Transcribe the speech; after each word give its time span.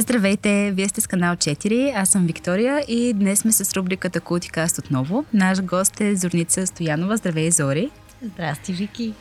Здравейте, 0.00 0.72
вие 0.74 0.88
сте 0.88 1.00
с 1.00 1.06
канал 1.06 1.36
4, 1.36 1.92
аз 1.96 2.08
съм 2.08 2.26
Виктория 2.26 2.84
и 2.88 3.12
днес 3.12 3.38
сме 3.38 3.52
с 3.52 3.76
рубриката 3.76 4.20
Култикаст 4.20 4.78
отново. 4.78 5.24
Наш 5.34 5.62
гост 5.62 6.00
е 6.00 6.16
Зорница 6.16 6.66
Стоянова. 6.66 7.16
Здравей, 7.16 7.50
Зори! 7.50 7.90
Здрасти, 8.22 8.72
Вики. 8.72 9.14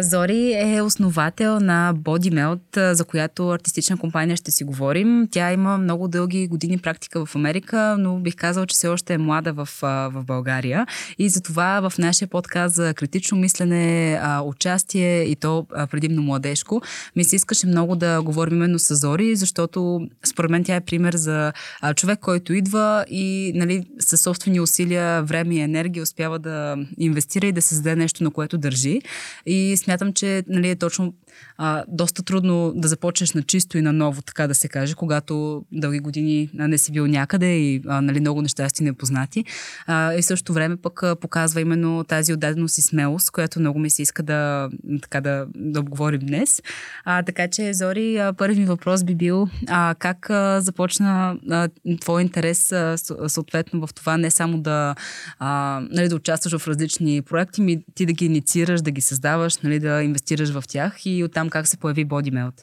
Зори 0.00 0.52
е 0.52 0.82
основател 0.82 1.60
на 1.60 1.94
BodyMelt, 1.94 2.92
за 2.92 3.04
която 3.04 3.50
артистична 3.50 3.96
компания 3.96 4.36
ще 4.36 4.50
си 4.50 4.64
говорим. 4.64 5.28
Тя 5.30 5.52
има 5.52 5.78
много 5.78 6.08
дълги 6.08 6.48
години 6.48 6.78
практика 6.78 7.26
в 7.26 7.36
Америка, 7.36 7.96
но 7.98 8.18
бих 8.18 8.36
казал, 8.36 8.66
че 8.66 8.74
все 8.74 8.88
още 8.88 9.14
е 9.14 9.18
млада 9.18 9.52
в, 9.52 9.68
в 9.82 10.24
България. 10.26 10.86
И 11.18 11.28
затова 11.28 11.90
в 11.90 11.98
нашия 11.98 12.28
подкаст 12.28 12.74
за 12.74 12.94
критично 12.94 13.38
мислене, 13.38 14.20
участие 14.44 15.22
и 15.22 15.36
то 15.36 15.66
предимно 15.90 16.22
младежко, 16.22 16.82
ми 17.16 17.24
се 17.24 17.36
искаше 17.36 17.66
много 17.66 17.96
да 17.96 18.22
говорим 18.22 18.54
именно 18.54 18.78
с 18.78 18.94
Зори, 18.94 19.36
защото 19.36 20.08
според 20.26 20.50
мен 20.50 20.64
тя 20.64 20.74
е 20.74 20.80
пример 20.80 21.14
за 21.14 21.52
човек, 21.96 22.18
който 22.18 22.54
идва 22.54 23.04
и 23.10 23.52
нали, 23.54 23.86
със 23.98 24.20
собствени 24.20 24.60
усилия, 24.60 25.22
време 25.22 25.54
и 25.54 25.60
енергия 25.60 26.02
успява 26.02 26.38
да 26.38 26.76
инвестира 26.98 27.46
и 27.46 27.52
да 27.52 27.62
създаде 27.62 27.96
нещо, 27.96 28.29
на 28.30 28.34
което 28.34 28.58
държи. 28.58 29.00
И 29.46 29.76
смятам, 29.76 30.12
че 30.12 30.42
нали, 30.48 30.70
е 30.70 30.76
точно 30.76 31.14
а, 31.58 31.84
доста 31.88 32.22
трудно 32.22 32.72
да 32.76 32.88
започнеш 32.88 33.32
на 33.32 33.42
чисто 33.42 33.78
и 33.78 33.82
на 33.82 33.92
ново, 33.92 34.22
така 34.22 34.46
да 34.46 34.54
се 34.54 34.68
каже, 34.68 34.94
когато 34.94 35.64
дълги 35.72 35.98
години 35.98 36.50
не 36.54 36.78
си 36.78 36.92
бил 36.92 37.06
някъде 37.06 37.56
и 37.56 37.82
а, 37.86 38.00
нали, 38.00 38.20
много 38.20 38.42
неща 38.42 38.68
си 38.68 38.82
непознати. 38.82 39.44
А, 39.86 40.14
и 40.14 40.22
в 40.22 40.24
същото 40.24 40.52
време 40.52 40.76
пък 40.76 41.02
а, 41.02 41.16
показва 41.16 41.60
именно 41.60 42.04
тази 42.04 42.32
отдаденост 42.32 42.78
и 42.78 42.82
смелост, 42.82 43.30
която 43.30 43.60
много 43.60 43.78
ми 43.78 43.90
се 43.90 44.02
иска 44.02 44.22
да, 44.22 44.70
така, 45.02 45.20
да, 45.20 45.46
да 45.54 45.80
обговорим 45.80 46.20
днес. 46.20 46.62
А, 47.04 47.22
така 47.22 47.48
че, 47.48 47.74
Зори, 47.74 48.16
а, 48.16 48.32
първи 48.32 48.64
въпрос 48.64 49.04
би 49.04 49.14
бил 49.14 49.48
а, 49.68 49.94
как 49.98 50.30
а, 50.30 50.60
започна 50.60 51.36
а, 51.50 51.68
твой 52.00 52.22
интерес 52.22 52.72
а, 52.72 52.96
съответно 53.26 53.86
в 53.86 53.94
това 53.94 54.16
не 54.16 54.30
само 54.30 54.60
да, 54.60 54.94
а, 55.38 55.80
нали, 55.90 56.08
да 56.08 56.16
участваш 56.16 56.62
в 56.62 56.68
различни 56.68 57.22
проекти, 57.22 57.60
ми 57.60 57.82
ти 57.94 58.06
да 58.06 58.12
ги 58.12 58.24
инициираш, 58.24 58.82
да 58.82 58.90
ги 58.90 59.00
създаваш, 59.00 59.58
нали, 59.58 59.78
да 59.78 60.02
инвестираш 60.02 60.50
в 60.50 60.64
тях 60.68 61.06
и 61.06 61.24
оттам 61.30 61.50
как 61.50 61.66
се 61.68 61.76
появи 61.76 62.06
BodyMelt? 62.06 62.62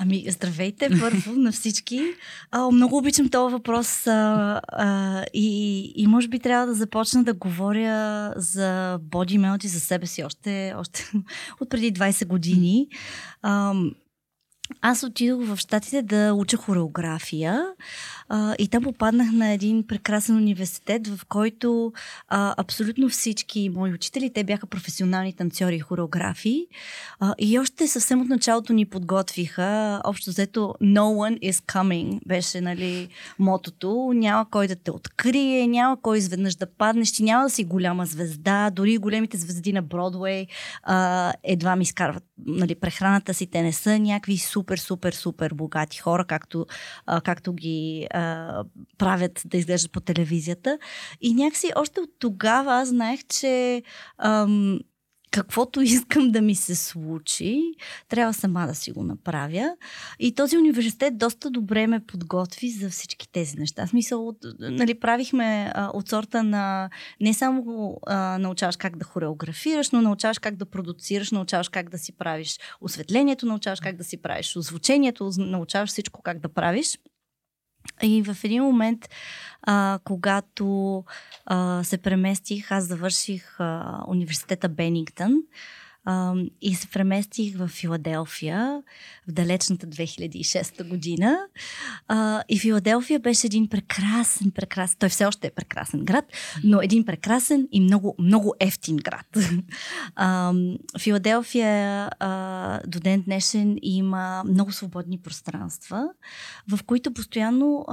Ами, 0.00 0.24
здравейте 0.28 0.88
първо 1.00 1.32
на 1.32 1.52
всички. 1.52 2.00
А, 2.50 2.70
много 2.70 2.96
обичам 2.96 3.28
този 3.28 3.52
въпрос 3.52 4.06
а, 4.06 4.60
а, 4.68 5.24
и, 5.34 5.80
и 5.96 6.06
може 6.06 6.28
би 6.28 6.38
трябва 6.38 6.66
да 6.66 6.74
започна 6.74 7.24
да 7.24 7.34
говоря 7.34 8.32
за 8.36 8.98
BodyMelt 9.02 9.64
и 9.64 9.68
за 9.68 9.80
себе 9.80 10.06
си 10.06 10.24
още, 10.24 10.74
още 10.76 11.12
от 11.60 11.70
преди 11.70 11.92
20 11.92 12.26
години. 12.26 12.88
А, 13.42 13.74
аз 14.80 15.02
отидох 15.02 15.44
в 15.44 15.56
Штатите 15.56 16.02
да 16.02 16.34
уча 16.34 16.56
хореография 16.56 17.66
а, 18.28 18.54
и 18.58 18.68
там 18.68 18.82
попаднах 18.82 19.32
на 19.32 19.50
един 19.50 19.86
прекрасен 19.86 20.36
университет, 20.36 21.06
в 21.06 21.26
който 21.26 21.92
а, 22.28 22.54
абсолютно 22.56 23.08
всички 23.08 23.70
мои 23.74 23.92
учители, 23.92 24.32
те 24.32 24.44
бяха 24.44 24.66
професионални 24.66 25.32
танцори 25.32 25.76
и 25.76 25.80
хореографи. 25.80 26.66
А, 27.20 27.34
и 27.38 27.58
още 27.58 27.88
съвсем 27.88 28.20
от 28.20 28.28
началото 28.28 28.72
ни 28.72 28.86
подготвиха, 28.86 30.00
общо 30.04 30.30
взето 30.30 30.74
No 30.82 31.00
one 31.00 31.52
is 31.52 31.64
coming 31.72 32.20
беше 32.26 32.60
нали, 32.60 33.08
мотото. 33.38 34.12
Няма 34.14 34.50
кой 34.50 34.66
да 34.66 34.76
те 34.76 34.90
открие, 34.90 35.66
няма 35.66 36.02
кой 36.02 36.18
изведнъж 36.18 36.54
да 36.54 36.66
паднеш, 36.66 37.12
ти 37.12 37.22
няма 37.22 37.44
да 37.44 37.50
си 37.50 37.64
голяма 37.64 38.06
звезда, 38.06 38.70
дори 38.70 38.98
големите 38.98 39.36
звезди 39.36 39.72
на 39.72 39.82
Бродвей 39.82 40.46
а, 40.82 41.32
едва 41.42 41.76
ми 41.76 41.82
изкарват 41.82 42.27
нали, 42.46 42.74
прехраната 42.74 43.34
си, 43.34 43.46
те 43.46 43.62
не 43.62 43.72
са 43.72 43.98
някакви 43.98 44.38
супер, 44.38 44.78
супер, 44.78 45.12
супер 45.12 45.54
богати 45.54 45.98
хора, 45.98 46.24
както, 46.24 46.66
а, 47.06 47.20
както 47.20 47.52
ги 47.52 48.06
а, 48.10 48.64
правят 48.98 49.42
да 49.44 49.56
изглеждат 49.56 49.92
по 49.92 50.00
телевизията. 50.00 50.78
И 51.20 51.34
някакси 51.34 51.72
още 51.76 52.00
от 52.00 52.10
тогава 52.18 52.74
аз 52.74 52.88
знаех, 52.88 53.20
че 53.28 53.82
ам, 54.18 54.78
каквото 55.30 55.80
искам 55.82 56.30
да 56.30 56.40
ми 56.40 56.54
се 56.54 56.74
случи, 56.74 57.62
трябва 58.08 58.34
сама 58.34 58.66
да 58.66 58.74
си 58.74 58.92
го 58.92 59.04
направя. 59.04 59.76
И 60.18 60.34
този 60.34 60.58
университет 60.58 61.18
доста 61.18 61.50
добре 61.50 61.86
ме 61.86 62.00
подготви 62.00 62.70
за 62.70 62.90
всички 62.90 63.32
тези 63.32 63.56
неща. 63.56 63.86
В 63.86 63.90
смисъл, 63.90 64.34
нали, 64.58 65.00
правихме 65.00 65.72
а, 65.74 65.90
от 65.94 66.08
сорта 66.08 66.42
на 66.42 66.90
не 67.20 67.34
само 67.34 67.96
а, 68.06 68.38
научаваш 68.38 68.76
как 68.76 68.96
да 68.96 69.04
хореографираш, 69.04 69.90
но 69.90 70.02
научаваш 70.02 70.38
как 70.38 70.56
да 70.56 70.66
продуцираш, 70.66 71.30
научаваш 71.30 71.68
как 71.68 71.90
да 71.90 71.98
си 71.98 72.12
правиш 72.12 72.58
осветлението, 72.80 73.46
научаваш 73.46 73.80
как 73.80 73.96
да 73.96 74.04
си 74.04 74.22
правиш 74.22 74.56
озвучението, 74.56 75.30
научаваш 75.38 75.90
всичко 75.90 76.22
как 76.22 76.40
да 76.40 76.48
правиш. 76.48 76.98
И 78.02 78.22
в 78.22 78.36
един 78.44 78.62
момент, 78.62 79.08
а, 79.62 79.98
когато 80.04 81.04
а, 81.46 81.84
се 81.84 81.98
преместих, 81.98 82.72
аз 82.72 82.84
завърших 82.84 83.60
а, 83.60 84.00
университета 84.08 84.68
Бенингтън 84.68 85.42
и 86.60 86.74
се 86.74 86.88
преместих 86.88 87.56
в 87.56 87.68
Филаделфия 87.68 88.82
в 89.28 89.32
далечната 89.32 89.86
2006 89.86 90.88
година. 90.88 91.38
И 92.48 92.58
Филаделфия 92.58 93.20
беше 93.20 93.46
един 93.46 93.68
прекрасен, 93.68 94.50
прекрасен, 94.50 94.96
той 94.98 95.08
все 95.08 95.26
още 95.26 95.46
е 95.46 95.50
прекрасен 95.50 96.04
град, 96.04 96.24
но 96.64 96.80
един 96.80 97.04
прекрасен 97.04 97.68
и 97.72 97.80
много, 97.80 98.14
много 98.18 98.54
ефтин 98.60 98.96
град. 98.96 99.26
Филаделфия 100.98 102.10
до 102.86 103.00
ден 103.00 103.22
днешен 103.22 103.78
има 103.82 104.42
много 104.46 104.72
свободни 104.72 105.18
пространства, 105.18 106.08
в 106.68 106.84
които 106.84 107.14
постоянно 107.14 107.86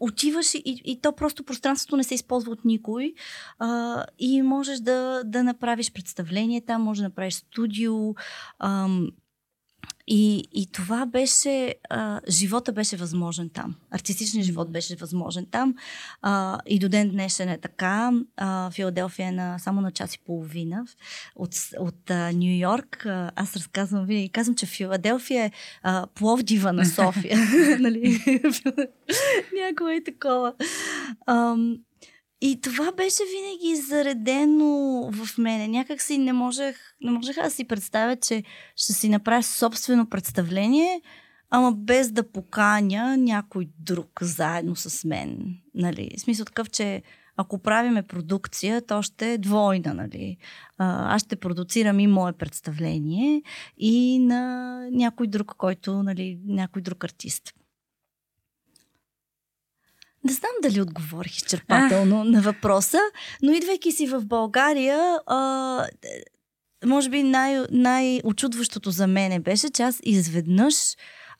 отиваш 0.00 0.54
и, 0.54 0.82
и 0.84 1.00
то 1.00 1.12
просто 1.12 1.44
пространството 1.44 1.96
не 1.96 2.04
се 2.04 2.14
използва 2.14 2.52
от 2.52 2.64
никой 2.64 3.14
и 4.18 4.42
можеш 4.42 4.78
да, 4.78 5.22
да 5.24 5.42
направиш 5.42 5.92
представление 5.92 6.60
там, 6.66 6.82
може 6.82 7.02
да 7.02 7.10
направиш 7.16 7.34
студио, 7.34 8.14
а, 8.58 8.88
и, 10.08 10.44
и 10.52 10.66
това 10.72 11.06
беше, 11.06 11.74
а, 11.90 12.20
живота 12.28 12.72
беше 12.72 12.96
възможен 12.96 13.50
там. 13.50 13.74
Артистичният 13.90 14.46
живот 14.46 14.72
беше 14.72 14.96
възможен 14.96 15.46
там. 15.50 15.74
А, 16.22 16.58
и 16.66 16.78
до 16.78 16.88
ден 16.88 17.10
днешен 17.10 17.48
е 17.48 17.58
така. 17.58 18.12
А, 18.36 18.70
Филаделфия 18.70 19.28
е 19.28 19.32
на, 19.32 19.58
само 19.58 19.80
на 19.80 19.90
час 19.90 20.14
и 20.14 20.18
половина 20.18 20.86
от, 21.36 21.50
от 21.78 22.10
Нью 22.10 22.58
Йорк. 22.58 23.06
А, 23.06 23.30
аз 23.36 23.56
разказвам 23.56 24.06
винаги. 24.06 24.28
Казвам, 24.28 24.56
че 24.56 24.66
Филаделфия 24.66 25.44
е 25.44 25.50
а, 25.82 26.06
Пловдива 26.14 26.72
на 26.72 26.86
София. 26.86 27.38
нали? 27.80 28.20
Някое 29.62 29.96
е 29.96 30.04
такова. 30.04 30.54
А, 31.26 31.56
и 32.46 32.60
това 32.60 32.92
беше 32.92 33.22
винаги 33.36 33.82
заредено 33.82 34.66
в 35.12 35.38
мене. 35.38 35.68
Някак 35.68 36.02
си 36.02 36.18
не 36.18 36.32
можех, 36.32 36.76
не 37.00 37.10
можех 37.10 37.36
да 37.36 37.50
си 37.50 37.64
представя, 37.64 38.16
че 38.16 38.42
ще 38.76 38.92
си 38.92 39.08
направя 39.08 39.42
собствено 39.42 40.08
представление, 40.08 41.00
ама 41.50 41.72
без 41.72 42.10
да 42.10 42.30
поканя 42.30 43.16
някой 43.16 43.68
друг 43.78 44.10
заедно 44.22 44.76
с 44.76 45.04
мен. 45.04 45.56
Нали? 45.74 46.10
В 46.16 46.20
смисъл 46.20 46.44
такъв, 46.44 46.70
че 46.70 47.02
ако 47.36 47.58
правиме 47.58 48.02
продукция, 48.02 48.86
то 48.86 49.02
ще 49.02 49.32
е 49.32 49.38
двойна. 49.38 49.94
Нали? 49.94 50.36
аз 50.78 51.22
ще 51.22 51.36
продуцирам 51.36 52.00
и 52.00 52.06
мое 52.06 52.32
представление 52.32 53.42
и 53.78 54.18
на 54.18 54.80
някой 54.90 55.26
друг, 55.26 55.54
който, 55.58 56.02
нали, 56.02 56.38
някой 56.46 56.82
друг 56.82 57.04
артист. 57.04 57.54
Не 60.26 60.32
знам 60.32 60.50
дали 60.62 60.80
отговорих 60.80 61.36
изчерпателно 61.36 62.20
а. 62.20 62.24
на 62.24 62.40
въпроса, 62.42 62.98
но 63.42 63.52
идвайки 63.52 63.92
си 63.92 64.06
в 64.06 64.26
България, 64.26 65.18
а, 65.26 65.86
може 66.86 67.10
би 67.10 67.22
най- 67.22 67.64
най-очудващото 67.70 68.90
за 68.90 69.06
мене 69.06 69.40
беше, 69.40 69.70
че 69.70 69.82
аз 69.82 70.00
изведнъж 70.02 70.74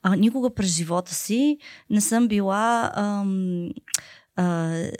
а, 0.03 0.15
никога 0.15 0.53
през 0.53 0.75
живота 0.75 1.15
си 1.15 1.57
не 1.89 2.01
съм 2.01 2.27
била 2.27 2.91
ам, 2.95 3.69
а, 4.37 4.43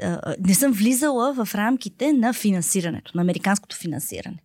а, 0.03 0.35
не 0.47 0.53
съм 0.53 0.71
влизала 0.71 1.33
в 1.33 1.55
рамките 1.55 2.13
на 2.13 2.33
финансирането, 2.33 3.11
на 3.15 3.21
американското 3.21 3.75
финансиране. 3.75 4.37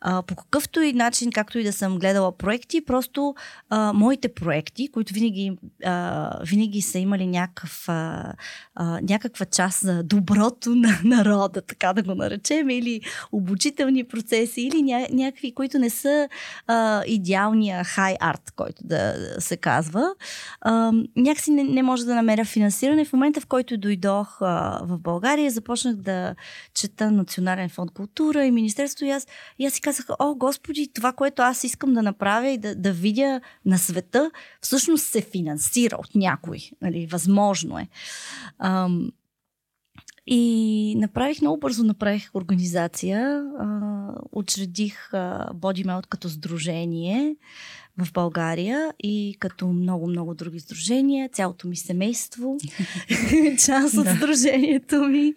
А, 0.00 0.22
по 0.22 0.36
какъвто 0.36 0.80
и 0.80 0.92
начин, 0.92 1.32
както 1.32 1.58
и 1.58 1.64
да 1.64 1.72
съм 1.72 1.98
гледала 1.98 2.36
проекти, 2.36 2.84
просто 2.84 3.34
а, 3.70 3.92
моите 3.92 4.34
проекти, 4.34 4.88
които 4.88 5.14
винаги, 5.14 5.58
а, 5.84 6.30
винаги 6.44 6.82
са 6.82 6.98
имали 6.98 7.26
някакъв, 7.26 7.88
а, 7.88 8.32
а, 8.74 9.00
някаква 9.02 9.46
част 9.46 9.80
за 9.80 10.02
доброто 10.02 10.74
на 10.74 11.00
народа, 11.04 11.62
така 11.62 11.92
да 11.92 12.02
го 12.02 12.14
наречем, 12.14 12.70
или 12.70 13.00
обучителни 13.32 14.04
процеси, 14.04 14.60
или 14.60 14.82
ня, 14.82 15.06
някакви, 15.12 15.54
които 15.54 15.78
не 15.78 15.90
са 15.90 16.28
а, 16.66 17.02
идеалния 17.06 17.84
хай 17.84 18.16
арт, 18.20 18.52
който 18.56 18.82
да 18.84 19.14
се 19.38 19.56
казва, 19.56 20.14
а, 20.60 20.92
някакси 21.16 21.50
не, 21.50 21.64
не 21.64 21.82
може 21.82 22.04
да 22.04 22.14
намеря 22.14 22.44
финансиране. 22.44 23.04
В 23.04 23.12
момента, 23.12 23.40
в 23.40 23.46
който 23.46 23.78
дойдох 23.78 24.33
дойдох 24.38 24.88
в 24.88 24.98
България, 24.98 25.50
започнах 25.50 25.96
да 25.96 26.34
чета 26.74 27.10
Национален 27.10 27.68
фонд 27.68 27.90
култура 27.90 28.44
и 28.44 28.50
Министерство 28.50 29.06
и 29.06 29.10
аз, 29.10 29.26
и 29.58 29.66
аз 29.66 29.72
си 29.72 29.80
казах, 29.80 30.06
о, 30.18 30.34
Господи, 30.34 30.88
това, 30.94 31.12
което 31.12 31.42
аз 31.42 31.64
искам 31.64 31.94
да 31.94 32.02
направя 32.02 32.48
и 32.48 32.58
да, 32.58 32.74
да 32.74 32.92
видя 32.92 33.40
на 33.64 33.78
света, 33.78 34.30
всъщност 34.60 35.04
се 35.04 35.20
финансира 35.20 35.96
от 35.96 36.14
някой. 36.14 36.58
Нали, 36.82 37.06
възможно 37.06 37.78
е. 37.78 37.88
Ам, 38.58 39.10
и 40.26 40.94
направих 40.98 41.40
много 41.40 41.60
бързо, 41.60 41.84
направих 41.84 42.30
организация, 42.34 43.44
а, 43.58 44.14
учредих 44.32 45.14
а, 45.14 45.50
BodyMelt 45.54 46.06
като 46.06 46.28
сдружение 46.28 47.36
в 47.98 48.12
България 48.12 48.94
и 49.02 49.36
като 49.38 49.68
много-много 49.68 50.34
други 50.34 50.60
сдружения, 50.60 51.28
цялото 51.28 51.68
ми 51.68 51.76
семейство, 51.76 52.56
част 53.66 53.96
от 53.96 54.06
сдружението 54.16 55.04
ми. 55.04 55.34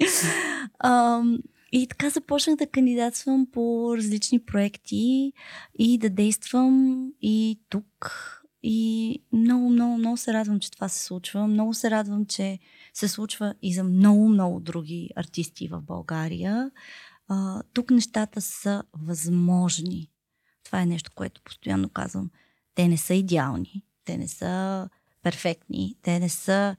А, 0.80 1.22
и 1.72 1.88
така 1.88 2.10
започнах 2.10 2.56
да 2.56 2.68
кандидатствам 2.68 3.48
по 3.52 3.94
различни 3.98 4.40
проекти 4.40 5.34
и 5.80 5.98
да 5.98 6.10
действам 6.10 7.08
и 7.22 7.60
тук. 7.70 8.34
И 8.64 9.20
много, 9.34 9.70
много, 9.70 9.98
много 9.98 10.18
се 10.18 10.34
радвам, 10.34 10.60
че 10.60 10.72
това 10.72 10.90
се 10.90 11.04
случва. 11.04 11.48
Много 11.48 11.74
се 11.74 11.92
радвам, 11.92 12.26
че 12.26 12.60
се 12.94 13.08
случва 13.08 13.54
и 13.62 13.74
за 13.74 13.84
много, 13.84 14.30
много 14.30 14.60
други 14.60 15.10
артисти 15.16 15.68
в 15.68 15.82
България. 15.82 16.72
А, 17.28 17.64
тук 17.74 17.92
нещата 17.92 18.42
са 18.42 18.84
възможни. 18.94 20.10
Това 20.64 20.82
е 20.82 20.86
нещо, 20.86 21.12
което 21.16 21.42
постоянно 21.42 21.90
казвам. 21.90 22.30
Те 22.78 22.88
не 22.88 22.98
са 22.98 23.14
идеални, 23.14 23.84
те 24.06 24.18
не 24.18 24.28
са 24.28 24.90
перфектни, 25.24 25.96
те 26.02 26.20
не 26.20 26.30
са 26.30 26.76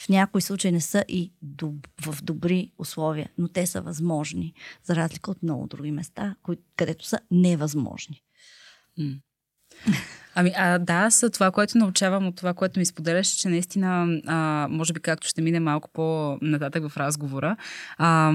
в 0.00 0.08
някои 0.08 0.40
случаи 0.40 0.72
не 0.72 0.80
са 0.80 1.04
и 1.08 1.32
доб, 1.42 1.86
в 2.00 2.22
добри 2.22 2.72
условия, 2.78 3.30
но 3.38 3.48
те 3.48 3.66
са 3.66 3.80
възможни, 3.80 4.54
за 4.84 4.96
разлика 4.96 5.30
от 5.30 5.42
много 5.42 5.66
други 5.66 5.92
места, 5.92 6.34
кои, 6.42 6.56
където 6.76 7.06
са 7.06 7.18
невъзможни. 7.30 8.22
Ами, 10.34 10.52
а, 10.56 10.78
да, 10.78 10.92
аз 10.94 11.24
това, 11.32 11.50
което 11.50 11.78
научавам 11.78 12.26
от 12.26 12.36
това, 12.36 12.54
което 12.54 12.78
ми 12.78 12.86
споделяш, 12.86 13.28
че 13.28 13.48
наистина, 13.48 14.20
а, 14.26 14.68
може 14.70 14.92
би 14.92 15.00
както 15.00 15.28
ще 15.28 15.42
мине 15.42 15.60
малко 15.60 15.88
по-нататък 15.92 16.88
в 16.88 16.96
разговора, 16.96 17.56
а, 17.98 18.32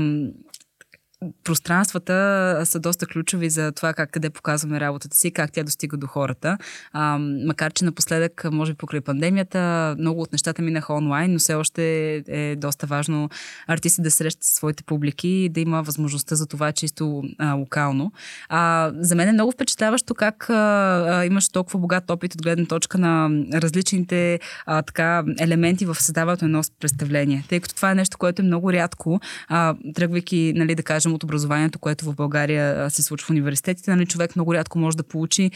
пространствата 1.43 2.61
са 2.65 2.79
доста 2.79 3.05
ключови 3.05 3.49
за 3.49 3.71
това 3.71 3.93
как 3.93 4.11
къде 4.11 4.29
показваме 4.29 4.79
работата 4.79 5.17
си, 5.17 5.31
как 5.31 5.51
тя 5.51 5.63
достига 5.63 5.97
до 5.97 6.07
хората. 6.07 6.57
А, 6.93 7.17
макар, 7.45 7.73
че 7.73 7.85
напоследък, 7.85 8.47
може 8.51 8.73
би 8.73 8.77
покрай 8.77 9.01
пандемията, 9.01 9.95
много 9.99 10.21
от 10.21 10.31
нещата 10.31 10.61
минаха 10.61 10.93
онлайн, 10.93 11.33
но 11.33 11.39
все 11.39 11.53
още 11.53 12.15
е 12.27 12.55
доста 12.55 12.87
важно 12.87 13.29
артисти 13.67 14.01
да 14.01 14.11
срещат 14.11 14.43
своите 14.43 14.83
публики 14.83 15.27
и 15.27 15.49
да 15.49 15.59
има 15.59 15.83
възможността 15.83 16.35
за 16.35 16.47
това 16.47 16.71
чисто 16.71 17.23
а, 17.37 17.53
локално. 17.53 18.11
А, 18.49 18.91
за 18.95 19.15
мен 19.15 19.29
е 19.29 19.33
много 19.33 19.51
впечатляващо 19.51 20.15
как 20.15 20.49
а, 20.49 20.53
а, 20.53 21.25
имаш 21.25 21.49
толкова 21.49 21.79
богат 21.79 22.11
опит 22.11 22.33
от 22.33 22.41
гледна 22.41 22.65
точка 22.65 22.97
на 22.97 23.29
различните 23.53 24.39
а, 24.65 24.81
така, 24.81 25.23
елементи 25.39 25.85
в 25.85 25.95
създаването 25.95 26.45
на 26.45 26.49
едно 26.49 26.61
представление. 26.79 27.43
Тъй 27.49 27.59
като 27.59 27.75
това 27.75 27.91
е 27.91 27.95
нещо, 27.95 28.17
което 28.17 28.41
е 28.41 28.45
много 28.45 28.73
рядко, 28.73 29.19
а, 29.47 29.75
тръгвайки, 29.95 30.53
нали, 30.55 30.75
да 30.75 30.83
кажем, 30.83 31.04
от 31.13 31.23
образованието, 31.23 31.79
което 31.79 32.05
в 32.05 32.15
България 32.15 32.89
се 32.89 33.03
случва 33.03 33.27
в 33.27 33.29
университетите, 33.29 33.91
нали, 33.91 34.05
човек 34.05 34.35
много 34.35 34.53
рядко 34.53 34.79
може 34.79 34.97
да 34.97 35.03
получи 35.03 35.51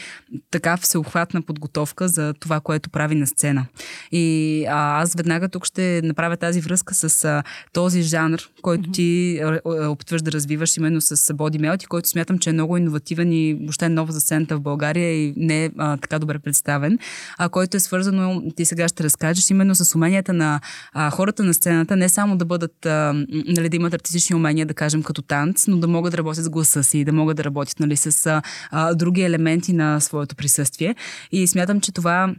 така 0.50 0.76
всеохватна 0.76 1.42
подготовка 1.42 2.08
за 2.08 2.34
това, 2.40 2.60
което 2.60 2.90
прави 2.90 3.14
на 3.14 3.26
сцена. 3.26 3.66
И 4.12 4.64
а, 4.68 5.02
аз 5.02 5.14
веднага 5.14 5.48
тук 5.48 5.66
ще 5.66 6.00
направя 6.04 6.36
тази 6.36 6.60
връзка 6.60 6.94
с 6.94 7.24
а, 7.24 7.42
този 7.72 8.02
жанр, 8.02 8.38
който 8.62 8.90
ти 8.90 9.40
опитваш 9.64 10.22
да 10.22 10.32
развиваш 10.32 10.76
именно 10.76 11.00
с 11.00 11.34
бодимелти, 11.34 11.86
който 11.86 12.08
смятам, 12.08 12.38
че 12.38 12.50
е 12.50 12.52
много 12.52 12.76
иновативен 12.76 13.32
и 13.32 13.54
въобще 13.54 13.84
е 13.84 13.88
нова 13.88 14.12
за 14.12 14.20
сцената 14.20 14.56
в 14.56 14.60
България 14.60 15.24
и 15.24 15.34
не 15.36 15.64
е 15.64 15.70
а, 15.78 15.96
така 15.96 16.18
добре 16.18 16.38
представен, 16.38 16.98
а 17.38 17.48
който 17.48 17.76
е 17.76 17.80
свързано, 17.80 18.42
ти 18.56 18.64
сега 18.64 18.88
ще 18.88 19.04
разкажеш, 19.04 19.50
именно 19.50 19.74
с 19.74 19.94
уменията 19.94 20.32
на 20.32 20.60
а, 20.92 21.10
хората 21.10 21.42
на 21.42 21.54
сцената, 21.54 21.96
не 21.96 22.08
само 22.08 22.36
да 22.36 22.44
бъдат, 22.44 22.86
а, 22.86 23.12
нали, 23.28 23.68
да 23.68 23.76
имат 23.76 23.94
артистични 23.94 24.36
умения, 24.36 24.66
да 24.66 24.74
кажем, 24.74 25.02
като 25.02 25.22
танц, 25.22 25.39
но 25.68 25.76
да 25.76 25.88
могат 25.88 26.10
да 26.10 26.18
работят 26.18 26.44
с 26.44 26.50
гласа 26.50 26.84
си, 26.84 27.04
да 27.04 27.12
могат 27.12 27.36
да 27.36 27.44
работят 27.44 27.80
нали, 27.80 27.96
с 27.96 28.40
а, 28.70 28.94
други 28.94 29.22
елементи 29.22 29.72
на 29.72 30.00
своето 30.00 30.36
присъствие. 30.36 30.94
И 31.32 31.46
смятам, 31.46 31.80
че 31.80 31.92
това 31.92 32.34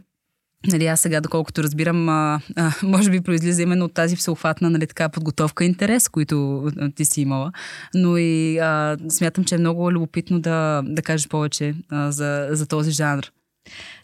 Нали, 0.66 0.86
аз 0.86 1.00
сега, 1.00 1.20
доколкото 1.20 1.62
разбирам, 1.62 2.08
а, 2.08 2.40
а, 2.56 2.72
може 2.82 3.10
би 3.10 3.20
произлиза 3.20 3.62
именно 3.62 3.84
от 3.84 3.94
тази 3.94 4.16
всеохватна 4.16 4.70
нали, 4.70 4.86
така, 4.86 5.08
подготовка 5.08 5.64
и 5.64 5.66
интерес, 5.66 6.08
които 6.08 6.64
а, 6.80 6.90
ти 6.90 7.04
си 7.04 7.20
имала. 7.20 7.52
Но 7.94 8.16
и 8.16 8.58
а, 8.58 8.96
смятам, 9.08 9.44
че 9.44 9.54
е 9.54 9.58
много 9.58 9.92
любопитно 9.92 10.40
да, 10.40 10.82
да 10.84 11.02
кажеш 11.02 11.28
повече 11.28 11.74
а, 11.90 12.12
за, 12.12 12.48
за 12.50 12.66
този 12.66 12.90
жанр. 12.90 13.22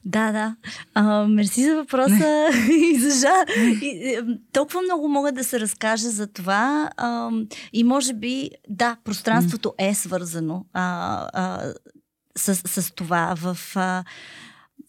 Да, 0.05 0.32
да. 0.32 0.56
А, 0.94 1.26
мерси 1.26 1.64
за 1.64 1.76
въпроса 1.76 2.49
и 2.70 2.99
за 2.99 3.20
жа. 3.20 3.60
И, 3.82 4.19
толкова 4.52 4.82
много 4.82 5.08
могат 5.08 5.34
да 5.34 5.44
се 5.44 5.60
разкаже 5.60 6.08
за 6.08 6.26
това. 6.26 6.90
А, 6.96 7.31
и 7.72 7.84
може 7.84 8.14
би, 8.14 8.50
да, 8.69 8.96
пространството 9.05 9.75
е 9.78 9.94
свързано 9.94 10.64
а, 10.72 11.28
а, 11.32 11.72
с, 12.37 12.55
с 12.55 12.94
това. 12.94 13.34
В, 13.37 13.58
а, 13.75 14.05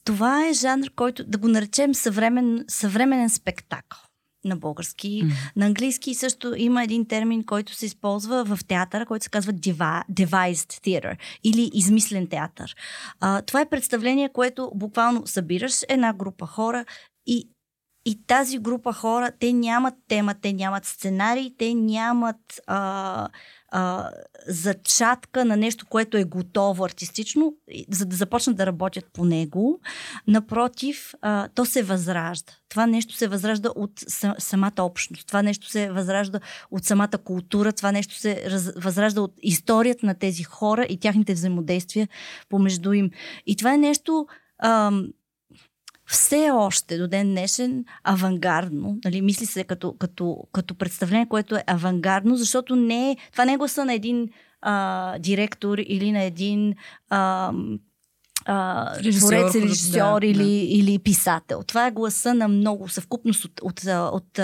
това 0.03 0.47
е 0.47 0.53
жанр, 0.53 0.89
който 0.95 1.23
да 1.23 1.37
го 1.37 1.47
наречем 1.47 1.95
съвремен, 1.95 2.65
съвременен 2.67 3.29
спектакъл 3.29 4.08
на 4.45 4.55
български. 4.55 5.23
Mm. 5.23 5.31
На 5.55 5.65
английски 5.65 6.15
също 6.15 6.53
има 6.57 6.83
един 6.83 7.07
термин, 7.07 7.43
който 7.43 7.75
се 7.75 7.85
използва 7.85 8.45
в 8.45 8.59
театъра, 8.67 9.05
който 9.05 9.23
се 9.23 9.29
казва 9.29 9.53
devised 9.53 10.53
theater 10.53 11.17
или 11.43 11.71
измислен 11.73 12.27
театър. 12.27 12.75
А, 13.19 13.41
това 13.41 13.61
е 13.61 13.69
представление, 13.69 14.29
което 14.29 14.71
буквално 14.75 15.27
събираш 15.27 15.73
една 15.89 16.13
група 16.13 16.45
хора 16.45 16.85
и 17.27 17.49
и 18.05 18.25
тази 18.27 18.59
група 18.59 18.93
хора, 18.93 19.31
те 19.39 19.53
нямат 19.53 19.93
тема, 20.07 20.35
те 20.41 20.53
нямат 20.53 20.85
сценарий, 20.85 21.51
те 21.57 21.73
нямат 21.73 22.61
а, 22.67 23.27
а, 23.71 24.09
зачатка 24.47 25.45
на 25.45 25.57
нещо, 25.57 25.85
което 25.89 26.17
е 26.17 26.23
готово 26.23 26.85
артистично, 26.85 27.53
за 27.89 28.05
да 28.05 28.15
започнат 28.15 28.57
да 28.57 28.65
работят 28.65 29.05
по 29.13 29.25
него. 29.25 29.79
Напротив, 30.27 31.13
а, 31.21 31.47
то 31.55 31.65
се 31.65 31.83
възражда. 31.83 32.53
Това 32.69 32.87
нещо 32.87 33.15
се 33.15 33.27
възражда 33.27 33.69
от 33.75 33.91
самата 34.37 34.71
общност. 34.79 35.27
Това 35.27 35.41
нещо 35.41 35.69
се 35.69 35.91
възражда 35.91 36.39
от 36.71 36.85
самата 36.85 37.17
култура. 37.23 37.73
Това 37.73 37.91
нещо 37.91 38.15
се 38.15 38.43
раз, 38.51 38.71
възражда 38.75 39.21
от 39.21 39.33
историята 39.41 40.05
на 40.05 40.13
тези 40.13 40.43
хора 40.43 40.83
и 40.89 40.99
тяхните 40.99 41.33
взаимодействия 41.33 42.07
помежду 42.49 42.93
им. 42.93 43.09
И 43.45 43.55
това 43.55 43.73
е 43.73 43.77
нещо. 43.77 44.27
Ам, 44.63 45.07
все 46.09 46.49
още 46.51 46.97
до 46.97 47.07
ден 47.07 47.29
днешен 47.29 47.85
авангардно, 48.03 48.97
нали, 49.05 49.21
мисли 49.21 49.45
се 49.45 49.63
като, 49.63 49.95
като, 49.99 50.37
като 50.51 50.75
представление, 50.75 51.29
което 51.29 51.55
е 51.55 51.63
авангардно, 51.67 52.35
защото 52.35 52.75
не 52.75 53.11
е, 53.11 53.17
това 53.31 53.45
не 53.45 53.53
е 53.53 53.57
гласа 53.57 53.85
на 53.85 53.93
един 53.93 54.29
а, 54.61 55.19
директор 55.19 55.77
или 55.77 56.11
на 56.11 56.23
един 56.23 56.75
а, 57.09 57.51
а, 58.45 58.95
режисьор, 58.99 59.27
творец, 59.27 59.55
режисьор 59.55 60.21
да, 60.21 60.27
или, 60.27 60.43
да. 60.43 60.49
или 60.49 60.99
писател. 60.99 61.63
Това 61.67 61.87
е 61.87 61.91
гласа 61.91 62.33
на 62.33 62.47
много 62.47 62.89
съвкупност 62.89 63.45
от, 63.45 63.61
от, 63.63 63.83
от, 63.87 64.39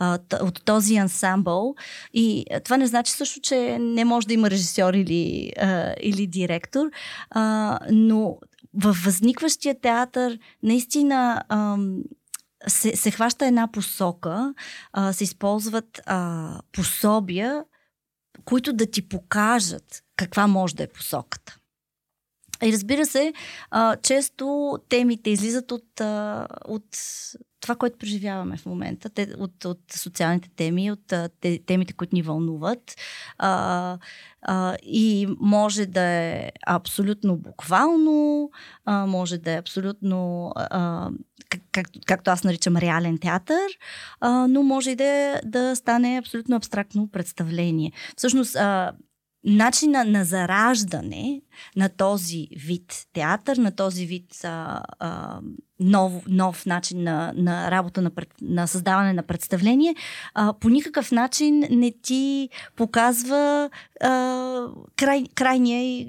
от, 0.00 0.32
от 0.32 0.64
този 0.64 0.96
ансамбъл. 0.96 1.74
И 2.14 2.44
това 2.64 2.76
не 2.76 2.86
значи 2.86 3.12
също, 3.12 3.40
че 3.40 3.78
не 3.78 4.04
може 4.04 4.26
да 4.26 4.34
има 4.34 4.50
режисьор 4.50 4.94
или, 4.94 5.52
а, 5.60 5.94
или 6.00 6.26
директор, 6.26 6.86
а, 7.30 7.78
но 7.90 8.38
в 8.76 8.96
възникващия 9.04 9.80
театър 9.80 10.38
наистина 10.62 11.42
ам, 11.48 12.02
се, 12.66 12.96
се 12.96 13.10
хваща 13.10 13.46
една 13.46 13.72
посока, 13.72 14.54
а, 14.92 15.12
се 15.12 15.24
използват 15.24 16.00
а, 16.06 16.60
пособия, 16.72 17.64
които 18.44 18.72
да 18.72 18.86
ти 18.86 19.08
покажат 19.08 20.02
каква 20.16 20.46
може 20.46 20.74
да 20.74 20.82
е 20.82 20.88
посоката. 20.88 21.58
И 22.62 22.72
разбира 22.72 23.06
се, 23.06 23.32
често 24.02 24.78
темите 24.88 25.30
излизат 25.30 25.72
от, 25.72 26.00
от 26.64 26.84
това, 27.64 27.76
което 27.76 27.98
преживяваме 27.98 28.56
в 28.56 28.66
момента, 28.66 29.10
те, 29.10 29.28
от, 29.38 29.64
от 29.64 29.80
социалните 29.96 30.48
теми, 30.56 30.90
от 30.90 31.12
те, 31.40 31.60
темите, 31.66 31.92
които 31.92 32.14
ни 32.14 32.22
вълнуват. 32.22 32.96
А, 33.38 33.98
а, 34.42 34.76
и 34.82 35.28
може 35.40 35.86
да 35.86 36.02
е 36.02 36.50
абсолютно 36.66 37.36
буквално, 37.36 38.50
а, 38.84 39.06
може 39.06 39.38
да 39.38 39.52
е 39.52 39.58
абсолютно, 39.58 40.52
а, 40.56 41.10
как, 41.48 41.60
как, 41.72 41.86
както 42.06 42.30
аз 42.30 42.44
наричам, 42.44 42.76
реален 42.76 43.18
театър, 43.18 43.70
а, 44.20 44.46
но 44.48 44.62
може 44.62 44.90
и 44.90 44.96
да, 44.96 45.40
да 45.44 45.76
стане 45.76 46.18
абсолютно 46.18 46.56
абстрактно 46.56 47.08
представление. 47.08 47.92
Всъщност, 48.16 48.56
а, 48.56 48.92
начина 49.44 50.04
на 50.04 50.24
зараждане 50.24 51.42
на 51.76 51.88
този 51.88 52.48
вид 52.56 53.06
театър, 53.12 53.56
на 53.56 53.76
този 53.76 54.06
вид 54.06 54.44
а, 54.44 54.82
а, 54.98 55.40
нов, 55.80 56.12
нов 56.28 56.66
начин 56.66 57.02
на, 57.02 57.32
на 57.36 57.70
работа, 57.70 58.02
на, 58.02 58.10
пред, 58.10 58.28
на 58.42 58.66
създаване 58.66 59.12
на 59.12 59.22
представление, 59.22 59.94
а, 60.34 60.52
по 60.52 60.68
никакъв 60.68 61.12
начин 61.12 61.64
не 61.70 61.92
ти 62.02 62.48
показва 62.76 63.70
а, 64.00 64.66
край, 64.96 65.24
крайния 65.34 66.06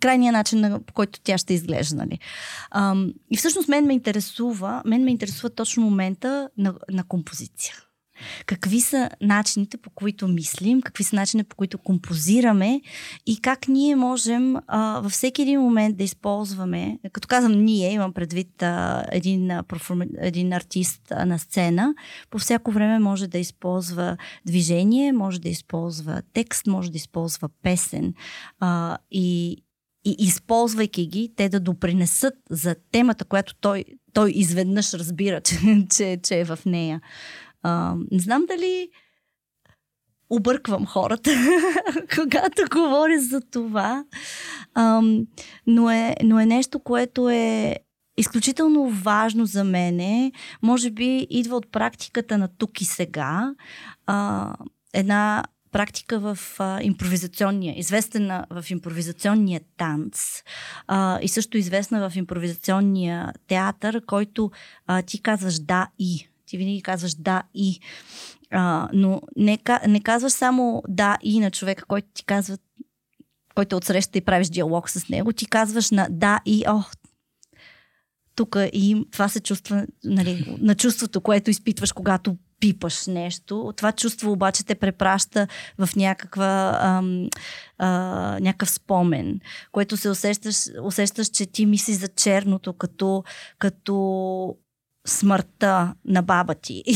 крайния 0.00 0.32
начин, 0.32 0.82
по 0.86 0.94
който 0.94 1.20
тя 1.20 1.38
ще 1.38 1.54
изглежда. 1.54 1.96
Нали. 1.96 2.18
А, 2.70 2.94
и 3.30 3.36
всъщност 3.36 3.68
мен 3.68 3.86
ме 3.86 3.92
интересува, 3.92 4.82
мен 4.84 5.04
ме 5.04 5.10
интересува 5.10 5.50
точно 5.50 5.82
момента 5.82 6.48
на, 6.58 6.74
на 6.90 7.04
композиция. 7.04 7.74
Какви 8.46 8.80
са 8.80 9.10
начините 9.20 9.76
по 9.76 9.90
които 9.90 10.28
мислим, 10.28 10.82
какви 10.82 11.04
са 11.04 11.16
начините 11.16 11.48
по 11.48 11.56
които 11.56 11.78
композираме 11.78 12.80
и 13.26 13.40
как 13.40 13.68
ние 13.68 13.96
можем 13.96 14.56
а, 14.66 15.00
във 15.00 15.12
всеки 15.12 15.42
един 15.42 15.60
момент 15.60 15.96
да 15.96 16.04
използваме, 16.04 16.98
като 17.12 17.28
казвам 17.28 17.64
ние, 17.64 17.92
имам 17.92 18.12
предвид 18.12 18.62
а, 18.62 19.04
един, 19.12 19.50
а, 19.50 19.64
един 20.18 20.52
артист 20.52 21.02
а, 21.10 21.26
на 21.26 21.38
сцена, 21.38 21.94
по 22.30 22.38
всяко 22.38 22.70
време 22.70 22.98
може 22.98 23.26
да 23.26 23.38
използва 23.38 24.16
движение, 24.46 25.12
може 25.12 25.40
да 25.40 25.48
използва 25.48 26.22
текст, 26.32 26.66
може 26.66 26.90
да 26.90 26.96
използва 26.96 27.48
песен 27.62 28.14
а, 28.60 28.98
и, 29.10 29.56
и 30.04 30.16
използвайки 30.18 31.06
ги, 31.06 31.32
те 31.36 31.48
да 31.48 31.60
допринесат 31.60 32.34
за 32.50 32.76
темата, 32.92 33.24
която 33.24 33.54
той, 33.54 33.84
той 34.12 34.30
изведнъж 34.30 34.94
разбира, 34.94 35.40
че, 35.44 35.56
че, 35.90 36.18
че 36.22 36.40
е 36.40 36.44
в 36.44 36.58
нея. 36.66 37.00
А, 37.64 37.94
не 38.10 38.18
знам 38.18 38.44
дали 38.48 38.88
обърквам 40.30 40.86
хората, 40.86 41.30
когато 42.14 42.62
говоря 42.70 43.20
за 43.20 43.40
това, 43.40 44.04
а, 44.74 45.02
но, 45.66 45.90
е, 45.90 46.14
но 46.22 46.40
е 46.40 46.46
нещо, 46.46 46.80
което 46.80 47.30
е 47.30 47.76
изключително 48.16 48.90
важно 48.90 49.46
за 49.46 49.64
мене. 49.64 50.32
Може 50.62 50.90
би 50.90 51.26
идва 51.30 51.56
от 51.56 51.72
практиката 51.72 52.38
на 52.38 52.48
тук 52.48 52.80
и 52.80 52.84
сега. 52.84 53.54
А, 54.06 54.54
една 54.92 55.44
практика 55.72 56.18
в 56.18 56.38
а, 56.58 56.82
импровизационния, 56.82 57.78
известна 57.78 58.46
в 58.50 58.70
импровизационния 58.70 59.60
танц 59.76 60.42
а, 60.86 61.18
и 61.22 61.28
също 61.28 61.56
известна 61.56 62.10
в 62.10 62.16
импровизационния 62.16 63.32
театър, 63.48 64.04
който 64.06 64.50
а, 64.86 65.02
ти 65.02 65.22
казваш 65.22 65.58
да 65.58 65.88
и 65.98 66.28
ти 66.46 66.56
винаги 66.56 66.82
казваш 66.82 67.14
да 67.14 67.42
и. 67.54 67.80
А, 68.50 68.88
но 68.92 69.22
не, 69.36 69.58
не 69.88 70.00
казваш 70.00 70.32
само 70.32 70.82
да 70.88 71.16
и 71.22 71.40
на 71.40 71.50
човека, 71.50 71.84
който 71.84 72.08
ти 72.14 72.24
казва, 72.24 72.58
който 73.54 73.76
отсреща 73.76 74.18
и 74.18 74.24
правиш 74.24 74.48
диалог 74.48 74.90
с 74.90 75.08
него, 75.08 75.32
ти 75.32 75.46
казваш 75.46 75.90
на 75.90 76.08
да 76.10 76.40
и 76.46 76.64
о, 76.68 76.82
тук 78.36 78.56
и 78.72 79.04
това 79.12 79.28
се 79.28 79.40
чувства 79.40 79.86
нали, 80.04 80.56
на 80.60 80.74
чувството, 80.74 81.20
което 81.20 81.50
изпитваш, 81.50 81.92
когато 81.92 82.36
пипаш 82.60 83.06
нещо. 83.06 83.72
Това 83.76 83.92
чувство 83.92 84.32
обаче 84.32 84.64
те 84.64 84.74
препраща 84.74 85.48
в 85.78 85.88
някаква, 85.96 86.78
ам, 86.82 87.28
а, 87.78 87.88
някакъв 88.40 88.70
спомен, 88.70 89.40
което 89.72 89.96
се 89.96 90.10
усещаш, 90.10 90.56
усещаш, 90.82 91.28
че 91.28 91.46
ти 91.46 91.66
мислиш 91.66 91.96
за 91.96 92.08
черното 92.08 92.72
като, 92.72 93.24
като 93.58 94.56
смъртта 95.06 95.94
на 96.04 96.22
баба 96.22 96.54
ти. 96.54 96.82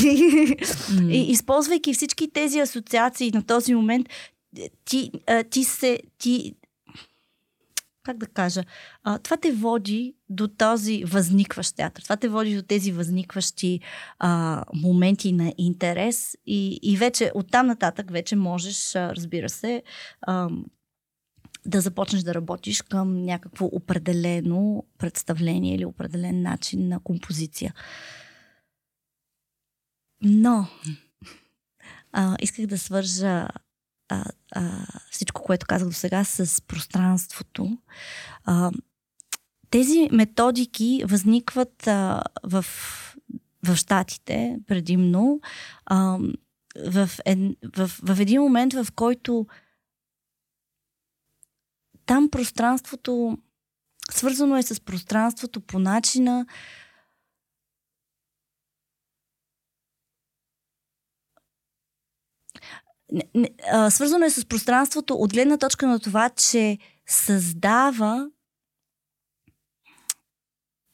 Mm. 0.88 1.12
И, 1.12 1.30
използвайки 1.30 1.94
всички 1.94 2.30
тези 2.32 2.60
асоциации 2.60 3.30
на 3.30 3.42
този 3.42 3.74
момент, 3.74 4.08
ти, 4.84 5.10
ти 5.50 5.64
се. 5.64 6.00
Ти, 6.18 6.54
как 8.02 8.18
да 8.18 8.26
кажа, 8.26 8.62
а, 9.04 9.18
това 9.18 9.36
те 9.36 9.52
води 9.52 10.14
до 10.28 10.48
този 10.48 11.04
възникващ 11.04 11.76
театър. 11.76 12.02
Това 12.02 12.16
те 12.16 12.28
води 12.28 12.56
до 12.56 12.62
тези 12.62 12.92
възникващи 12.92 13.80
а, 14.18 14.64
моменти 14.74 15.32
на 15.32 15.52
интерес 15.58 16.36
и, 16.46 16.78
и 16.82 16.96
вече 16.96 17.32
оттам 17.34 17.66
нататък 17.66 18.10
вече 18.10 18.36
можеш, 18.36 18.96
а, 18.96 19.16
разбира 19.16 19.48
се, 19.48 19.82
а, 20.20 20.48
да 21.66 21.80
започнеш 21.80 22.22
да 22.22 22.34
работиш 22.34 22.82
към 22.82 23.22
някакво 23.22 23.66
определено 23.66 24.84
представление 24.98 25.74
или 25.74 25.84
определен 25.84 26.42
начин 26.42 26.88
на 26.88 27.00
композиция. 27.00 27.74
Но 30.22 30.66
а, 32.12 32.36
исках 32.40 32.66
да 32.66 32.78
свържа 32.78 33.48
а, 34.08 34.24
а, 34.52 34.86
всичко, 35.10 35.42
което 35.42 35.66
казах 35.66 35.88
до 35.88 35.94
сега 35.94 36.24
с 36.24 36.62
пространството. 36.62 37.78
А, 38.44 38.70
тези 39.70 40.08
методики 40.12 41.02
възникват 41.06 41.86
а, 41.86 42.22
в, 42.44 42.64
в 43.66 43.76
Штатите 43.76 44.58
предимно 44.66 45.40
а, 45.86 46.18
в, 46.86 47.10
ед, 47.24 47.38
в, 47.76 47.90
в 48.02 48.20
един 48.20 48.42
момент, 48.42 48.72
в 48.72 48.86
който 48.94 49.46
там 52.08 52.30
пространството, 52.30 53.38
свързано 54.10 54.56
е 54.56 54.62
с 54.62 54.80
пространството 54.80 55.60
по 55.60 55.78
начина, 55.78 56.46
свързано 63.90 64.24
е 64.24 64.30
с 64.30 64.46
пространството 64.46 65.14
от 65.14 65.32
гледна 65.32 65.58
точка 65.58 65.86
на 65.86 66.00
това, 66.00 66.30
че 66.30 66.78
създава 67.06 68.30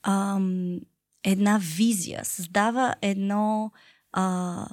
ам, 0.03 0.81
една 1.23 1.61
визия, 1.77 2.25
създава 2.25 2.95
едно 3.03 3.73
а, 4.13 4.67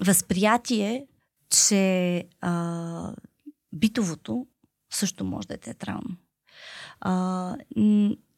възприятие, 0.00 1.06
че 1.50 2.24
а, 2.40 3.14
битовото 3.72 4.46
също 4.96 5.24
може 5.24 5.48
да 5.48 5.54
е 5.54 5.58
театрално. 5.58 6.16
А, 7.00 7.56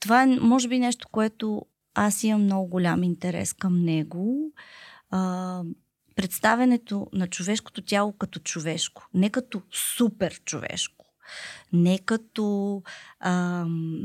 това 0.01 0.23
е, 0.23 0.27
може 0.27 0.69
би, 0.69 0.79
нещо, 0.79 1.09
което 1.13 1.67
аз 1.95 2.25
имам 2.25 2.43
много 2.43 2.69
голям 2.69 3.03
интерес 3.03 3.53
към 3.53 3.85
него. 3.85 4.53
А, 5.11 5.63
представенето 6.17 7.07
на 7.13 7.27
човешкото 7.27 7.83
тяло 7.83 8.13
като 8.13 8.41
човешко, 8.41 9.09
не 9.15 9.31
като 9.31 9.63
супер 9.73 10.41
човешко, 10.45 11.07
не 11.73 11.99
като 11.99 12.83
ам, 13.21 14.03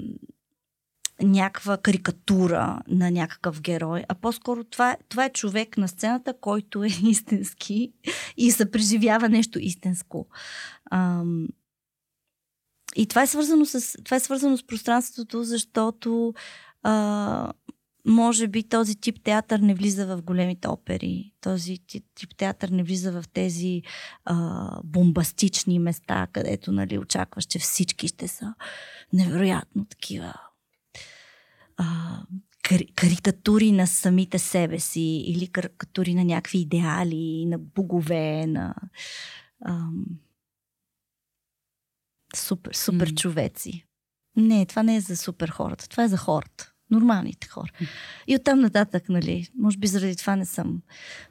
някаква 1.22 1.78
карикатура 1.78 2.82
на 2.88 3.12
някакъв 3.12 3.62
герой, 3.62 4.04
а 4.08 4.16
по-скоро 4.16 4.64
това, 4.64 4.98
това 5.10 5.26
е 5.26 5.34
човек 5.34 5.78
на 5.78 5.88
сцената, 5.88 6.34
който 6.42 6.84
е 6.84 6.88
истински 7.04 7.94
и 8.38 8.52
се 8.52 8.72
преживява 8.72 9.30
нещо 9.30 9.60
истинско. 9.60 10.28
Ам, 10.92 11.48
и 12.96 13.06
това 13.06 13.22
е 13.22 13.28
свързано 13.28 13.66
с, 13.66 14.04
това 14.04 14.18
е 14.18 14.20
свързано 14.20 14.58
с 14.58 14.64
пространството, 14.64 15.44
защото 15.44 16.34
а, 16.84 17.54
може 18.06 18.48
би 18.48 18.64
този 18.64 18.96
тип 18.96 19.24
театър 19.24 19.60
не 19.60 19.76
влиза 19.76 20.06
в 20.08 20.22
големите 20.22 20.68
опери. 20.68 21.32
Този 21.42 21.78
тип, 21.88 22.06
театър 22.38 22.70
не 22.70 22.84
влиза 22.84 23.12
в 23.12 23.24
тези 23.34 23.82
а, 24.26 24.80
бомбастични 24.84 25.80
места, 25.80 26.28
където 26.32 26.72
нали, 26.72 26.98
очакваш, 26.98 27.46
че 27.46 27.60
всички 27.60 28.08
ще 28.08 28.28
са 28.28 28.54
невероятно 29.14 29.86
такива 29.86 30.34
а, 31.78 32.20
кар- 32.64 32.94
карикатури 32.96 33.72
на 33.72 33.88
самите 33.88 34.40
себе 34.40 34.80
си 34.80 35.24
или 35.28 35.48
карикатури 35.48 36.14
на 36.16 36.24
някакви 36.24 36.60
идеали, 36.60 37.46
на 37.46 37.58
богове, 37.58 38.48
на 38.48 38.76
ам, 39.66 40.06
супер, 42.36 42.74
супер 42.74 43.10
mm. 43.10 43.16
човеци. 43.16 43.86
Не, 44.36 44.66
това 44.66 44.84
не 44.84 44.96
е 44.96 45.02
за 45.02 45.18
супер 45.18 45.50
хората, 45.50 45.90
това 45.90 46.04
е 46.04 46.08
за 46.08 46.18
хората 46.18 46.74
нормалните 46.94 47.48
хора. 47.48 47.72
И 48.28 48.36
оттам 48.36 48.60
нататък, 48.60 49.10
нали, 49.10 49.48
може 49.60 49.78
би 49.78 49.88
заради 49.88 50.16
това 50.16 50.36
не 50.36 50.46
съм 50.46 50.82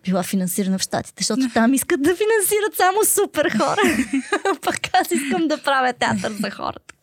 била 0.05 0.23
финансирана 0.23 0.79
в 0.79 0.83
Штатите, 0.83 1.23
защото 1.23 1.51
там 1.55 1.75
искат 1.75 2.03
да 2.03 2.17
финансират 2.17 2.77
само 2.77 3.05
супер 3.05 3.51
хора. 3.51 3.81
Пък 4.63 4.89
аз 5.01 5.11
искам 5.11 5.49
да 5.49 5.63
правя 5.63 5.93
театър 5.93 6.33
за 6.33 6.51
хората. 6.51 6.95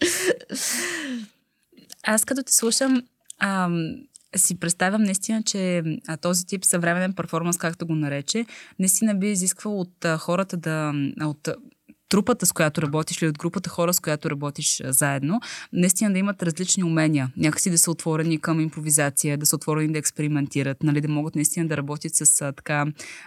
Аз 2.03 2.25
като 2.25 2.43
те 2.43 2.53
слушам, 2.53 3.01
ам, 3.39 3.95
си 4.35 4.59
представям 4.59 5.03
наистина, 5.03 5.43
че 5.43 5.83
а, 6.07 6.17
този 6.17 6.45
тип 6.45 6.65
съвременен 6.65 7.13
перформанс, 7.13 7.57
както 7.57 7.87
го 7.87 7.95
нарече, 7.95 8.45
наистина 8.79 9.15
би 9.15 9.31
изисквал 9.31 9.79
от 9.79 10.05
а, 10.05 10.17
хората 10.17 10.57
да, 10.57 10.93
от 11.21 11.49
трупата, 12.09 12.45
с 12.45 12.51
която 12.51 12.81
работиш 12.81 13.21
или 13.21 13.29
от 13.29 13.37
групата 13.37 13.69
хора, 13.69 13.93
с 13.93 13.99
която 13.99 14.29
работиш 14.29 14.81
заедно, 14.85 15.41
наистина 15.73 16.11
да 16.11 16.19
имат 16.19 16.43
различни 16.43 16.83
умения. 16.83 17.31
Някакси 17.37 17.69
да 17.69 17.77
са 17.77 17.91
отворени 17.91 18.39
към 18.41 18.59
импровизация, 18.59 19.37
да 19.37 19.45
са 19.45 19.55
отворени 19.55 19.93
да 19.93 19.99
експериментират, 19.99 20.83
нали, 20.83 21.01
да 21.01 21.07
могат 21.07 21.35
наистина 21.35 21.67
да 21.67 21.77
работят 21.77 22.15
с 22.15 22.41
а, 22.41 22.51
така 22.51 22.85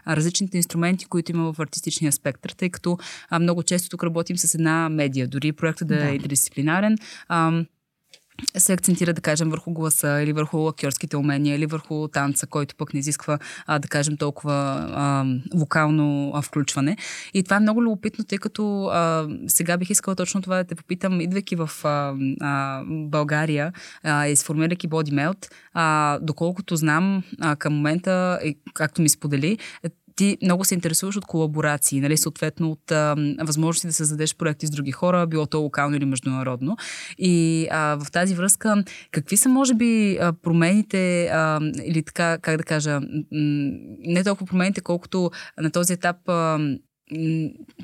различните 0.08 0.56
инструменти, 0.56 1.04
които 1.04 1.32
има 1.32 1.52
в 1.52 1.60
артистичния 1.60 2.12
спектър, 2.12 2.50
тъй 2.50 2.70
като 2.70 2.98
а, 3.30 3.38
много 3.38 3.62
често 3.62 3.88
тук 3.88 4.04
работим 4.04 4.38
с 4.38 4.54
една 4.54 4.88
медия, 4.88 5.28
дори 5.28 5.52
проектът 5.52 5.88
да, 5.88 5.96
да. 5.96 6.08
е 6.08 6.14
интердисциплинарен. 6.14 6.98
А, 7.28 7.64
се 8.56 8.72
акцентира, 8.72 9.12
да 9.12 9.20
кажем, 9.20 9.50
върху 9.50 9.72
гласа 9.72 10.22
или 10.22 10.32
върху 10.32 10.68
актьорските 10.68 11.16
умения 11.16 11.56
или 11.56 11.66
върху 11.66 12.08
танца, 12.08 12.46
който 12.46 12.76
пък 12.76 12.94
не 12.94 13.00
изисква, 13.00 13.38
а, 13.66 13.78
да 13.78 13.88
кажем, 13.88 14.16
толкова 14.16 14.52
а, 14.92 15.24
вокално 15.54 16.32
а, 16.34 16.42
включване. 16.42 16.96
И 17.34 17.42
това 17.42 17.56
е 17.56 17.60
много 17.60 17.82
любопитно, 17.82 18.24
тъй 18.24 18.38
като 18.38 18.84
а, 18.84 19.28
сега 19.46 19.76
бих 19.76 19.90
искала 19.90 20.16
точно 20.16 20.42
това 20.42 20.56
да 20.56 20.64
те 20.64 20.74
попитам, 20.74 21.20
идвайки 21.20 21.56
в 21.56 21.70
а, 21.84 22.14
а, 22.40 22.82
България 22.86 23.72
а, 24.02 24.26
и 24.26 24.36
сформирайки 24.36 24.88
Body 24.88 25.10
Melt, 25.10 25.52
а, 25.74 26.18
доколкото 26.18 26.76
знам 26.76 27.22
а, 27.40 27.56
към 27.56 27.74
момента, 27.74 28.40
както 28.74 29.02
ми 29.02 29.08
сподели, 29.08 29.58
ти 30.16 30.38
много 30.42 30.64
се 30.64 30.74
интересуваш 30.74 31.16
от 31.16 31.24
колаборации, 31.24 32.00
нали, 32.00 32.16
съответно 32.16 32.70
от 32.70 32.90
а, 32.92 33.16
възможности 33.40 33.86
да 33.86 33.92
създадеш 33.92 34.36
проекти 34.36 34.66
с 34.66 34.70
други 34.70 34.92
хора, 34.92 35.26
било 35.26 35.46
то 35.46 35.60
локално 35.60 35.96
или 35.96 36.04
международно. 36.04 36.76
И 37.18 37.66
а, 37.70 37.96
в 38.04 38.10
тази 38.10 38.34
връзка, 38.34 38.84
какви 39.10 39.36
са, 39.36 39.48
може 39.48 39.74
би, 39.74 40.18
промените, 40.42 41.26
а, 41.26 41.60
или 41.84 42.02
така, 42.02 42.38
как 42.38 42.56
да 42.56 42.64
кажа, 42.64 43.00
не 43.32 44.24
толкова 44.24 44.46
промените, 44.46 44.80
колкото 44.80 45.30
на 45.60 45.70
този 45.70 45.92
етап 45.92 46.28
а, 46.28 46.58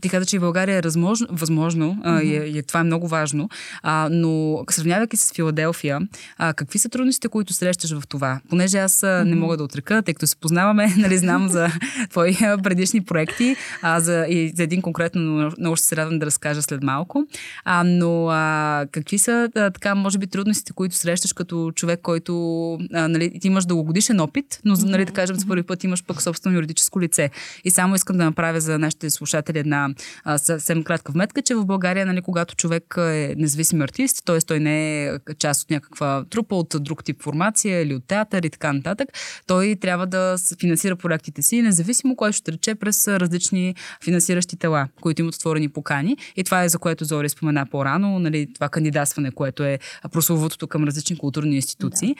ти 0.00 0.08
каза, 0.08 0.26
че 0.26 0.36
и 0.36 0.38
България 0.38 0.76
е 0.76 0.80
възможно, 0.80 1.26
възможно 1.30 1.98
mm-hmm. 2.04 2.22
и, 2.22 2.58
и 2.58 2.62
това 2.62 2.80
е 2.80 2.84
много 2.84 3.08
важно, 3.08 3.48
а, 3.82 4.08
но 4.12 4.64
сравнявайки 4.70 5.16
с 5.16 5.32
Филаделфия, 5.32 6.00
а, 6.38 6.52
какви 6.52 6.78
са 6.78 6.88
трудностите, 6.88 7.28
които 7.28 7.52
срещаш 7.52 7.98
в 7.98 8.02
това? 8.08 8.40
Понеже 8.48 8.78
аз 8.78 9.00
mm-hmm. 9.00 9.24
не 9.24 9.34
мога 9.34 9.56
да 9.56 9.64
отрека, 9.64 10.02
тъй 10.02 10.14
като 10.14 10.26
се 10.26 10.36
познаваме, 10.36 10.94
нали, 10.98 11.18
знам 11.18 11.48
за 11.48 11.68
твои 12.10 12.36
предишни 12.62 13.00
проекти, 13.00 13.56
а, 13.82 14.00
за, 14.00 14.26
и 14.28 14.52
за 14.56 14.62
един 14.62 14.82
конкретно, 14.82 15.22
но 15.22 15.50
много 15.58 15.76
ще 15.76 15.86
се 15.86 15.96
радвам 15.96 16.18
да 16.18 16.26
разкажа 16.26 16.62
след 16.62 16.82
малко. 16.82 17.26
А, 17.64 17.84
но 17.84 18.28
а, 18.28 18.86
какви 18.92 19.18
са, 19.18 19.50
а, 19.56 19.70
така, 19.70 19.94
може 19.94 20.18
би, 20.18 20.26
трудностите, 20.26 20.72
които 20.72 20.94
срещаш 20.94 21.32
като 21.32 21.72
човек, 21.74 22.00
който 22.02 22.72
а, 22.94 23.08
нали, 23.08 23.38
ти 23.40 23.46
имаш 23.46 23.66
дългогодишен 23.66 24.20
опит, 24.20 24.60
но, 24.64 24.74
нали, 24.84 25.04
да 25.04 25.12
кажем, 25.12 25.36
за 25.36 25.46
първи 25.46 25.62
път 25.62 25.84
имаш 25.84 26.04
пък 26.04 26.22
собствено 26.22 26.56
юридическо 26.56 27.00
лице. 27.00 27.30
И 27.64 27.70
само 27.70 27.94
искам 27.94 28.16
да 28.16 28.24
направя 28.24 28.60
за 28.60 28.78
нашите 28.78 29.10
слушатели 29.18 29.58
една 29.58 29.88
а, 30.24 30.38
съвсем 30.38 30.84
кратка 30.84 31.12
вметка, 31.12 31.42
че 31.42 31.54
в 31.54 31.64
България, 31.64 32.06
нали, 32.06 32.22
когато 32.22 32.56
човек 32.56 32.94
е 32.98 33.34
независим 33.38 33.80
артист, 33.80 34.22
т.е. 34.24 34.38
той 34.38 34.60
не 34.60 35.04
е 35.04 35.12
част 35.38 35.62
от 35.62 35.70
някаква 35.70 36.24
трупа 36.30 36.56
от 36.56 36.74
друг 36.80 37.04
тип 37.04 37.22
формация 37.22 37.82
или 37.82 37.94
от 37.94 38.04
театър 38.04 38.42
и 38.42 38.50
така 38.50 38.72
нататък, 38.72 39.08
той 39.46 39.76
трябва 39.80 40.06
да 40.06 40.36
финансира 40.60 40.96
проектите 40.96 41.42
си, 41.42 41.62
независимо 41.62 42.16
кой 42.16 42.32
ще 42.32 42.52
рече 42.52 42.74
през 42.74 43.08
различни 43.08 43.74
финансиращи 44.04 44.56
тела, 44.56 44.88
които 45.00 45.22
имат 45.22 45.34
отворени 45.34 45.68
покани. 45.68 46.16
И 46.36 46.44
това 46.44 46.62
е 46.62 46.68
за 46.68 46.78
което 46.78 47.04
Зори 47.04 47.28
спомена 47.28 47.66
по-рано, 47.66 48.18
нали, 48.18 48.48
това 48.54 48.68
кандидатстване, 48.68 49.30
което 49.30 49.64
е 49.64 49.78
прословутото 50.12 50.66
към 50.66 50.84
различни 50.84 51.18
културни 51.18 51.56
институции. 51.56 52.16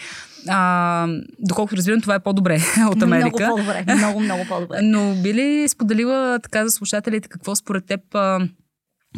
Да. 0.47 0.53
А, 0.55 1.09
доколкото 1.39 1.77
разбирам, 1.77 2.01
това 2.01 2.15
е 2.15 2.19
по-добре 2.19 2.61
от 2.91 3.03
Америка. 3.03 3.45
Много 3.45 3.57
по-добре. 3.57 3.95
Много, 3.95 4.21
много 4.21 4.45
по-добре. 4.49 4.79
Но 4.83 5.15
би 5.23 5.35
ли 5.35 5.69
споделила 5.69 6.39
така 6.43 6.65
за 6.65 6.71
слушателите 6.89 7.29
какво 7.29 7.57
според 7.57 7.87
теб 7.87 8.15
а, 8.15 8.49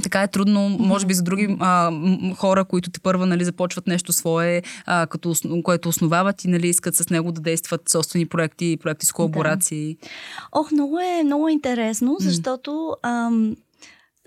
така 0.02 0.22
е 0.22 0.28
трудно, 0.28 0.68
може 0.68 1.06
би 1.06 1.14
за 1.14 1.22
други 1.22 1.56
а, 1.60 1.92
хора, 2.36 2.64
които 2.64 2.90
те 2.90 3.00
първа 3.00 3.26
нали, 3.26 3.44
започват 3.44 3.86
нещо 3.86 4.12
свое, 4.12 4.62
а, 4.86 5.06
като, 5.06 5.34
което 5.62 5.88
основават 5.88 6.44
и 6.44 6.48
нали, 6.48 6.68
искат 6.68 6.94
с 6.94 7.10
него 7.10 7.32
да 7.32 7.40
действат 7.40 7.88
собствени 7.88 8.26
проекти, 8.26 8.78
проекти 8.80 9.06
с 9.06 9.12
колаборации. 9.12 9.94
Да. 9.94 10.08
Ох, 10.52 10.72
много 10.72 10.98
е, 10.98 11.22
много 11.24 11.48
е 11.48 11.52
интересно, 11.52 12.16
защото 12.20 12.96
ам, 13.02 13.56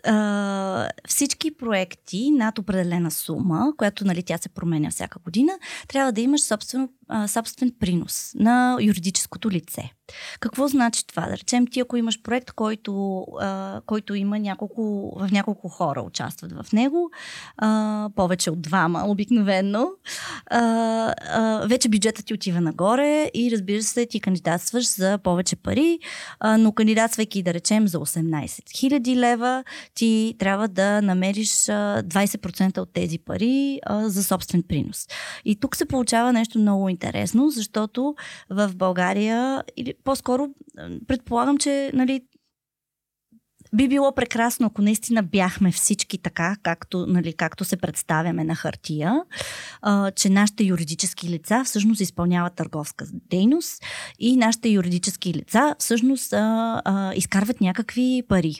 а, 0.05 0.89
всички 1.07 1.57
проекти 1.57 2.31
над 2.31 2.59
определена 2.59 3.11
сума, 3.11 3.73
която 3.77 4.05
нали, 4.05 4.23
тя 4.23 4.37
се 4.37 4.49
променя 4.49 4.91
всяка 4.91 5.19
година, 5.19 5.53
трябва 5.87 6.11
да 6.11 6.21
имаш 6.21 6.41
а, 7.07 7.27
собствен 7.27 7.71
принос 7.79 8.31
на 8.35 8.77
юридическото 8.81 9.51
лице. 9.51 9.91
Какво 10.39 10.67
значи 10.67 11.07
това? 11.07 11.21
Да 11.25 11.37
речем, 11.37 11.67
ти 11.67 11.79
ако 11.79 11.97
имаш 11.97 12.21
проект, 12.21 12.51
който, 12.51 13.25
а, 13.39 13.81
който 13.85 14.15
има 14.15 14.39
няколко, 14.39 15.13
в 15.19 15.31
няколко 15.31 15.69
хора 15.69 16.01
участват 16.01 16.51
в 16.51 16.73
него, 16.73 17.11
а, 17.57 18.09
повече 18.15 18.51
от 18.51 18.61
двама 18.61 19.03
обикновено, 19.07 19.87
а, 20.45 20.59
а, 21.21 21.67
вече 21.67 21.89
бюджетът 21.89 22.25
ти 22.25 22.33
отива 22.33 22.61
нагоре 22.61 23.31
и 23.33 23.51
разбира 23.51 23.83
се, 23.83 24.05
ти 24.05 24.19
кандидатстваш 24.19 24.95
за 24.95 25.17
повече 25.17 25.55
пари, 25.55 25.99
а, 26.39 26.57
но 26.57 26.71
кандидатствайки, 26.71 27.43
да 27.43 27.53
речем, 27.53 27.87
за 27.87 27.97
18 27.97 28.45
000 28.45 29.15
лева, 29.15 29.63
ти 29.95 30.35
трябва 30.39 30.67
да 30.67 31.01
намериш 31.01 31.69
а, 31.69 32.03
20% 32.03 32.77
от 32.77 32.93
тези 32.93 33.19
пари 33.19 33.79
а, 33.85 34.09
за 34.09 34.23
собствен 34.23 34.63
принос. 34.63 35.07
И 35.45 35.55
тук 35.55 35.75
се 35.75 35.85
получава 35.85 36.33
нещо 36.33 36.59
много 36.59 36.89
интересно, 36.89 37.49
защото 37.49 38.15
в 38.49 38.71
България, 38.75 39.63
или 39.77 39.92
по-скоро 40.03 40.47
предполагам, 41.07 41.57
че 41.57 41.91
нали, 41.93 42.21
би 43.75 43.87
било 43.87 44.15
прекрасно, 44.15 44.67
ако 44.67 44.81
наистина 44.81 45.23
бяхме 45.23 45.71
всички 45.71 46.17
така, 46.17 46.55
както, 46.63 47.05
нали, 47.07 47.33
както 47.33 47.65
се 47.65 47.77
представяме 47.77 48.43
на 48.43 48.55
хартия, 48.55 49.23
а, 49.81 50.11
че 50.11 50.29
нашите 50.29 50.63
юридически 50.63 51.29
лица 51.29 51.63
всъщност 51.65 52.01
изпълняват 52.01 52.55
търговска 52.55 53.05
дейност 53.11 53.83
и 54.19 54.37
нашите 54.37 54.69
юридически 54.69 55.33
лица 55.33 55.75
всъщност 55.79 56.33
а, 56.33 56.81
а, 56.85 57.13
изкарват 57.15 57.61
някакви 57.61 58.23
пари 58.27 58.55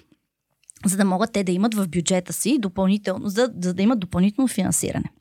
за 0.85 0.97
да 0.97 1.05
могат 1.05 1.31
те 1.31 1.43
да 1.43 1.51
имат 1.51 1.75
в 1.75 1.87
бюджета 1.87 2.33
си 2.33 2.57
допълнително, 2.59 3.27
за, 3.29 3.53
за 3.61 3.73
да 3.73 3.81
имат 3.81 3.99
допълнително 3.99 4.47
финансиране. 4.47 5.11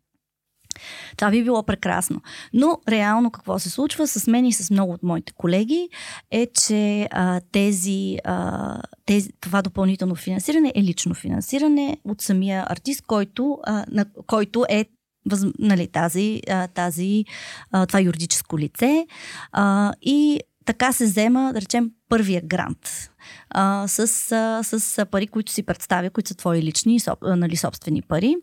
Това 1.16 1.30
би 1.30 1.44
било 1.44 1.62
прекрасно. 1.62 2.20
Но 2.52 2.78
реално 2.88 3.30
какво 3.30 3.58
се 3.58 3.70
случва 3.70 4.06
с 4.06 4.26
мен 4.26 4.44
и 4.44 4.52
с 4.52 4.70
много 4.70 4.92
от 4.92 5.02
моите 5.02 5.32
колеги 5.32 5.88
е, 6.30 6.46
че 6.46 7.08
а, 7.10 7.40
тези, 7.52 8.16
а, 8.24 8.78
тези, 9.06 9.30
това 9.40 9.62
допълнително 9.62 10.14
финансиране 10.14 10.72
е 10.74 10.82
лично 10.82 11.14
финансиране 11.14 11.96
от 12.04 12.20
самия 12.20 12.66
артист, 12.68 13.02
който, 13.06 13.58
а, 13.64 13.84
на, 13.90 14.06
който 14.26 14.64
е 14.68 14.84
въз, 15.30 15.44
нали, 15.58 15.86
тази, 15.86 16.40
а, 16.50 16.68
тази, 16.68 17.24
а, 17.70 17.86
това 17.86 18.00
юридическо 18.00 18.58
лице. 18.58 19.06
А, 19.52 19.92
и 20.02 20.40
така 20.64 20.92
се 20.92 21.04
взема, 21.04 21.50
да 21.54 21.60
речем, 21.60 21.90
първия 22.12 22.42
грант 22.44 23.10
а, 23.50 23.88
с, 23.88 23.98
а, 24.32 24.62
с 24.62 25.06
пари, 25.06 25.26
които 25.26 25.52
си 25.52 25.62
представя, 25.62 26.10
които 26.10 26.28
са 26.28 26.34
твои 26.34 26.62
лични, 26.62 27.00
соб, 27.00 27.18
нали, 27.22 27.56
собствени 27.56 28.02
пари. 28.02 28.36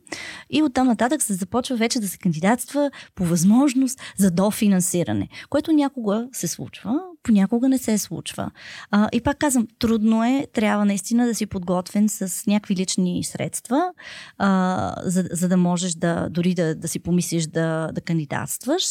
И 0.49 0.63
оттам 0.63 0.87
нататък 0.87 1.21
се 1.21 1.33
започва 1.33 1.75
вече 1.75 1.99
да 1.99 2.07
се 2.07 2.17
кандидатства 2.17 2.91
по 3.15 3.25
възможност 3.25 4.01
за 4.17 4.31
дофинансиране, 4.31 5.27
което 5.49 5.71
някога 5.71 6.27
се 6.31 6.47
случва, 6.47 6.99
понякога 7.23 7.69
не 7.69 7.77
се 7.77 7.97
случва. 7.97 8.51
А, 8.91 9.09
и 9.11 9.21
пак 9.21 9.37
казвам, 9.37 9.67
трудно 9.79 10.23
е, 10.23 10.47
трябва 10.53 10.85
наистина 10.85 11.25
да 11.25 11.35
си 11.35 11.45
подготвен 11.45 12.09
с 12.09 12.43
някакви 12.47 12.75
лични 12.75 13.23
средства, 13.23 13.91
а, 14.37 14.93
за, 15.03 15.23
за 15.31 15.47
да 15.47 15.57
можеш 15.57 15.93
да 15.93 16.27
дори 16.29 16.53
да, 16.53 16.75
да 16.75 16.87
си 16.87 16.99
помислиш 16.99 17.47
да, 17.47 17.89
да 17.93 18.01
кандидатстваш. 18.01 18.83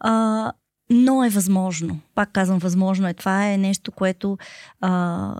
А, 0.00 0.52
но 0.90 1.24
е 1.24 1.28
възможно. 1.28 2.00
Пак 2.14 2.32
казвам, 2.32 2.58
възможно 2.58 3.08
е. 3.08 3.14
Това 3.14 3.52
е 3.52 3.58
нещо, 3.58 3.92
което, 3.92 4.38
а, 4.80 5.34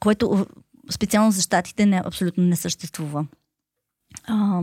което 0.00 0.46
специално 0.90 1.30
за 1.30 1.42
щатите 1.42 1.86
не, 1.86 2.02
абсолютно 2.04 2.44
не 2.44 2.56
съществува. 2.56 3.26
А, 4.24 4.62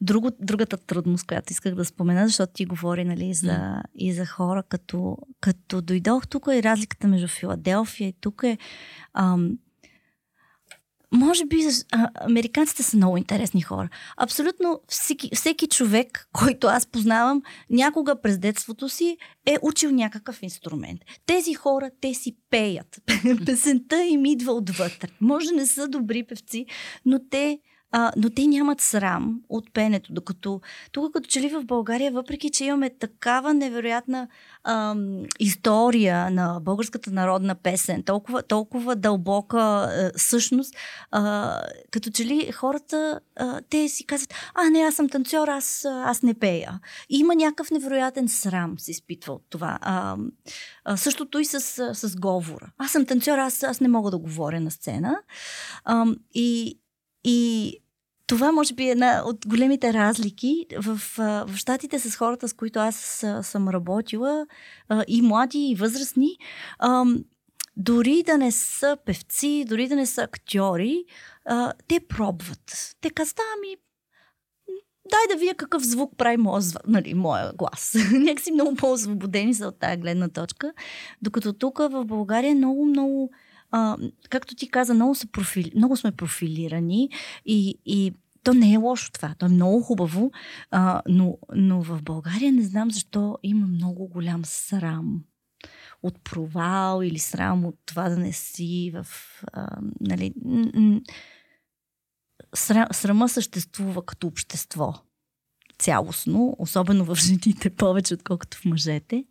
друго, 0.00 0.30
другата 0.40 0.76
трудност, 0.76 1.26
която 1.26 1.52
исках 1.52 1.74
да 1.74 1.84
спомена, 1.84 2.26
защото 2.26 2.52
ти 2.52 2.64
говори 2.64 3.04
нали, 3.04 3.34
за, 3.34 3.52
mm. 3.52 3.82
и 3.94 4.12
за 4.12 4.26
хора, 4.26 4.62
като, 4.62 5.18
като 5.40 5.82
дойдох 5.82 6.26
тук 6.26 6.46
и 6.54 6.62
разликата 6.62 7.08
между 7.08 7.28
Филаделфия 7.28 8.08
и 8.08 8.14
тук 8.20 8.42
е 8.42 8.58
ам, 9.14 9.58
може 11.12 11.46
би 11.46 11.56
а, 11.92 12.08
американците 12.14 12.82
са 12.82 12.96
много 12.96 13.16
интересни 13.16 13.62
хора. 13.62 13.88
Абсолютно 14.16 14.80
всеки, 14.88 15.30
всеки 15.34 15.66
човек, 15.66 16.28
който 16.32 16.66
аз 16.66 16.86
познавам, 16.86 17.42
някога 17.70 18.20
през 18.20 18.38
детството 18.38 18.88
си 18.88 19.16
е 19.46 19.56
учил 19.62 19.90
някакъв 19.90 20.42
инструмент. 20.42 21.00
Тези 21.26 21.54
хора, 21.54 21.90
те 22.00 22.14
си 22.14 22.36
пеят. 22.50 23.02
Песента 23.46 24.04
им 24.04 24.24
идва 24.24 24.52
отвътре. 24.52 25.08
Може 25.20 25.50
не 25.50 25.66
са 25.66 25.88
добри 25.88 26.22
певци, 26.22 26.66
но 27.04 27.20
те 27.30 27.58
а, 27.96 28.12
но 28.16 28.30
те 28.30 28.46
нямат 28.46 28.80
срам 28.80 29.40
от 29.48 29.72
пенето. 29.72 30.12
Докато 30.12 30.60
тук, 30.92 31.12
като 31.12 31.28
че 31.28 31.40
ли 31.40 31.48
в 31.48 31.64
България, 31.64 32.12
въпреки 32.12 32.50
че 32.50 32.64
имаме 32.64 32.90
такава 32.90 33.54
невероятна 33.54 34.28
ам, 34.64 35.22
история 35.38 36.30
на 36.30 36.60
българската 36.60 37.10
народна 37.10 37.54
песен, 37.54 38.02
толкова, 38.02 38.42
толкова 38.42 38.96
дълбока 38.96 39.58
а, 39.58 40.10
същност, 40.16 40.74
а, 41.10 41.60
като 41.90 42.10
че 42.10 42.24
ли 42.24 42.52
хората, 42.52 43.20
а, 43.36 43.60
те 43.70 43.88
си 43.88 44.06
казват, 44.06 44.34
а 44.54 44.70
не, 44.70 44.80
аз 44.80 44.94
съм 44.94 45.08
танцор, 45.08 45.48
аз, 45.48 45.84
аз 45.84 46.22
не 46.22 46.34
пея. 46.34 46.80
И 47.10 47.18
има 47.18 47.34
някакъв 47.34 47.70
невероятен 47.70 48.28
срам, 48.28 48.78
се 48.78 48.90
изпитва 48.90 49.32
от 49.32 49.42
това. 49.50 49.78
А, 49.82 50.16
а, 50.84 50.96
същото 50.96 51.38
и 51.38 51.44
с, 51.44 51.60
с 51.94 52.16
говора. 52.16 52.72
Аз 52.78 52.92
съм 52.92 53.06
танцор, 53.06 53.38
аз, 53.38 53.62
аз 53.62 53.80
не 53.80 53.88
мога 53.88 54.10
да 54.10 54.18
говоря 54.18 54.60
на 54.60 54.70
сцена. 54.70 55.18
А, 55.84 56.06
и, 56.34 56.80
и 57.24 57.80
това 58.26 58.52
може 58.52 58.74
би 58.74 58.84
е 58.84 58.90
една 58.90 59.22
от 59.26 59.46
големите 59.46 59.92
разлики 59.92 60.66
в, 60.78 61.00
в 61.46 61.56
щатите 61.56 61.98
с 61.98 62.16
хората, 62.16 62.48
с 62.48 62.52
които 62.52 62.78
аз 62.78 63.24
съм 63.42 63.68
работила, 63.68 64.46
и 65.08 65.22
млади, 65.22 65.58
и 65.58 65.74
възрастни. 65.74 66.36
Дори 67.76 68.22
да 68.22 68.38
не 68.38 68.52
са 68.52 68.96
певци, 69.06 69.64
дори 69.68 69.88
да 69.88 69.96
не 69.96 70.06
са 70.06 70.22
актьори, 70.22 71.04
те 71.88 72.00
пробват. 72.00 72.94
Те 73.00 73.10
казват, 73.10 73.40
ами, 73.56 73.76
дай 75.10 75.36
да 75.36 75.40
вия 75.40 75.54
какъв 75.54 75.82
звук 75.82 76.16
прави 76.16 76.36
моя, 76.36 76.62
нали, 76.86 77.14
моя 77.14 77.52
глас. 77.52 77.96
Някакси 78.12 78.52
много 78.52 78.74
по-освободени 78.74 79.54
са 79.54 79.66
от 79.66 79.78
тази 79.78 79.96
гледна 79.96 80.28
точка. 80.28 80.72
Докато 81.22 81.52
тук 81.52 81.78
в 81.78 82.04
България 82.04 82.54
много, 82.54 82.84
много 82.84 83.30
а, 83.76 83.96
както 84.30 84.54
ти 84.54 84.68
каза, 84.68 84.94
много, 84.94 85.14
са 85.14 85.26
профили, 85.26 85.72
много 85.76 85.96
сме 85.96 86.12
профилирани 86.12 87.10
и, 87.46 87.74
и 87.86 88.12
то 88.42 88.54
не 88.54 88.72
е 88.72 88.76
лошо 88.76 89.12
това, 89.12 89.34
то 89.38 89.46
е 89.46 89.48
много 89.48 89.82
хубаво, 89.82 90.32
а, 90.70 91.02
но, 91.08 91.38
но 91.54 91.82
в 91.82 92.02
България 92.02 92.52
не 92.52 92.62
знам 92.62 92.90
защо 92.90 93.38
има 93.42 93.66
много 93.66 94.08
голям 94.08 94.44
срам 94.44 95.20
от 96.02 96.24
провал 96.24 97.02
или 97.02 97.18
срам 97.18 97.64
от 97.64 97.78
това 97.86 98.08
да 98.08 98.16
не 98.16 98.32
си 98.32 98.92
в... 98.94 99.06
А, 99.52 99.78
нали, 100.00 100.34
срам, 102.54 102.86
срама 102.92 103.28
съществува 103.28 104.06
като 104.06 104.26
общество 104.26 104.94
цялостно, 105.78 106.56
особено 106.58 107.04
в 107.04 107.14
жените 107.20 107.70
повече, 107.70 108.14
отколкото 108.14 108.58
в 108.58 108.64
мъжете. 108.64 109.24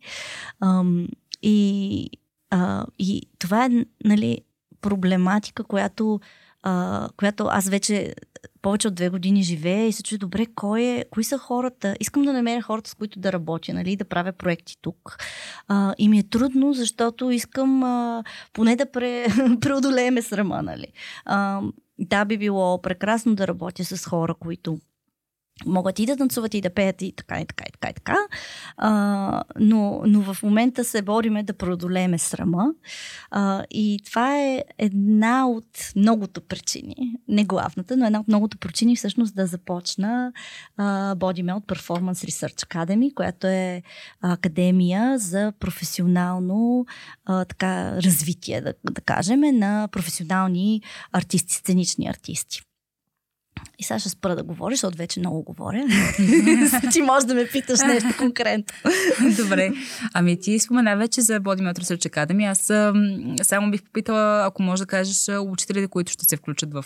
Ам, 0.60 1.08
и, 1.42 2.10
а, 2.54 2.86
и 2.98 3.22
това 3.38 3.64
е 3.64 3.70
нали, 4.04 4.38
проблематика, 4.80 5.64
която, 5.64 6.20
а, 6.62 7.08
която 7.16 7.46
аз 7.50 7.68
вече 7.68 8.14
повече 8.62 8.88
от 8.88 8.94
две 8.94 9.08
години 9.08 9.42
живея 9.42 9.86
и 9.86 9.92
се 9.92 10.02
чуя 10.02 10.18
добре, 10.18 10.46
кой 10.54 10.82
е, 10.82 11.04
кои 11.10 11.24
са 11.24 11.38
хората. 11.38 11.96
Искам 12.00 12.22
да 12.22 12.32
намеря 12.32 12.62
хората, 12.62 12.90
с 12.90 12.94
които 12.94 13.18
да 13.18 13.32
работя, 13.32 13.74
нали, 13.74 13.96
да 13.96 14.04
правя 14.04 14.32
проекти 14.32 14.76
тук. 14.82 15.18
А, 15.68 15.94
и 15.98 16.08
ми 16.08 16.18
е 16.18 16.28
трудно, 16.28 16.72
защото 16.72 17.30
искам 17.30 17.82
а, 17.82 18.24
поне 18.52 18.76
да 18.76 18.92
пре, 18.92 19.26
преодолееме 19.60 20.22
срама, 20.22 20.62
нали. 20.62 20.86
А, 21.24 21.60
да, 21.98 22.24
би 22.24 22.38
било 22.38 22.82
прекрасно 22.82 23.34
да 23.34 23.48
работя 23.48 23.84
с 23.84 24.06
хора, 24.06 24.34
които 24.34 24.78
могат 25.66 25.98
и 25.98 26.06
да 26.06 26.16
танцуват 26.16 26.54
и 26.54 26.60
да 26.60 26.70
пеят 26.70 27.02
и 27.02 27.12
така 27.16 27.40
и 27.40 27.46
така 27.46 27.64
и 27.68 27.72
така 27.72 27.88
и 27.90 27.94
така. 27.94 28.16
А, 28.76 29.42
но, 29.60 30.02
но 30.06 30.34
в 30.34 30.42
момента 30.42 30.84
се 30.84 31.02
бориме 31.02 31.42
да 31.42 31.52
преодолееме 31.52 32.18
срама. 32.18 32.72
А, 33.30 33.64
и 33.70 34.00
това 34.06 34.38
е 34.38 34.64
една 34.78 35.48
от 35.48 35.92
многото 35.96 36.40
причини, 36.40 37.16
не 37.28 37.44
главната, 37.44 37.96
но 37.96 38.06
една 38.06 38.20
от 38.20 38.28
многото 38.28 38.58
причини 38.58 38.96
всъщност 38.96 39.36
да 39.36 39.46
започна 39.46 40.32
Body 40.78 41.42
Melt 41.44 41.66
Performance 41.66 42.30
Research 42.30 42.66
Academy, 42.66 43.14
която 43.14 43.46
е 43.46 43.82
академия 44.20 45.18
за 45.18 45.52
професионално 45.60 46.86
а, 47.24 47.44
така, 47.44 48.02
развитие, 48.02 48.60
да, 48.60 48.74
да 48.90 49.00
кажем, 49.00 49.40
на 49.40 49.88
професионални 49.92 50.82
артисти, 51.12 51.54
сценични 51.54 52.06
артисти. 52.06 52.62
И 53.78 53.82
сега 53.82 53.98
ще 53.98 54.08
спра 54.08 54.36
да 54.36 54.42
говориш, 54.42 54.76
защото 54.76 54.98
вече 54.98 55.20
много 55.20 55.42
говоря. 55.42 55.84
ти 56.92 57.02
можеш 57.02 57.26
да 57.26 57.34
ме 57.34 57.48
питаш 57.48 57.80
нещо 57.80 58.08
конкретно. 58.18 58.64
Добре. 59.36 59.70
Ами 60.14 60.40
ти 60.40 60.58
спомена 60.58 60.96
вече 60.96 61.20
за 61.20 61.40
Body 61.40 61.60
Matter 61.60 61.78
Research 61.78 62.10
Academy. 62.10 62.50
Аз 62.50 62.60
само 63.46 63.70
бих 63.70 63.82
попитала, 63.82 64.46
ако 64.46 64.62
можеш 64.62 64.80
да 64.80 64.86
кажеш 64.86 65.28
учителите, 65.40 65.88
които 65.88 66.12
ще 66.12 66.24
се 66.24 66.36
включат 66.36 66.72
в 66.72 66.84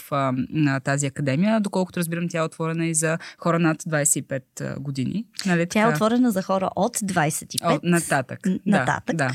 на 0.50 0.80
тази 0.80 1.06
академия, 1.06 1.60
доколкото 1.60 2.00
разбирам, 2.00 2.28
тя 2.28 2.38
е 2.38 2.42
отворена 2.42 2.86
и 2.86 2.94
за 2.94 3.18
хора 3.38 3.58
над 3.58 3.82
25 3.82 4.78
години. 4.78 5.24
Нали, 5.46 5.66
тя 5.66 5.82
е 5.82 5.88
отворена 5.88 6.30
за 6.30 6.42
хора 6.42 6.70
от 6.76 6.96
25. 6.96 7.76
От, 7.76 7.84
нататък. 7.84 8.38
Нататък. 8.66 9.16
Да, 9.16 9.26
да. 9.26 9.32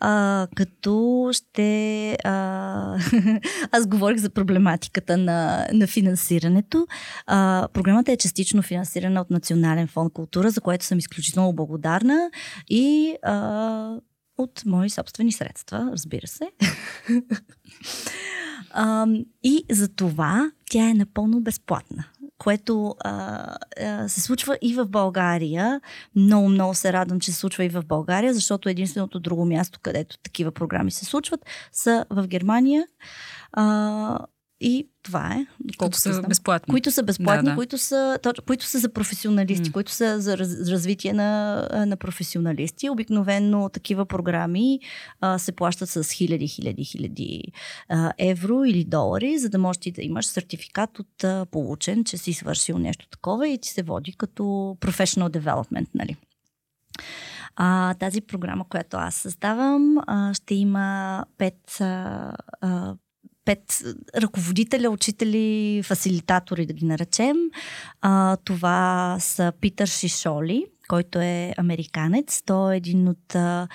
А, 0.00 0.46
като 0.54 1.30
ще... 1.32 2.16
А, 2.24 2.98
аз 3.70 3.86
говорих 3.86 4.18
за 4.18 4.30
проблематиката 4.30 5.16
на, 5.16 5.68
на 5.72 5.86
финансирането. 5.86 6.71
А, 7.26 7.68
програмата 7.72 8.12
е 8.12 8.16
частично 8.16 8.62
финансирана 8.62 9.20
от 9.20 9.30
Национален 9.30 9.88
фонд 9.88 10.12
култура, 10.12 10.50
за 10.50 10.60
което 10.60 10.84
съм 10.84 10.98
изключително 10.98 11.52
благодарна 11.52 12.30
и 12.68 13.16
а, 13.22 13.96
от 14.38 14.62
мои 14.66 14.90
собствени 14.90 15.32
средства, 15.32 15.88
разбира 15.92 16.26
се. 16.26 16.50
а, 18.70 19.06
и 19.42 19.64
за 19.70 19.88
това 19.88 20.50
тя 20.70 20.90
е 20.90 20.94
напълно 20.94 21.40
безплатна 21.40 22.04
което 22.42 22.94
а, 23.00 23.56
а, 23.80 24.08
се 24.08 24.20
случва 24.20 24.58
и 24.62 24.74
в 24.74 24.86
България. 24.86 25.80
Много, 26.16 26.48
много 26.48 26.74
се 26.74 26.92
радвам, 26.92 27.20
че 27.20 27.32
се 27.32 27.38
случва 27.38 27.64
и 27.64 27.68
в 27.68 27.82
България, 27.86 28.34
защото 28.34 28.68
единственото 28.68 29.20
друго 29.20 29.44
място, 29.44 29.78
където 29.82 30.18
такива 30.18 30.52
програми 30.52 30.90
се 30.90 31.04
случват, 31.04 31.40
са 31.72 32.04
в 32.10 32.26
Германия. 32.26 32.86
А, 33.52 34.18
и 34.62 34.88
това 35.02 35.34
е. 35.34 35.46
Които 35.78 35.98
са 35.98 36.12
знам. 36.12 36.24
безплатни. 36.28 36.72
Които 36.72 36.90
са 36.90 37.02
безплатни, 37.02 37.44
да, 37.44 37.50
да. 37.50 37.56
Които, 37.56 37.78
са, 37.78 38.18
то, 38.22 38.32
които 38.46 38.64
са 38.64 38.78
за 38.78 38.92
професионалисти, 38.92 39.70
mm. 39.70 39.72
които 39.72 39.92
са 39.92 40.20
за 40.20 40.38
раз, 40.38 40.50
развитие 40.68 41.12
на, 41.12 41.68
на 41.86 41.96
професионалисти. 41.96 42.90
Обикновено 42.90 43.68
такива 43.68 44.06
програми 44.06 44.80
а, 45.20 45.38
се 45.38 45.52
плащат 45.52 45.88
с 45.88 46.10
хиляди, 46.10 46.48
хиляди, 46.48 46.84
хиляди 46.84 47.42
а, 47.88 48.12
евро 48.18 48.64
или 48.64 48.84
долари, 48.84 49.38
за 49.38 49.48
да 49.48 49.58
можеш 49.58 49.78
ти 49.78 49.92
да 49.92 50.02
имаш 50.02 50.26
сертификат 50.26 50.98
от 50.98 51.24
а, 51.24 51.46
получен, 51.50 52.04
че 52.04 52.18
си 52.18 52.32
свършил 52.32 52.78
нещо 52.78 53.08
такова 53.08 53.48
и 53.48 53.58
ти 53.58 53.68
се 53.68 53.82
води 53.82 54.12
като 54.12 54.42
professional 54.80 55.38
development, 55.38 55.88
нали? 55.94 56.16
А, 57.56 57.94
тази 57.94 58.20
програма, 58.20 58.68
която 58.68 58.96
аз 58.96 59.14
създавам, 59.14 59.98
а, 60.06 60.34
ще 60.34 60.54
има 60.54 61.24
пет 61.38 61.80
а, 61.80 62.32
а, 62.60 62.94
пет 63.44 63.82
ръководителя, 64.16 64.90
учители, 64.90 65.82
фасилитатори, 65.84 66.66
да 66.66 66.72
ги 66.72 66.84
наречем. 66.84 67.36
А, 68.00 68.36
това 68.36 69.16
са 69.20 69.52
Питър 69.60 69.86
Шишоли, 69.86 70.66
който 70.88 71.18
е 71.20 71.54
американец. 71.56 72.42
Той 72.46 72.74
е 72.74 72.76
един 72.76 73.08
от 73.08 73.34
а, 73.34 73.68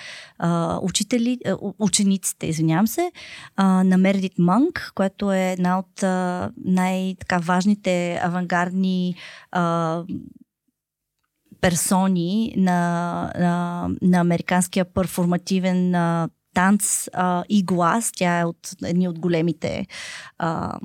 учители, 0.82 1.40
а, 1.46 1.58
учениците, 1.80 2.48
извинявам 2.48 2.88
се, 2.88 3.12
а, 3.56 3.84
на 3.84 3.98
Мердит 3.98 4.34
Мънк, 4.40 4.92
която 4.96 5.32
е 5.32 5.52
една 5.52 5.80
от 5.80 6.02
най-важните 6.66 8.20
авангардни 8.24 9.16
а, 9.52 10.04
персони 11.62 12.54
на, 12.58 13.32
на, 13.40 13.90
на 14.02 14.20
американския 14.20 14.86
перформативен 14.86 15.96
а, 15.96 16.30
танц 16.58 17.10
а, 17.14 17.44
и 17.50 17.64
глас. 17.64 18.12
Тя 18.12 18.40
е 18.40 18.46
от 18.46 18.70
едни 18.84 19.08
от 19.08 19.20
големите 19.20 19.88
а, 20.38 20.80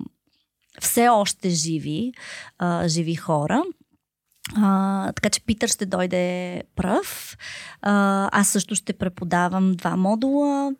все 0.81 1.09
още 1.09 1.51
живи, 1.51 2.13
а, 2.59 2.89
живи 2.89 3.15
хора. 3.15 3.63
А, 4.57 5.13
така 5.13 5.31
че 5.31 5.45
Питър 5.45 5.69
ще 5.69 5.87
дойде 5.87 6.63
пръв. 6.77 7.37
А, 7.83 8.29
аз 8.33 8.49
също 8.49 8.75
ще 8.75 8.93
преподавам 8.93 9.73
два 9.73 9.97
модула. 9.97 10.73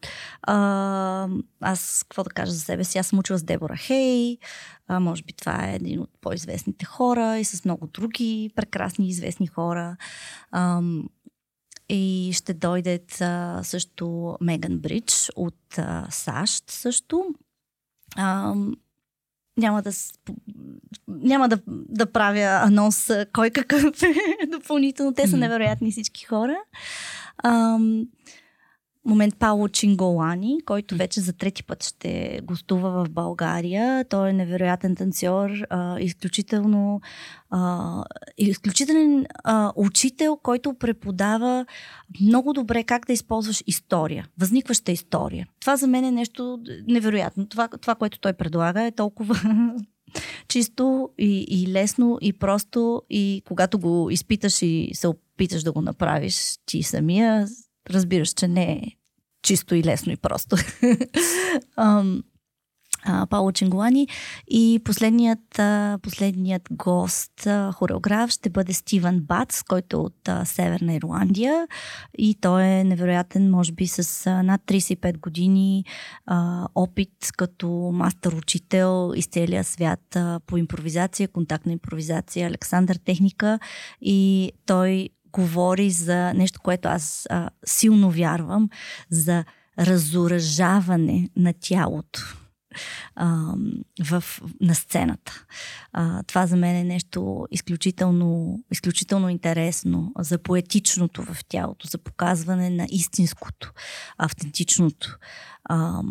А, 0.43 1.29
аз, 1.61 2.05
какво 2.09 2.23
да 2.25 2.31
кажа 2.31 2.53
за 2.53 2.61
себе 2.61 2.85
си, 2.85 2.99
аз 2.99 3.07
съм 3.07 3.19
учила 3.19 3.39
с 3.39 3.45
Дебора 3.45 3.77
Хей. 3.77 4.39
А, 4.89 5.01
може 5.01 5.23
би 5.23 5.33
това 5.33 5.69
е 5.69 5.75
един 5.75 6.01
от 6.01 6.11
по-известните 6.21 6.85
хора 6.85 7.39
и 7.39 7.45
с 7.45 7.65
много 7.65 7.87
други 7.87 8.51
прекрасни 8.57 9.09
известни 9.09 9.47
хора. 9.47 9.97
А, 10.51 10.81
и 11.93 12.33
ще 12.33 12.55
дойдат 12.55 13.21
а, 13.21 13.61
също 13.63 14.37
Меган 14.41 14.79
Бридж 14.79 15.31
от 15.37 15.79
а, 15.79 16.07
САЩ 16.11 16.71
също. 16.71 17.27
А, 18.17 18.55
няма 19.57 19.83
да, 19.83 19.91
няма 21.09 21.49
да, 21.49 21.59
да 21.67 22.13
правя 22.13 22.67
анонс 22.67 23.11
кой 23.33 23.51
какъв 23.51 24.03
е 24.03 24.47
допълнително. 24.59 25.15
Те 25.15 25.29
са 25.29 25.37
невероятни 25.37 25.93
всички 25.93 26.25
хора. 26.25 26.57
А, 27.39 27.79
момент 29.05 29.37
Пауло 29.39 29.69
Чинголани, 29.69 30.59
който 30.65 30.97
вече 30.97 31.21
за 31.21 31.33
трети 31.33 31.65
път 31.65 31.85
ще 31.85 32.41
гостува 32.45 32.91
в 32.91 33.11
България. 33.11 34.05
Той 34.05 34.31
е 34.31 34.33
невероятен 34.33 34.97
танцор, 34.97 35.51
а, 35.71 36.01
изключително 36.01 37.01
а, 37.51 38.05
изключителен 38.39 39.27
а, 39.45 39.73
учител, 39.77 40.39
който 40.43 40.75
преподава 40.75 41.67
много 42.21 42.53
добре 42.53 42.85
как 42.85 43.07
да 43.07 43.13
използваш 43.13 43.63
история, 43.67 44.27
възникваща 44.39 44.93
история. 44.93 45.47
Това 45.61 45.77
за 45.77 45.87
мен 45.87 46.05
е 46.05 46.11
нещо 46.11 46.59
невероятно. 46.89 47.47
Това, 47.47 47.69
това 47.69 47.95
което 47.95 48.21
той 48.21 48.33
предлага 48.33 48.83
е 48.83 48.93
толкова 48.93 49.41
чисто 50.49 51.11
и, 51.19 51.47
и 51.49 51.73
лесно 51.73 52.19
и 52.21 52.33
просто 52.33 53.03
и 53.11 53.43
когато 53.47 53.79
го 53.79 54.11
изпиташ 54.11 54.63
и 54.63 54.91
се 54.95 55.09
опиташ 55.09 55.63
да 55.63 55.73
го 55.73 55.81
направиш 55.81 56.59
ти 56.67 56.83
самия, 56.83 57.47
разбираш, 57.91 58.29
че 58.29 58.49
не 58.49 58.73
е 58.73 58.83
чисто 59.43 59.75
и 59.75 59.85
лесно 59.85 60.13
и 60.13 60.17
просто. 60.17 60.57
Пауло 63.31 63.53
Чингуани. 63.53 64.09
И 64.49 64.81
последният, 64.85 65.61
последният 66.03 66.63
гост, 66.71 67.49
хореограф, 67.73 68.31
ще 68.31 68.51
бъде 68.51 68.73
Стивън 68.73 69.21
Бац, 69.21 69.63
който 69.63 69.97
е 69.97 70.01
от 70.01 70.49
Северна 70.49 70.95
Ирландия. 70.95 71.69
И 72.19 72.35
той 72.41 72.63
е 72.63 72.85
невероятен, 72.85 73.51
може 73.51 73.73
би 73.73 73.87
с 73.87 74.31
над 74.43 74.61
35 74.67 75.21
години 75.21 75.85
опит 76.75 77.13
като 77.37 77.67
мастър-учител 77.93 79.13
из 79.17 79.27
целия 79.27 79.65
свят 79.65 80.17
по 80.47 80.57
импровизация, 80.57 81.29
контактна 81.29 81.73
импровизация, 81.73 82.49
Александър 82.49 82.97
Техника. 82.97 83.59
И 84.01 84.53
той 84.67 85.09
говори 85.33 85.91
за 85.91 86.35
нещо, 86.35 86.61
което 86.61 86.89
аз 86.89 87.27
а, 87.31 87.51
силно 87.65 88.11
вярвам, 88.11 88.69
за 89.11 89.45
разоръжаване 89.79 91.31
на 91.37 91.53
тялото 91.61 92.21
а, 93.15 93.55
в, 94.05 94.25
на 94.61 94.75
сцената. 94.75 95.45
А, 95.93 96.23
това 96.23 96.47
за 96.47 96.57
мен 96.57 96.77
е 96.77 96.85
нещо 96.85 97.47
изключително, 97.51 98.61
изключително 98.71 99.29
интересно 99.29 100.13
за 100.19 100.39
поетичното 100.39 101.23
в 101.23 101.45
тялото, 101.49 101.87
за 101.87 101.99
показване 101.99 102.71
на 102.71 102.87
истинското, 102.91 103.73
автентичното. 104.19 105.19
А, 105.65 106.03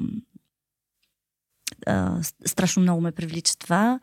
а, 1.88 2.20
страшно 2.46 2.82
много 2.82 3.02
ме 3.02 3.12
привлича 3.12 3.58
това. 3.58 4.00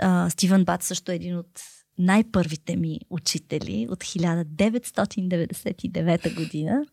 А, 0.00 0.30
Стивън 0.30 0.64
Бат 0.64 0.82
също 0.82 1.12
е 1.12 1.14
един 1.14 1.36
от 1.36 1.62
най-първите 1.98 2.76
ми 2.76 3.00
учители 3.10 3.86
от 3.90 3.98
1999 3.98 6.34
година. 6.34 6.84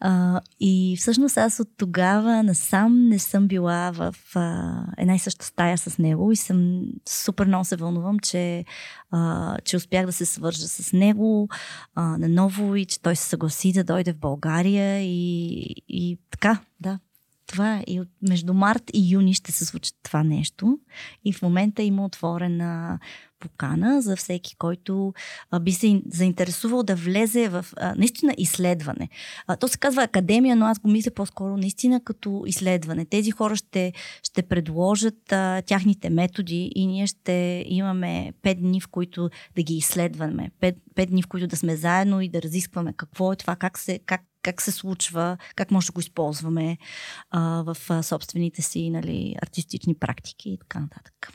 А, 0.00 0.40
и 0.60 0.96
всъщност 1.00 1.38
аз 1.38 1.60
от 1.60 1.68
тогава 1.76 2.42
насам 2.42 3.08
не 3.08 3.18
съм 3.18 3.48
била 3.48 3.90
в 3.90 4.14
а, 4.34 4.80
една 4.98 5.14
и 5.14 5.18
съща 5.18 5.46
стая 5.46 5.78
с 5.78 5.98
него 5.98 6.32
и 6.32 6.36
съм 6.36 6.82
супер 7.08 7.46
много 7.46 7.64
се 7.64 7.76
вълнувам, 7.76 8.18
че, 8.18 8.64
а, 9.10 9.56
че 9.64 9.76
успях 9.76 10.06
да 10.06 10.12
се 10.12 10.26
свържа 10.26 10.68
с 10.68 10.92
него 10.92 11.48
а, 11.94 12.18
наново 12.18 12.76
и 12.76 12.84
че 12.84 13.02
той 13.02 13.16
се 13.16 13.28
съгласи 13.28 13.72
да 13.72 13.84
дойде 13.84 14.12
в 14.12 14.18
България 14.18 15.00
и, 15.00 15.60
и 15.88 16.18
така, 16.30 16.60
да, 16.80 16.98
това 17.46 17.76
е. 17.76 17.84
И 17.86 18.00
от, 18.00 18.08
между 18.22 18.54
март 18.54 18.82
и 18.94 19.12
юни 19.14 19.34
ще 19.34 19.52
се 19.52 19.64
случи 19.64 19.90
това 20.02 20.22
нещо. 20.22 20.78
И 21.24 21.32
в 21.32 21.42
момента 21.42 21.82
има 21.82 22.04
отворена 22.04 22.98
покана 23.40 24.02
за 24.02 24.16
всеки, 24.16 24.56
който 24.56 25.14
а, 25.50 25.60
би 25.60 25.72
се 25.72 26.02
заинтересувал 26.08 26.82
да 26.82 26.94
влезе 26.96 27.48
в 27.48 27.66
а, 27.76 27.94
наистина 27.94 28.34
изследване. 28.38 29.08
А, 29.46 29.56
то 29.56 29.68
се 29.68 29.78
казва 29.78 30.02
академия, 30.02 30.56
но 30.56 30.66
аз 30.66 30.78
го 30.78 30.88
мисля 30.88 31.10
по-скоро 31.10 31.56
наистина 31.56 32.04
като 32.04 32.42
изследване. 32.46 33.04
Тези 33.04 33.30
хора 33.30 33.56
ще, 33.56 33.92
ще 34.22 34.42
предложат 34.42 35.32
а, 35.32 35.62
тяхните 35.62 36.10
методи 36.10 36.72
и 36.74 36.86
ние 36.86 37.06
ще 37.06 37.64
имаме 37.66 38.32
пет 38.42 38.60
дни, 38.60 38.80
в 38.80 38.88
които 38.88 39.30
да 39.56 39.62
ги 39.62 39.74
изследваме. 39.74 40.50
Пет, 40.60 40.76
пет 40.94 41.10
дни, 41.10 41.22
в 41.22 41.26
които 41.26 41.46
да 41.46 41.56
сме 41.56 41.76
заедно 41.76 42.20
и 42.20 42.28
да 42.28 42.42
разискваме 42.42 42.92
какво 42.96 43.32
е 43.32 43.36
това, 43.36 43.56
как 43.56 43.78
се, 43.78 44.00
как 44.06 44.20
как 44.46 44.62
се 44.62 44.72
случва, 44.72 45.38
как 45.56 45.70
може 45.70 45.86
да 45.86 45.92
го 45.92 46.00
използваме 46.00 46.78
а, 47.30 47.62
в 47.62 47.76
а, 47.88 48.02
собствените 48.02 48.62
си 48.62 48.90
нали, 48.90 49.36
артистични 49.42 49.98
практики 49.98 50.50
и 50.50 50.58
така 50.58 50.80
нататък. 50.80 51.32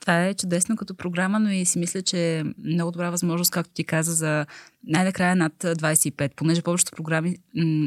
Това 0.00 0.26
е 0.26 0.34
чудесно 0.34 0.76
като 0.76 0.94
програма, 0.94 1.38
но 1.40 1.50
и 1.50 1.64
си 1.64 1.78
мисля, 1.78 2.02
че 2.02 2.38
е 2.38 2.44
много 2.64 2.90
добра 2.90 3.10
възможност, 3.10 3.50
както 3.50 3.72
ти 3.74 3.84
каза, 3.84 4.12
за 4.12 4.46
най-накрая 4.86 5.36
над 5.36 5.52
25, 5.52 6.34
понеже 6.36 6.62
повечето 6.62 6.92
програми 6.96 7.36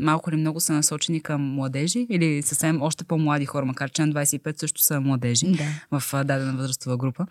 малко 0.02 0.30
или 0.30 0.38
много 0.38 0.60
са 0.60 0.74
насочени 0.74 1.22
към 1.22 1.42
младежи 1.42 2.08
или 2.10 2.42
съвсем 2.42 2.82
още 2.82 3.04
по-млади 3.04 3.46
хора, 3.46 3.66
макар 3.66 3.90
че 3.90 4.06
на 4.06 4.14
25 4.14 4.60
също 4.60 4.82
са 4.82 5.02
младежи 5.02 5.46
да. 5.52 6.00
в 6.00 6.24
дадена 6.24 6.54
възрастова 6.54 6.98
група. 6.98 7.26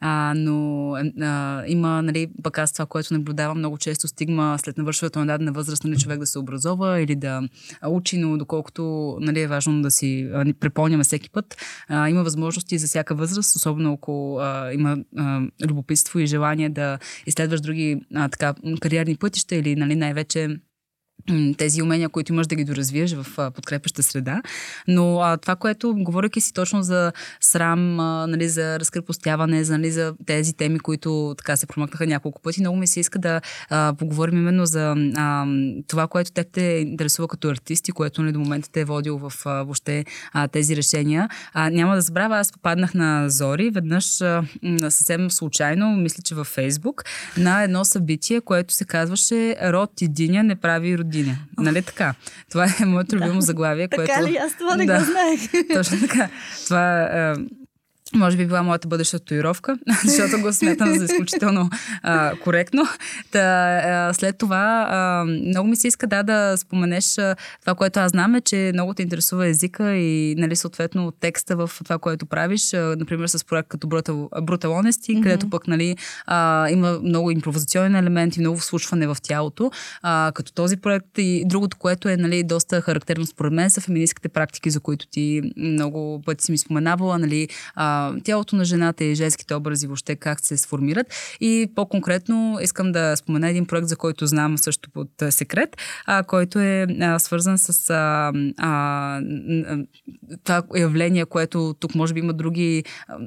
А, 0.00 0.32
но 0.36 0.92
а, 1.20 1.64
има, 1.66 2.02
нали, 2.02 2.30
пък 2.42 2.58
аз 2.58 2.72
това, 2.72 2.86
което 2.86 3.14
наблюдавам 3.14 3.58
много 3.58 3.78
често 3.78 4.08
стигма 4.08 4.58
след 4.58 4.78
навършването 4.78 5.18
на 5.18 5.26
дадена 5.26 5.52
възраст, 5.52 5.84
нали, 5.84 5.98
човек 5.98 6.18
да 6.18 6.26
се 6.26 6.38
образова 6.38 7.00
или 7.00 7.16
да 7.16 7.42
учи, 7.86 8.18
но 8.18 8.38
доколкото 8.38 9.16
нали, 9.20 9.40
е 9.40 9.46
важно 9.46 9.82
да 9.82 9.90
си 9.90 10.30
а, 10.34 10.52
припомняме 10.60 11.04
всеки 11.04 11.30
път, 11.30 11.56
а, 11.88 12.08
има 12.08 12.24
възможности 12.24 12.78
за 12.78 12.86
всяка 12.86 13.14
възраст, 13.14 13.56
особено 13.56 13.92
а, 14.36 14.72
има 14.72 14.96
а, 15.16 15.40
любопитство 15.68 16.18
и 16.18 16.26
желание 16.26 16.68
да 16.68 16.98
изследваш 17.26 17.60
други 17.60 18.00
а, 18.14 18.28
така, 18.28 18.54
кариерни 18.80 19.16
пътища 19.16 19.56
или 19.56 19.76
нали, 19.76 19.96
най-вече 19.96 20.48
тези 21.58 21.82
умения, 21.82 22.08
които 22.08 22.32
имаш 22.32 22.46
да 22.46 22.54
ги 22.54 22.64
доразвиеш 22.64 23.14
в 23.14 23.52
подкрепеща 23.52 24.02
среда. 24.02 24.42
Но 24.88 25.20
а, 25.20 25.36
това, 25.36 25.56
което 25.56 25.94
говоряки 25.94 26.40
си 26.40 26.54
точно 26.54 26.82
за 26.82 27.12
срам, 27.40 28.00
а, 28.00 28.26
нали, 28.26 28.48
за 28.48 28.80
разкрепостяване, 28.80 29.64
за, 29.64 29.78
нали, 29.78 29.90
за 29.90 30.14
тези 30.26 30.52
теми, 30.52 30.78
които 30.78 31.34
така 31.38 31.56
се 31.56 31.66
промъкнаха 31.66 32.06
няколко 32.06 32.42
пъти, 32.42 32.60
много 32.60 32.76
ми 32.76 32.86
се 32.86 33.00
иска 33.00 33.18
да 33.18 33.40
а, 33.70 33.94
поговорим 33.98 34.38
именно 34.38 34.66
за 34.66 34.94
а, 35.16 35.46
това, 35.86 36.06
което 36.06 36.32
те 36.32 36.44
те 36.44 36.62
интересува 36.62 37.28
като 37.28 37.48
артисти, 37.48 37.92
което 37.92 38.22
нали, 38.22 38.32
до 38.32 38.38
момента 38.38 38.70
те 38.72 38.80
е 38.80 38.84
водил 38.84 39.18
в 39.18 39.32
а, 39.44 39.62
въобще 39.62 40.04
а, 40.32 40.48
тези 40.48 40.76
решения. 40.76 41.28
А, 41.52 41.70
няма 41.70 41.94
да 41.94 42.00
забравя, 42.00 42.38
аз 42.38 42.52
попаднах 42.52 42.94
на 42.94 43.30
Зори 43.30 43.70
веднъж 43.70 44.20
а, 44.20 44.42
съвсем 44.80 45.30
случайно, 45.30 45.96
мисля, 45.96 46.22
че 46.22 46.34
във 46.34 46.46
Фейсбук, 46.46 47.04
на 47.36 47.62
едно 47.62 47.84
събитие, 47.84 48.40
което 48.40 48.74
се 48.74 48.84
казваше 48.84 49.56
Род 49.72 50.00
и 50.00 50.08
Диня 50.08 50.42
не 50.42 50.56
прави 50.56 50.98
родини 50.98 51.17
година. 51.18 51.36
Нали 51.58 51.82
така? 51.82 52.14
Това 52.50 52.66
е 52.80 52.84
моето 52.84 53.16
любимо 53.16 53.40
заглавие, 53.40 53.88
което... 53.88 54.12
Така 54.12 54.22
ли? 54.22 54.36
Аз 54.36 54.54
това 54.58 54.76
не 54.76 54.86
да, 54.86 54.98
го 54.98 55.04
знаех. 55.04 55.40
Точно 55.74 56.00
така. 56.00 56.28
Това 56.64 57.02
е 57.02 57.34
може 58.14 58.36
би 58.36 58.46
била 58.46 58.62
моята 58.62 58.88
бъдеща 58.88 59.18
татуировка, 59.18 59.78
защото 60.04 60.42
го 60.42 60.52
смятам 60.52 60.98
за 60.98 61.04
изключително 61.04 61.70
а, 62.02 62.32
коректно. 62.44 62.82
Та, 63.30 63.40
а, 63.40 64.14
след 64.14 64.38
това 64.38 64.86
а, 64.90 65.24
много 65.24 65.68
ми 65.68 65.76
се 65.76 65.88
иска 65.88 66.06
да, 66.06 66.22
да 66.22 66.56
споменеш 66.56 67.18
а, 67.18 67.36
това, 67.60 67.74
което 67.74 68.00
аз 68.00 68.10
знам 68.10 68.34
е, 68.34 68.40
че 68.40 68.70
много 68.74 68.94
те 68.94 69.02
интересува 69.02 69.46
езика 69.46 69.94
и 69.94 70.34
нали, 70.38 70.56
съответно 70.56 71.12
текста 71.20 71.56
в 71.56 71.70
това, 71.84 71.98
което 71.98 72.26
правиш, 72.26 72.74
а, 72.74 72.96
например 72.98 73.26
с 73.26 73.44
проект 73.44 73.68
като 73.68 73.86
Brutal, 73.86 74.28
Brutal 74.30 74.66
Honesty, 74.66 75.14
mm-hmm. 75.14 75.22
където 75.22 75.50
пък 75.50 75.68
нали, 75.68 75.96
а, 76.26 76.68
има 76.70 76.98
много 77.02 77.30
импровизационен 77.30 77.96
елемент 77.96 78.36
и 78.36 78.40
много 78.40 78.60
случване 78.60 79.06
в 79.06 79.16
тялото, 79.22 79.70
а, 80.02 80.32
като 80.34 80.52
този 80.52 80.76
проект 80.76 81.18
и 81.18 81.44
другото, 81.46 81.76
което 81.76 82.08
е 82.08 82.16
нали, 82.16 82.42
доста 82.42 82.80
характерно 82.80 83.26
според 83.26 83.52
мен 83.52 83.70
са 83.70 83.80
феминистските 83.80 84.28
практики, 84.28 84.70
за 84.70 84.80
които 84.80 85.06
ти 85.06 85.42
много 85.56 86.22
пъти 86.26 86.44
си 86.44 86.52
ми 86.52 86.58
споменавала, 86.58 87.18
нали, 87.18 87.48
а, 87.74 87.97
тялото 88.24 88.56
на 88.56 88.64
жената 88.64 89.04
и 89.04 89.14
женските 89.14 89.54
образи 89.54 89.86
въобще 89.86 90.16
как 90.16 90.40
се 90.40 90.56
сформират. 90.56 91.06
И 91.40 91.70
по-конкретно 91.74 92.58
искам 92.62 92.92
да 92.92 93.16
спомена 93.16 93.48
един 93.48 93.66
проект, 93.66 93.88
за 93.88 93.96
който 93.96 94.26
знам 94.26 94.58
също 94.58 94.90
под 94.90 95.08
секрет, 95.30 95.76
а, 96.06 96.22
който 96.22 96.58
е 96.58 96.86
а, 97.00 97.18
свързан 97.18 97.58
с 97.58 97.90
а, 97.90 98.32
а, 98.58 99.20
това 100.44 100.62
явление, 100.76 101.24
което 101.24 101.74
тук 101.80 101.94
може 101.94 102.14
би 102.14 102.20
има 102.20 102.32
други, 102.32 102.84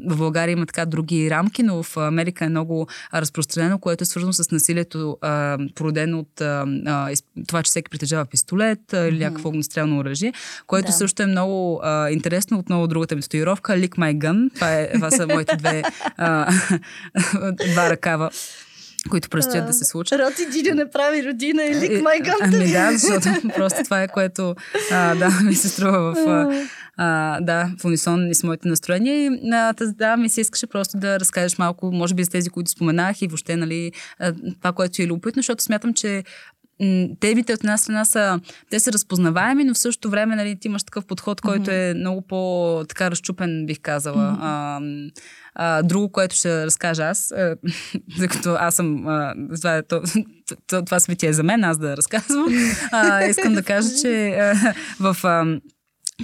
в 0.07 0.17
България 0.17 0.53
има 0.53 0.65
така 0.65 0.85
други 0.85 1.29
рамки, 1.31 1.63
но 1.63 1.83
в 1.83 1.97
Америка 1.97 2.45
е 2.45 2.49
много 2.49 2.87
разпространено, 3.13 3.79
което 3.79 4.03
е 4.03 4.05
свързано 4.05 4.33
с 4.33 4.51
насилието, 4.51 5.17
а, 5.21 5.57
породено 5.75 6.19
от 6.19 6.41
а, 6.41 6.65
а, 6.85 7.13
това, 7.47 7.63
че 7.63 7.69
всеки 7.69 7.89
притежава 7.89 8.25
пистолет 8.25 8.93
а, 8.93 9.07
или 9.07 9.19
някакво 9.19 9.49
огнестрелно 9.49 9.99
оръжие, 9.99 10.33
което 10.67 10.87
да. 10.87 10.93
също 10.93 11.23
е 11.23 11.25
много 11.25 11.79
а, 11.83 12.09
интересно. 12.09 12.59
Отново 12.59 12.87
другата 12.87 13.15
ми 13.15 13.21
татуировка, 13.21 13.73
Lick 13.73 13.95
My 13.97 14.17
Gun, 14.17 14.59
това, 14.61 14.73
е, 14.73 14.91
това 14.93 15.11
са 15.11 15.27
моите 15.27 15.55
две 15.55 15.83
а, 16.17 16.53
два 17.73 17.89
ръкава 17.89 18.29
които 19.09 19.29
предстоят 19.29 19.67
да 19.67 19.73
се 19.73 19.85
случат. 19.85 20.19
Роти 20.19 20.45
Дидо 20.51 20.75
не 20.75 20.89
прави 20.89 21.27
родина 21.27 21.63
или 21.63 21.89
лик 21.89 22.03
майгам. 22.03 22.35
Ами 22.41 22.71
да, 22.71 22.91
защото 22.91 23.29
просто 23.55 23.83
това 23.83 24.03
е 24.03 24.07
което 24.07 24.55
а, 24.91 25.15
да, 25.15 25.29
ми 25.43 25.55
се 25.55 25.69
струва 25.69 26.13
в, 26.13 26.51
а, 26.97 27.41
да, 27.41 27.71
в 27.79 27.85
унисон 27.85 28.27
и 28.27 28.35
с 28.35 28.43
моите 28.43 28.67
настроения. 28.67 29.25
И 29.25 29.49
а, 29.53 29.73
да, 29.79 30.17
ми 30.17 30.29
се 30.29 30.41
искаше 30.41 30.67
просто 30.67 30.97
да 30.97 31.19
разкажеш 31.19 31.57
малко, 31.57 31.91
може 31.91 32.13
би 32.13 32.23
за 32.23 32.29
тези, 32.29 32.49
които 32.49 32.71
споменах 32.71 33.21
и 33.21 33.27
въобще, 33.27 33.55
нали, 33.55 33.91
това, 34.59 34.71
което 34.71 35.01
е 35.01 35.07
любопитно, 35.07 35.39
защото 35.39 35.63
смятам, 35.63 35.93
че 35.93 36.23
темите 37.19 37.53
от 37.53 37.59
една 37.59 37.77
страна 37.77 38.05
са, 38.05 38.39
те 38.69 38.79
са 38.79 38.91
разпознаваеми, 38.91 39.63
но 39.63 39.73
в 39.73 39.77
същото 39.77 40.09
време 40.09 40.35
нали, 40.35 40.59
ти 40.59 40.67
имаш 40.67 40.83
такъв 40.83 41.05
подход, 41.05 41.41
който 41.41 41.71
е 41.71 41.93
много 41.97 42.21
по-така 42.21 43.11
разчупен, 43.11 43.65
бих 43.65 43.79
казала. 43.81 44.15
Mm-hmm. 44.15 44.37
А, 44.41 44.81
а, 45.55 45.83
друго, 45.83 46.11
което 46.11 46.35
ще 46.35 46.65
разкажа 46.65 47.03
аз, 47.03 47.27
тъй 48.17 48.27
като 48.27 48.55
аз 48.59 48.75
съм, 48.75 49.07
а, 49.07 49.35
това, 49.55 49.75
е, 49.75 49.83
то, 49.83 50.01
това, 50.67 50.85
това 50.85 50.99
събитие 50.99 51.29
е 51.29 51.33
за 51.33 51.43
мен, 51.43 51.63
аз 51.63 51.77
да 51.77 51.97
разказвам, 51.97 52.47
а, 52.91 53.25
искам 53.25 53.53
да 53.53 53.63
кажа, 53.63 53.89
че 54.01 54.29
а, 54.29 54.73
в... 54.99 55.17
А, 55.23 55.59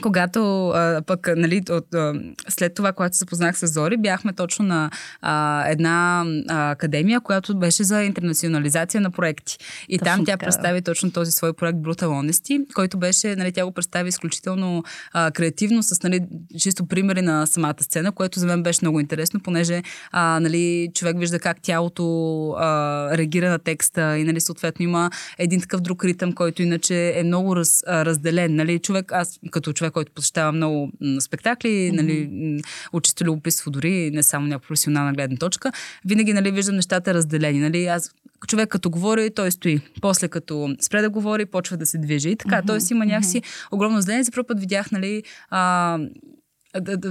когато 0.02 0.70
а, 0.70 1.02
пък, 1.08 1.30
нали, 1.36 1.62
от, 1.70 1.94
а, 1.94 2.14
след 2.50 2.74
това, 2.74 2.92
когато 2.92 3.16
се 3.16 3.20
запознах 3.20 3.58
с 3.58 3.68
Зори, 3.68 3.98
бяхме 3.98 4.34
точно 4.34 4.66
на 4.66 4.90
а, 5.22 5.66
една 5.70 6.26
а, 6.48 6.72
академия, 6.72 7.22
която 7.22 7.60
беше 7.60 7.84
за 7.84 8.04
интернационализация 8.04 9.02
на 9.02 9.12
проекти. 9.12 9.58
И 9.90 9.98
точно 10.00 10.16
там 10.16 10.26
тя 10.26 10.32
така. 10.32 10.46
представи 10.46 10.82
точно 10.82 11.12
този 11.12 11.32
свой 11.32 11.54
проект 11.54 11.80
Brutal 11.80 12.06
Honesty, 12.06 12.74
който 12.74 12.98
беше, 12.98 13.36
нали, 13.36 13.52
тя 13.52 13.66
го 13.66 13.72
представи 13.72 14.10
изключително 14.10 14.84
а, 15.14 15.32
креативно, 15.32 15.84
с 15.84 16.04
нали, 16.04 16.22
чисто 16.60 16.86
примери 16.86 17.22
на 17.22 17.46
самата 17.46 17.84
сцена, 17.84 18.12
което 18.12 18.40
за 18.40 18.46
мен 18.46 18.64
беше 18.64 18.80
много 18.82 19.00
интересно, 19.00 19.40
понеже 19.40 19.84
а, 20.12 20.40
нали, 20.40 20.90
човек 20.94 21.20
вижда 21.20 21.40
как 21.40 21.58
тялото 21.62 22.50
а, 22.52 23.18
реагира 23.18 23.50
на 23.50 23.60
текста 23.60 24.18
и 24.18 24.24
нали, 24.24 24.42
съответно 24.42 24.84
има 24.84 25.10
един 25.38 25.62
такъв 25.62 25.82
друг 25.82 26.06
ритъм, 26.06 26.34
който 26.34 26.62
иначе 26.62 27.14
е 27.16 27.24
много 27.24 27.56
раз, 27.56 27.84
а, 27.88 28.06
разделен. 28.06 28.56
Нали, 28.56 28.80
човек, 28.80 29.12
аз 29.12 29.40
като 29.52 29.74
човек, 29.74 29.87
който 29.91 30.12
посещава 30.12 30.52
много 30.52 30.91
спектакли, 31.19 31.69
mm-hmm. 31.69 31.95
нали, 31.95 32.62
от 32.93 33.04
чисто 33.04 33.23
любопитство 33.23 33.71
дори, 33.71 34.12
не 34.12 34.23
само 34.23 34.47
някаква 34.47 34.67
професионална 34.67 35.13
гледна 35.13 35.38
точка, 35.38 35.71
винаги 36.06 36.34
нали, 36.34 36.52
виждам 36.52 36.76
нещата 36.76 37.13
разделени. 37.13 37.60
Нали, 37.60 37.86
аз 37.86 38.12
човек 38.47 38.69
като 38.69 38.89
говори, 38.89 39.32
той 39.36 39.52
стои. 39.52 39.82
После 40.02 40.28
като 40.28 40.76
спре 40.82 41.02
да 41.02 41.10
говори, 41.10 41.45
почва 41.45 41.78
да 41.78 41.86
се 41.86 41.97
движи. 41.97 42.30
И 42.30 42.36
така, 42.36 42.62
mm-hmm. 42.62 42.88
т.е. 42.88 42.93
има 42.93 43.06
някакси 43.06 43.41
mm-hmm. 43.41 43.67
огромно 43.71 43.97
разделение. 43.97 44.23
За 44.23 44.32
първ 44.32 44.47
път 44.47 44.60
видях, 44.60 44.91
нали, 44.91 45.23
а, 45.50 46.00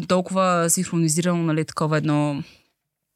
толкова 0.09 0.71
синхронизирано, 0.71 1.43
нали, 1.43 1.65
такова 1.65 1.97
едно 1.97 2.43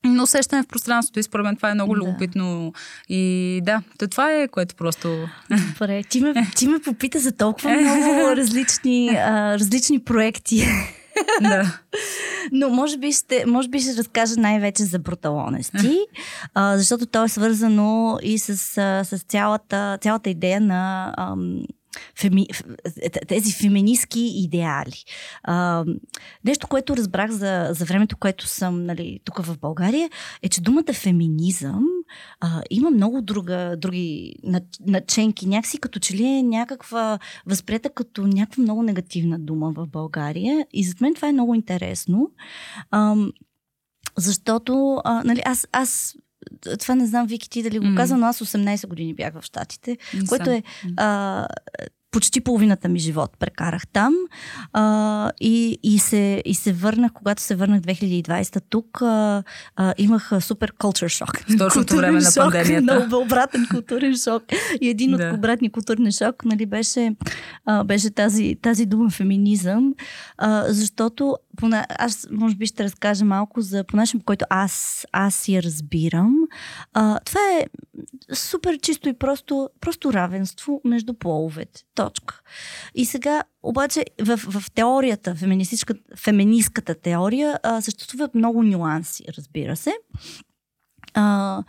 но 0.04 0.22
усещане 0.22 0.62
в 0.62 0.66
пространството 0.66 1.18
и 1.18 1.22
според 1.22 1.44
мен 1.44 1.56
това 1.56 1.70
е 1.70 1.74
много 1.74 1.94
да. 1.94 2.00
любопитно. 2.00 2.72
И 3.08 3.60
да, 3.64 3.82
то 3.98 4.08
това 4.08 4.32
е, 4.32 4.48
което 4.48 4.74
просто... 4.74 5.28
Добре, 5.72 6.02
ти 6.02 6.20
ме, 6.20 6.34
ти 6.56 6.68
ме 6.68 6.78
попита 6.78 7.18
за 7.18 7.32
толкова 7.32 7.70
много 7.70 8.04
различни, 8.36 9.08
а, 9.08 9.58
различни 9.58 9.98
проекти. 9.98 10.66
Да. 11.40 11.78
Но 12.52 12.68
може 12.68 12.96
би, 12.96 13.12
ще, 13.12 13.44
може 13.46 13.68
би 13.68 13.80
ще 13.80 13.96
разкажа 13.96 14.34
най-вече 14.36 14.84
за 14.84 14.98
бруталонести, 14.98 15.98
а, 16.54 16.78
защото 16.78 17.06
то 17.06 17.24
е 17.24 17.28
свързано 17.28 18.18
и 18.22 18.38
с, 18.38 18.56
с 19.04 19.24
цялата, 19.28 19.98
цялата 20.00 20.30
идея 20.30 20.60
на 20.60 21.14
ам, 21.18 21.62
феми, 22.18 22.46
тези 23.28 23.52
феминистки 23.52 24.20
идеали. 24.20 25.04
А, 25.42 25.84
нещо, 26.44 26.66
което 26.68 26.96
разбрах 26.96 27.30
за, 27.30 27.68
за 27.70 27.84
времето, 27.84 28.16
което 28.16 28.46
съм 28.46 28.84
нали, 28.84 29.20
тук 29.24 29.42
в 29.42 29.58
България, 29.58 30.10
е, 30.42 30.48
че 30.48 30.60
думата 30.60 30.92
феминизъм 30.92 31.84
а, 32.40 32.62
има 32.70 32.90
много 32.90 33.22
друга, 33.22 33.76
други 33.78 34.34
наченки. 34.86 35.48
Някакси 35.48 35.80
като 35.80 35.98
че 35.98 36.14
ли 36.14 36.24
е 36.24 36.42
някаква 36.42 37.18
възпрета 37.46 37.90
като 37.90 38.26
някаква 38.26 38.62
много 38.62 38.82
негативна 38.82 39.38
дума 39.38 39.72
в 39.72 39.86
България. 39.86 40.66
И 40.72 40.84
за 40.84 40.94
мен 41.00 41.14
това 41.14 41.28
е 41.28 41.32
много 41.32 41.54
интересно. 41.54 42.30
А, 42.90 43.16
защото, 44.16 45.00
а, 45.04 45.22
нали, 45.24 45.42
аз, 45.44 45.66
аз 45.72 46.16
това 46.78 46.94
не 46.94 47.06
знам, 47.06 47.26
Вики, 47.26 47.50
ти 47.50 47.62
дали 47.62 47.78
го 47.78 47.84
mm. 47.84 47.96
казва, 47.96 48.16
но 48.16 48.26
аз 48.26 48.38
18 48.38 48.86
години 48.86 49.14
бях 49.14 49.34
в 49.34 49.42
Штатите, 49.42 49.98
не 50.14 50.26
което 50.26 50.50
е 50.50 50.62
а, 50.96 51.46
почти 52.10 52.40
половината 52.40 52.88
ми 52.88 52.98
живот 52.98 53.36
прекарах 53.38 53.86
там 53.86 54.14
а, 54.72 55.32
и, 55.40 55.78
и, 55.82 55.98
се, 55.98 56.42
и 56.44 56.54
се 56.54 56.72
върнах, 56.72 57.12
когато 57.12 57.42
се 57.42 57.54
върнах 57.54 57.80
2020 57.80 58.62
тук, 58.70 59.02
а, 59.02 59.42
а, 59.76 59.94
имах 59.98 60.32
супер 60.40 60.72
culture 60.72 61.08
шок. 61.08 61.38
В 61.38 61.58
точното 61.58 61.96
време 61.96 62.20
на 62.20 62.30
пандемията. 62.36 62.82
Много 62.82 63.22
обратен 63.22 63.66
културен 63.70 64.16
шок. 64.16 64.42
И 64.80 64.88
един 64.88 65.16
да. 65.16 65.28
от 65.28 65.38
обратни 65.38 65.70
културни 65.72 66.12
шок 66.12 66.44
нали, 66.44 66.66
беше, 66.66 67.16
а, 67.66 67.84
беше 67.84 68.10
тази, 68.10 68.56
тази 68.62 68.86
дума 68.86 69.10
феминизъм, 69.10 69.94
а, 70.38 70.64
защото 70.68 71.36
пона, 71.60 71.86
аз 71.88 72.26
може 72.30 72.56
би 72.56 72.66
ще 72.66 72.84
разкажа 72.84 73.24
малко 73.24 73.60
за 73.60 73.84
по 73.84 73.96
начин, 73.96 74.20
по 74.20 74.24
който 74.24 74.44
аз, 74.50 75.06
аз 75.12 75.48
я 75.48 75.62
разбирам. 75.62 76.34
А, 76.94 77.20
това 77.20 77.40
е 77.40 77.66
супер 78.34 78.78
чисто 78.78 79.08
и 79.08 79.18
просто, 79.18 79.70
просто 79.80 80.12
равенство 80.12 80.80
между 80.84 81.14
половете. 81.14 81.82
Точка. 81.94 82.40
И 82.94 83.06
сега, 83.06 83.42
обаче, 83.62 84.04
в, 84.22 84.36
в 84.36 84.70
теорията, 84.70 85.34
феминистката 86.16 86.94
теория, 86.94 87.58
а, 87.62 87.80
съществуват 87.80 88.34
много 88.34 88.62
нюанси, 88.62 89.24
разбира 89.36 89.76
се. 89.76 89.92
А, 91.14 91.62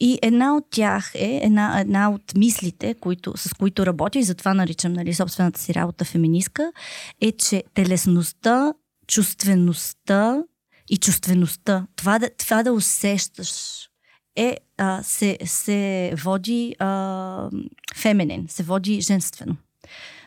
и 0.00 0.18
една 0.22 0.56
от 0.56 0.64
тях 0.70 1.12
е, 1.14 1.40
една, 1.42 1.80
една 1.80 2.10
от 2.10 2.34
мислите, 2.36 2.94
които, 2.94 3.32
с 3.36 3.54
които 3.54 3.86
работя 3.86 4.18
и 4.18 4.22
затова 4.22 4.54
наричам 4.54 4.92
нали, 4.92 5.14
собствената 5.14 5.60
си 5.60 5.74
работа 5.74 6.04
феминистка, 6.04 6.72
е, 7.20 7.32
че 7.32 7.64
телесността, 7.74 8.72
чувствеността 9.10 10.42
и 10.90 10.96
чувствеността, 10.96 11.86
това 11.96 12.18
да, 12.18 12.30
това 12.38 12.62
да 12.62 12.72
усещаш, 12.72 13.50
е, 14.36 14.56
а, 14.78 15.02
се, 15.02 15.38
се 15.44 16.12
води 16.24 16.74
а, 16.78 17.50
феминен, 17.96 18.46
се 18.48 18.62
води 18.62 19.00
женствено. 19.00 19.56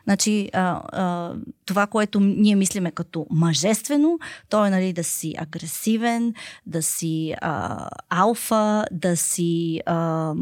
Значи, 0.03 0.49
а, 0.53 0.81
а, 0.91 1.35
това, 1.65 1.87
което 1.87 2.19
ние 2.19 2.55
мислиме 2.55 2.91
като 2.91 3.27
мъжествено, 3.29 4.19
то 4.49 4.65
е 4.65 4.69
нали, 4.69 4.93
да 4.93 5.03
си 5.03 5.33
агресивен, 5.37 6.33
да 6.65 6.83
си 6.83 7.35
а, 7.41 7.89
алфа, 8.09 8.85
да 8.91 9.17
си 9.17 9.81
а, 9.85 10.33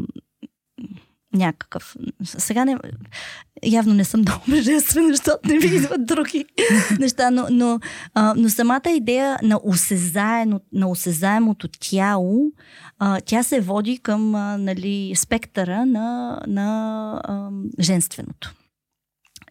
някакъв. 1.32 1.96
Сега 2.24 2.64
не. 2.64 2.76
Явно 3.64 3.94
не 3.94 4.04
съм 4.04 4.20
много 4.28 4.42
божествена, 4.48 5.08
защото 5.08 5.48
не 5.48 5.54
ми 5.54 5.64
идват 5.76 6.06
други 6.06 6.44
неща, 6.98 7.30
но, 7.30 7.46
но, 7.50 7.80
а, 8.14 8.34
но 8.36 8.48
самата 8.48 8.90
идея 8.90 9.38
на, 9.42 9.60
осезаемо, 9.64 10.60
на 10.72 10.90
осезаемото 10.90 11.68
тяло, 11.68 12.52
а, 12.98 13.20
тя 13.20 13.42
се 13.42 13.60
води 13.60 13.98
към 13.98 14.34
а, 14.34 14.58
нали, 14.58 15.12
спектъра 15.16 15.86
на, 15.86 16.38
на 16.46 17.20
а, 17.24 17.50
женственото. 17.80 18.54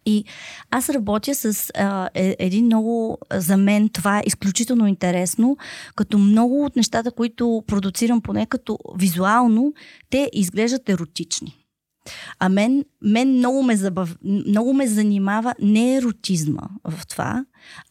И 0.06 0.24
аз 0.70 0.90
работя 0.90 1.34
с 1.34 1.70
а, 1.74 2.08
е, 2.14 2.36
един 2.38 2.64
много, 2.64 3.18
за 3.32 3.56
мен 3.56 3.88
това 3.88 4.18
е 4.18 4.22
изключително 4.26 4.86
интересно, 4.86 5.56
като 5.94 6.18
много 6.18 6.64
от 6.64 6.76
нещата, 6.76 7.10
които 7.10 7.64
продуцирам 7.66 8.20
поне 8.20 8.46
като 8.46 8.78
визуално, 8.98 9.74
те 10.10 10.30
изглеждат 10.32 10.88
еротични. 10.88 11.61
А 12.38 12.48
мен, 12.48 12.84
мен 13.02 13.28
много, 13.36 13.62
ме 13.62 13.76
забав... 13.76 14.16
много 14.24 14.74
ме 14.74 14.86
занимава 14.86 15.54
не 15.62 15.94
еротизма 15.96 16.62
в 16.84 17.06
това, 17.06 17.44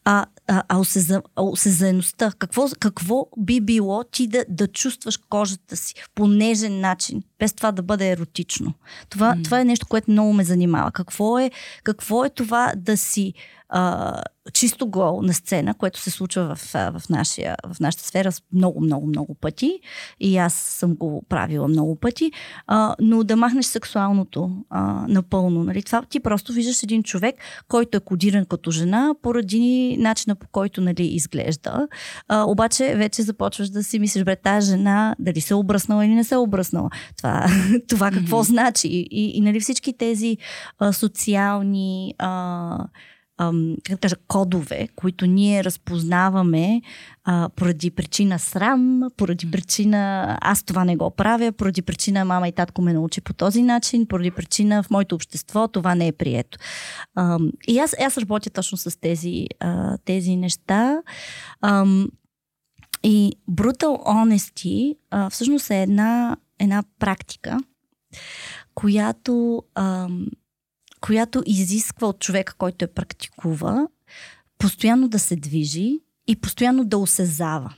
а, 0.06 0.26
а, 0.48 0.64
а 0.70 0.78
осеза... 0.80 1.22
осезаеността. 1.36 2.32
Какво, 2.40 2.66
какво 2.80 3.28
би 3.38 3.62
било 3.62 4.04
ти 4.04 4.28
да, 4.28 4.46
да 4.50 4.68
чувстваш 4.68 5.18
кожата 5.18 5.76
си 5.76 5.94
по 6.16 6.28
нежен 6.28 6.80
начин, 6.80 7.24
без 7.40 7.54
това 7.54 7.72
да 7.72 7.82
бъде 7.82 8.10
еротично. 8.10 8.74
Това, 9.10 9.36
mm. 9.36 9.44
това 9.44 9.60
е 9.60 9.66
нещо, 9.66 9.88
което 9.88 10.12
много 10.12 10.34
ме 10.34 10.44
занимава. 10.44 10.92
Какво 10.92 11.40
е, 11.40 11.52
какво 11.84 12.26
е 12.26 12.30
това 12.30 12.74
да 12.78 12.98
си 12.98 13.34
а, 13.72 14.22
чисто 14.54 14.88
гол 14.88 15.22
на 15.22 15.34
сцена, 15.34 15.74
което 15.74 16.00
се 16.00 16.12
случва 16.12 16.56
в, 16.56 16.74
в, 16.74 17.02
нашия, 17.10 17.56
в 17.68 17.80
нашата 17.80 18.04
сфера 18.04 18.32
много, 18.54 18.82
много, 18.82 19.08
много 19.08 19.34
пъти. 19.34 19.80
И 20.20 20.38
аз 20.38 20.54
съм 20.54 20.96
го 20.96 21.24
правила 21.30 21.68
много 21.68 21.96
пъти. 21.96 22.32
А, 22.68 22.96
но 23.00 23.24
да 23.24 23.36
махнеш 23.36 23.66
сексуалното 23.66 24.52
а, 24.70 25.06
напълно. 25.08 25.64
Нали? 25.64 25.84
Това 25.84 26.02
ти 26.02 26.20
просто 26.20 26.54
виждаш 26.54 26.84
един 26.84 27.04
човек, 27.04 27.36
който 27.68 27.98
е 27.98 28.00
кодиран 28.00 28.46
като 28.46 28.72
жена, 28.72 29.16
поради 29.22 29.98
начина 30.00 30.36
по 30.36 30.48
който 30.48 30.82
нали, 30.82 31.04
изглежда. 31.04 31.88
А, 32.28 32.44
обаче 32.44 32.96
вече 32.96 33.22
започваш 33.22 33.70
да 33.70 33.84
си 33.84 34.00
мислиш, 34.00 34.24
бре, 34.24 34.36
тази 34.36 34.72
жена 34.72 35.16
дали 35.20 35.42
се 35.42 35.54
е 35.54 35.58
обръснала 35.58 36.06
или 36.06 36.16
не 36.16 36.24
се 36.24 36.36
е 36.36 36.38
обръснала. 36.38 36.90
Това, 37.18 37.46
това 37.88 38.12
какво 38.12 38.44
mm-hmm. 38.44 38.48
значи? 38.48 38.88
И, 38.88 39.08
и, 39.12 39.38
и 39.38 39.42
нали, 39.42 39.60
всички 39.60 39.94
тези 39.94 40.38
а, 40.80 40.94
социални 40.94 42.16
а, 42.18 42.78
ам, 43.42 43.76
как 43.84 44.00
кажа, 44.00 44.16
кодове, 44.28 44.88
които 44.96 45.26
ние 45.26 45.64
разпознаваме 45.64 46.82
а, 47.24 47.50
поради 47.56 47.92
причина 47.92 48.40
срам, 48.40 49.02
поради 49.18 49.52
причина 49.52 50.38
аз 50.42 50.64
това 50.64 50.86
не 50.86 50.96
го 50.96 51.12
правя, 51.12 51.52
поради 51.52 51.82
причина 51.82 52.26
мама 52.26 52.48
и 52.48 52.52
татко 52.52 52.82
ме 52.82 52.94
научи 52.94 53.22
по 53.22 53.34
този 53.34 53.64
начин, 53.64 54.06
поради 54.06 54.32
причина 54.32 54.84
в 54.84 54.90
моето 54.90 55.16
общество 55.16 55.68
това 55.68 55.96
не 55.96 56.08
е 56.08 56.12
прието. 56.12 56.58
Ам, 57.16 57.52
и 57.68 57.80
аз, 57.80 57.96
аз 58.02 58.18
работя 58.18 58.50
точно 58.50 58.78
с 58.78 59.00
тези, 59.00 59.46
а, 59.60 59.98
тези 60.06 60.36
неща. 60.36 61.02
Ам, 61.62 62.08
и 63.04 63.34
Brutal 63.52 64.06
Honesty 64.06 64.96
а, 65.12 65.30
всъщност 65.30 65.72
е 65.72 65.82
една, 65.82 66.38
една 66.60 66.84
практика, 67.00 67.58
която 68.76 69.64
ам, 69.76 70.26
която 71.02 71.44
изисква 71.46 72.08
от 72.08 72.20
човека, 72.20 72.54
който 72.58 72.86
я 72.86 72.94
практикува, 72.94 73.88
постоянно 74.58 75.08
да 75.08 75.20
се 75.20 75.36
движи 75.36 76.00
и 76.28 76.42
постоянно 76.42 76.86
да 76.86 76.98
осезава. 76.98 77.74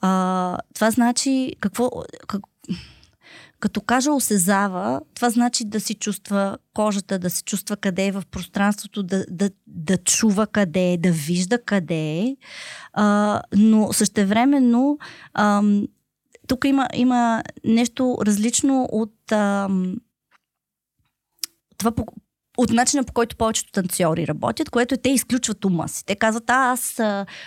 А, 0.00 0.58
това 0.74 0.90
значи 0.90 1.52
какво, 1.60 1.90
как, 2.26 2.42
като 3.60 3.80
кажа 3.80 4.12
осезава, 4.12 5.00
това 5.14 5.30
значи 5.30 5.64
да 5.64 5.80
си 5.80 5.94
чувства 5.94 6.58
кожата, 6.74 7.18
да 7.18 7.30
се 7.30 7.44
чувства 7.44 7.76
къде 7.76 8.06
е 8.06 8.12
в 8.12 8.22
пространството, 8.30 9.02
да, 9.02 9.24
да, 9.30 9.50
да 9.66 9.98
чува 9.98 10.46
къде 10.46 10.92
е, 10.92 10.98
да 10.98 11.12
вижда 11.12 11.62
къде 11.62 12.18
е. 12.18 12.36
А, 12.92 13.40
но 13.56 13.92
същевременно 13.92 14.98
ам, 15.34 15.86
тук 16.46 16.64
има, 16.64 16.88
има 16.94 17.42
нещо 17.64 18.18
различно 18.26 18.88
от 18.92 19.32
ам, 19.32 19.96
това, 21.78 21.92
от 22.56 22.70
начина 22.70 23.04
по 23.04 23.12
който 23.12 23.36
повечето 23.36 23.72
танцори 23.72 24.26
работят, 24.26 24.70
което 24.70 24.94
е 24.94 24.98
те 24.98 25.08
изключват 25.08 25.64
ума 25.64 25.88
си. 25.88 26.04
Те 26.06 26.16
казват, 26.16 26.50
а, 26.50 26.72
аз, 26.72 27.00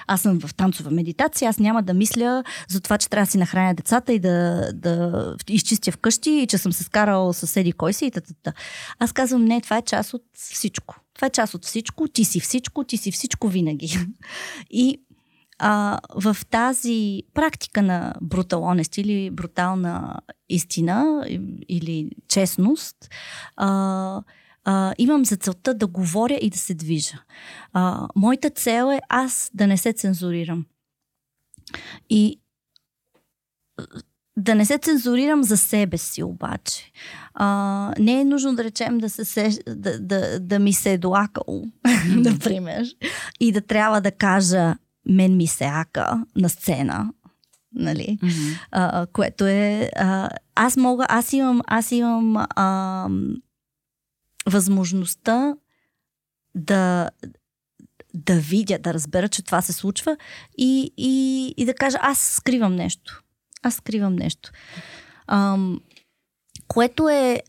аз 0.07 0.21
съм 0.21 0.39
в 0.39 0.53
танцова 0.53 0.91
медитация, 0.91 1.49
аз 1.49 1.59
няма 1.59 1.83
да 1.83 1.93
мисля 1.93 2.43
за 2.69 2.81
това, 2.81 2.97
че 2.97 3.09
трябва 3.09 3.25
да 3.25 3.31
си 3.31 3.37
нахраня 3.37 3.73
децата 3.73 4.13
и 4.13 4.19
да, 4.19 4.69
да 4.73 5.35
изчистя 5.47 5.91
вкъщи 5.91 6.31
и 6.31 6.47
че 6.47 6.57
съм 6.57 6.73
се 6.73 6.83
скарал 6.83 7.33
с 7.33 7.47
седи 7.47 7.71
кой 7.71 7.93
си 7.93 8.05
и 8.05 8.11
т.т. 8.11 8.53
Аз 8.99 9.11
казвам, 9.11 9.45
не, 9.45 9.61
това 9.61 9.77
е 9.77 9.81
част 9.81 10.13
от 10.13 10.23
всичко. 10.33 10.95
Това 11.15 11.25
е 11.25 11.29
част 11.29 11.53
от 11.53 11.65
всичко, 11.65 12.07
ти 12.07 12.25
си 12.25 12.39
всичко, 12.39 12.83
ти 12.83 12.97
си 12.97 13.11
всичко 13.11 13.47
винаги. 13.47 13.97
И 14.69 15.01
а, 15.59 15.99
в 16.15 16.37
тази 16.49 17.23
практика 17.33 17.81
на 17.81 18.13
брутал 18.21 18.61
honest 18.61 19.01
или 19.01 19.29
брутална 19.29 20.19
истина 20.49 21.25
или 21.69 22.09
честност, 22.27 22.95
а, 23.55 24.21
а, 24.65 24.93
имам 24.97 25.25
за 25.25 25.37
целта 25.37 25.73
да 25.73 25.87
говоря 25.87 26.39
и 26.41 26.49
да 26.49 26.57
се 26.57 26.73
движа. 26.73 27.23
А, 27.73 28.07
моята 28.15 28.49
цел 28.49 28.91
е 28.93 28.99
аз 29.09 29.51
да 29.53 29.67
не 29.67 29.77
се 29.77 29.93
цензурирам. 29.93 30.65
И 32.09 32.39
да 34.37 34.55
не 34.55 34.65
се 34.65 34.77
цензурирам 34.77 35.43
за 35.43 35.57
себе 35.57 35.97
си 35.97 36.23
обаче. 36.23 36.91
А, 37.33 37.93
не 37.99 38.21
е 38.21 38.25
нужно 38.25 38.55
да 38.55 38.63
речем 38.63 38.97
да, 38.97 39.09
се, 39.09 39.59
да, 39.67 39.99
да, 39.99 40.39
да 40.39 40.59
ми 40.59 40.73
се 40.73 40.93
е 40.93 40.97
долакало, 40.97 41.63
например, 42.07 42.85
и 43.39 43.51
да 43.51 43.61
трябва 43.61 44.01
да 44.01 44.11
кажа 44.11 44.75
мен 45.09 45.37
ми 45.37 45.47
се 45.47 45.65
ака 45.65 46.25
на 46.35 46.49
сцена, 46.49 47.13
нали? 47.73 48.19
Mm-hmm. 48.23 48.59
А, 48.71 49.07
което 49.13 49.45
е... 49.47 49.91
А, 49.95 50.29
аз 50.55 50.77
мога, 50.77 51.05
аз 51.09 51.33
имам, 51.33 51.61
аз 51.67 51.91
имам 51.91 52.37
а, 52.37 53.07
възможността 54.45 55.55
да, 56.55 57.09
да 58.13 58.35
видя, 58.35 58.79
да 58.79 58.93
разбера, 58.93 59.29
че 59.29 59.45
това 59.45 59.61
се 59.61 59.73
случва 59.73 60.17
и, 60.57 60.93
и, 60.97 61.53
и 61.57 61.65
да 61.65 61.73
кажа, 61.73 61.97
аз 62.01 62.19
скривам 62.19 62.75
нещо. 62.75 63.23
Аз 63.63 63.75
скривам 63.75 64.15
нещо. 64.15 64.51
Ам, 65.27 65.79
което 66.67 67.09
е 67.09 67.41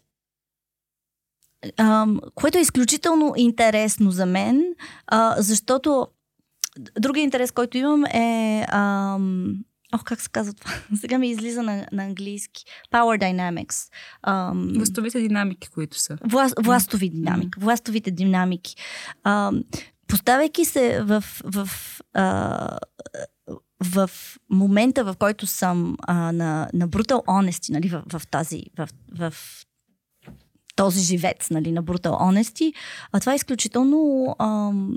ам, 1.77 2.21
което 2.35 2.59
е 2.59 2.61
изключително 2.61 3.35
интересно 3.37 4.11
за 4.11 4.27
мен, 4.27 4.63
а, 5.07 5.35
защото 5.39 6.09
другия 7.01 7.23
интерес, 7.23 7.53
който 7.53 7.79
имам 7.79 8.05
е 8.05 8.67
ам, 8.69 9.65
Ох, 9.95 10.05
как 10.05 10.21
се 10.21 10.29
казва 10.29 10.53
това? 10.53 10.73
Сега 10.97 11.19
ми 11.19 11.31
излиза 11.31 11.63
на, 11.63 11.87
на 11.93 12.05
английски. 12.05 12.65
Power 12.93 13.23
Dynamics. 13.23 13.93
Um, 14.27 14.77
властовите 14.77 15.21
динамики, 15.21 15.69
които 15.69 15.99
са. 15.99 16.19
Власт, 16.25 16.55
властови 16.59 17.09
динамики. 17.09 17.59
Mm. 17.59 17.61
Властовите 17.61 18.11
динамики. 18.11 18.77
Um, 19.27 19.65
поставяйки 20.09 20.65
се 20.65 21.03
в, 21.03 21.25
в, 21.45 21.69
uh, 22.17 22.79
в 23.85 24.11
момента, 24.51 25.05
в 25.05 25.15
който 25.19 25.47
съм 25.47 25.97
uh, 25.97 26.31
на, 26.31 26.69
на 26.75 26.89
brutal 26.89 27.25
honesty, 27.25 27.73
нали, 27.73 27.89
в, 27.89 28.03
в, 28.13 28.27
тази, 28.27 28.63
в, 28.79 28.89
в 29.19 29.35
този 30.77 31.01
живец, 31.01 31.51
нали, 31.51 31.73
на 31.73 31.85
brutal 31.85 32.11
honesty, 32.11 32.73
а 33.13 33.21
това 33.21 33.33
е 33.33 33.37
изключително 33.37 33.97
um, 34.39 34.97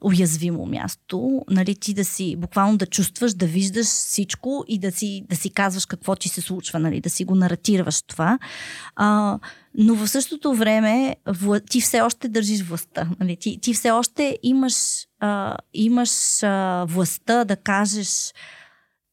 уязвимо 0.00 0.66
място, 0.66 1.44
нали, 1.50 1.74
ти 1.74 1.94
да 1.94 2.04
си, 2.04 2.36
буквално 2.36 2.76
да 2.76 2.86
чувстваш, 2.86 3.34
да 3.34 3.46
виждаш 3.46 3.86
всичко 3.86 4.64
и 4.68 4.78
да 4.78 4.92
си, 4.92 5.24
да 5.28 5.36
си 5.36 5.50
казваш 5.50 5.86
какво 5.86 6.16
ти 6.16 6.28
се 6.28 6.40
случва, 6.40 6.78
нали, 6.78 7.00
да 7.00 7.10
си 7.10 7.24
го 7.24 7.34
наратираш 7.34 8.02
това. 8.02 8.38
А, 8.96 9.38
но 9.74 9.94
в 9.94 10.08
същото 10.08 10.54
време 10.54 11.16
вла... 11.26 11.60
ти 11.60 11.80
все 11.80 12.00
още 12.00 12.28
държиш 12.28 12.62
властта. 12.62 13.10
Нали? 13.20 13.36
Ти, 13.36 13.58
ти 13.60 13.74
все 13.74 13.90
още 13.90 14.38
имаш, 14.42 14.74
а, 15.20 15.56
имаш 15.74 16.42
а, 16.42 16.84
властта 16.88 17.44
да 17.44 17.56
кажеш 17.56 18.32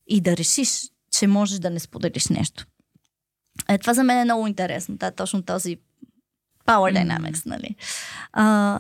и 0.08 0.22
да 0.22 0.38
решиш, 0.38 0.70
че 1.12 1.28
можеш 1.28 1.60
да 1.60 1.70
не 1.70 1.80
споделиш 1.80 2.28
нещо. 2.28 2.66
Е, 3.70 3.78
това 3.78 3.94
за 3.94 4.04
мен 4.04 4.20
е 4.20 4.24
много 4.24 4.48
интересно. 4.48 4.96
Да, 4.96 5.12
точно 5.12 5.42
този 5.42 5.78
power 6.66 6.94
dynamics, 6.98 7.46
нали? 7.46 7.76
А, 8.34 8.80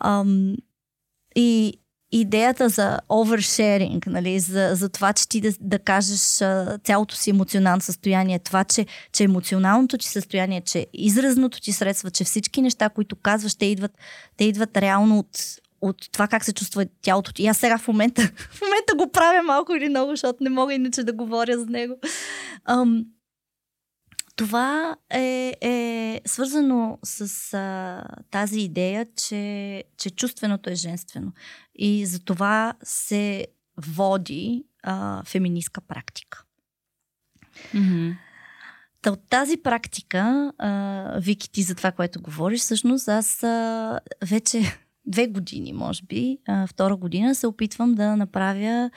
ам, 0.00 0.54
и 1.38 1.72
идеята 2.12 2.68
за 2.68 2.98
oversharing, 3.08 4.06
нали, 4.06 4.40
за, 4.40 4.70
за 4.74 4.88
това, 4.88 5.12
че 5.12 5.28
ти 5.28 5.40
да, 5.40 5.50
да 5.60 5.78
кажеш 5.78 6.42
а, 6.42 6.78
цялото 6.84 7.14
си 7.14 7.30
емоционално 7.30 7.80
състояние, 7.80 8.38
това, 8.38 8.64
че, 8.64 8.86
че 9.12 9.24
емоционалното 9.24 9.98
ти 9.98 10.08
състояние, 10.08 10.60
че 10.60 10.86
изразното 10.92 11.60
ти 11.60 11.72
средства, 11.72 12.10
че 12.10 12.24
всички 12.24 12.62
неща, 12.62 12.88
които 12.88 13.16
казваш, 13.16 13.54
те 13.54 13.66
идват, 13.66 13.92
те 14.36 14.44
идват 14.44 14.76
реално 14.76 15.18
от, 15.18 15.38
от 15.80 16.12
това 16.12 16.28
как 16.28 16.44
се 16.44 16.52
чувства 16.52 16.86
тялото 17.02 17.32
ти. 17.32 17.42
И 17.42 17.46
аз 17.46 17.58
сега 17.58 17.78
в 17.78 17.88
момента, 17.88 18.22
в 18.50 18.60
момента 18.60 18.94
го 18.96 19.12
правя 19.12 19.42
малко 19.42 19.74
или 19.74 19.88
много, 19.88 20.10
защото 20.10 20.44
не 20.44 20.50
мога 20.50 20.74
иначе 20.74 21.04
да 21.04 21.12
говоря 21.12 21.58
за 21.58 21.66
него. 21.66 21.94
Ам, 22.64 23.04
това 24.38 24.96
е, 25.10 25.56
е 25.60 26.20
свързано 26.26 26.98
с 27.04 27.54
а, 27.54 28.04
тази 28.30 28.60
идея, 28.60 29.06
че, 29.16 29.84
че 29.96 30.10
чувственото 30.10 30.70
е 30.70 30.74
женствено. 30.74 31.32
И 31.74 32.06
за 32.06 32.24
това 32.24 32.74
се 32.82 33.46
води 33.76 34.64
а, 34.82 35.22
феминистка 35.24 35.80
практика. 35.80 36.44
Mm-hmm. 37.74 38.16
Та 39.02 39.10
от 39.10 39.28
тази 39.30 39.56
практика, 39.56 40.52
а, 40.58 41.12
Вики, 41.20 41.50
ти 41.50 41.62
за 41.62 41.74
това, 41.74 41.92
което 41.92 42.22
говориш, 42.22 42.60
всъщност 42.60 43.08
аз 43.08 43.42
а, 43.42 44.00
вече 44.22 44.78
две 45.08 45.26
години, 45.26 45.72
може 45.72 46.02
би, 46.08 46.38
втора 46.66 46.96
година, 46.96 47.34
се 47.34 47.46
опитвам 47.46 47.94
да 47.94 48.16
направя 48.16 48.90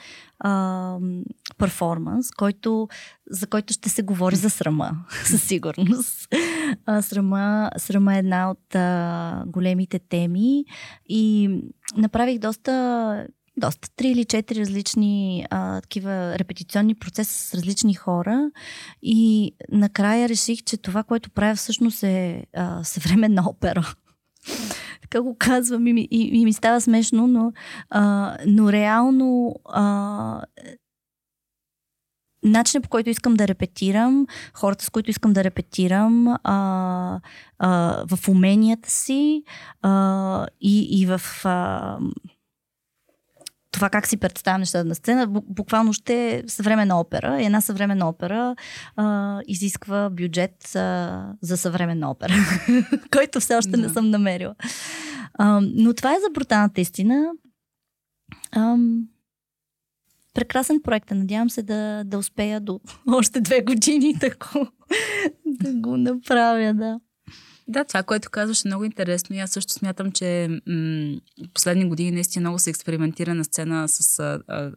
перформанс, 1.58 2.26
за 3.30 3.46
който 3.46 3.72
ще 3.72 3.88
се 3.88 4.02
говори 4.02 4.36
за 4.36 4.50
срама, 4.50 4.90
със 5.24 5.42
сигурност. 5.42 6.28
А, 6.86 7.02
срама, 7.02 7.70
срама 7.76 8.14
е 8.14 8.18
една 8.18 8.50
от 8.50 8.74
а, 8.74 9.44
големите 9.46 9.98
теми 9.98 10.64
и 11.08 11.50
направих 11.96 12.38
доста 12.38 13.26
доста 13.56 13.90
три 13.96 14.08
или 14.08 14.24
четири 14.24 14.60
различни 14.60 15.46
а, 15.50 15.80
такива 15.80 16.38
репетиционни 16.38 16.94
процеси 16.94 17.34
с 17.34 17.54
различни 17.54 17.94
хора 17.94 18.50
и 19.02 19.52
накрая 19.72 20.28
реших, 20.28 20.62
че 20.62 20.76
това, 20.76 21.02
което 21.02 21.30
правя 21.30 21.54
всъщност 21.54 22.02
е 22.02 22.44
а, 22.56 22.84
съвременна 22.84 23.42
опера 23.48 23.94
така 25.02 25.22
го 25.22 25.36
казвам 25.38 25.86
и, 25.86 26.08
и, 26.10 26.40
и 26.40 26.44
ми 26.44 26.52
става 26.52 26.80
смешно, 26.80 27.26
но, 27.26 27.52
а, 27.90 28.36
но 28.46 28.72
реално 28.72 29.54
а, 29.64 30.42
начинът 32.42 32.82
по 32.84 32.88
който 32.88 33.10
искам 33.10 33.34
да 33.34 33.48
репетирам, 33.48 34.26
хората 34.54 34.84
с 34.84 34.90
които 34.90 35.10
искам 35.10 35.32
да 35.32 35.44
репетирам, 35.44 36.28
а, 36.28 37.20
а, 37.58 38.04
в 38.10 38.28
уменията 38.28 38.90
си 38.90 39.44
а, 39.82 40.46
и, 40.60 41.00
и 41.00 41.06
в 41.06 41.20
а, 41.44 41.98
това 43.72 43.90
как 43.90 44.06
си 44.06 44.16
представям 44.16 44.60
нещата 44.60 44.84
на 44.84 44.94
сцена, 44.94 45.26
буквално 45.28 45.92
ще 45.92 46.34
е 46.34 46.42
съвременна 46.46 47.00
опера. 47.00 47.42
И 47.42 47.44
една 47.44 47.60
съвременна 47.60 48.08
опера 48.08 48.56
а, 48.96 49.40
изисква 49.46 50.10
бюджет 50.10 50.76
а, 50.76 51.34
за 51.40 51.56
съвременна 51.56 52.10
опера, 52.10 52.34
който 53.12 53.40
все 53.40 53.56
още 53.56 53.70
да. 53.70 53.76
не 53.76 53.88
съм 53.88 54.10
намерила. 54.10 54.54
А, 55.34 55.60
но 55.62 55.94
това 55.94 56.12
е 56.12 56.20
за 56.20 56.30
бруталната 56.30 56.80
истина. 56.80 57.30
А, 58.52 58.76
прекрасен 60.34 60.82
проект. 60.82 61.10
Надявам 61.10 61.50
се 61.50 61.62
да, 61.62 62.02
да 62.04 62.18
успея 62.18 62.60
до 62.60 62.80
още 63.06 63.40
две 63.40 63.62
години 63.62 64.14
да 64.20 64.30
го, 64.30 64.66
да 65.46 65.74
го 65.74 65.96
направя, 65.96 66.74
да. 66.74 67.00
Да, 67.68 67.84
това, 67.84 68.02
което 68.02 68.30
казваш 68.30 68.64
е 68.64 68.68
много 68.68 68.84
интересно. 68.84 69.36
И 69.36 69.38
аз 69.38 69.50
също 69.50 69.72
смятам, 69.72 70.12
че 70.12 70.48
м- 70.66 71.20
последни 71.54 71.88
години 71.88 72.10
наистина 72.10 72.40
много 72.40 72.58
се 72.58 72.70
експериментира 72.70 73.34
на 73.34 73.44
сцена 73.44 73.88
с 73.88 74.18
а, 74.18 74.40
а, 74.48 74.70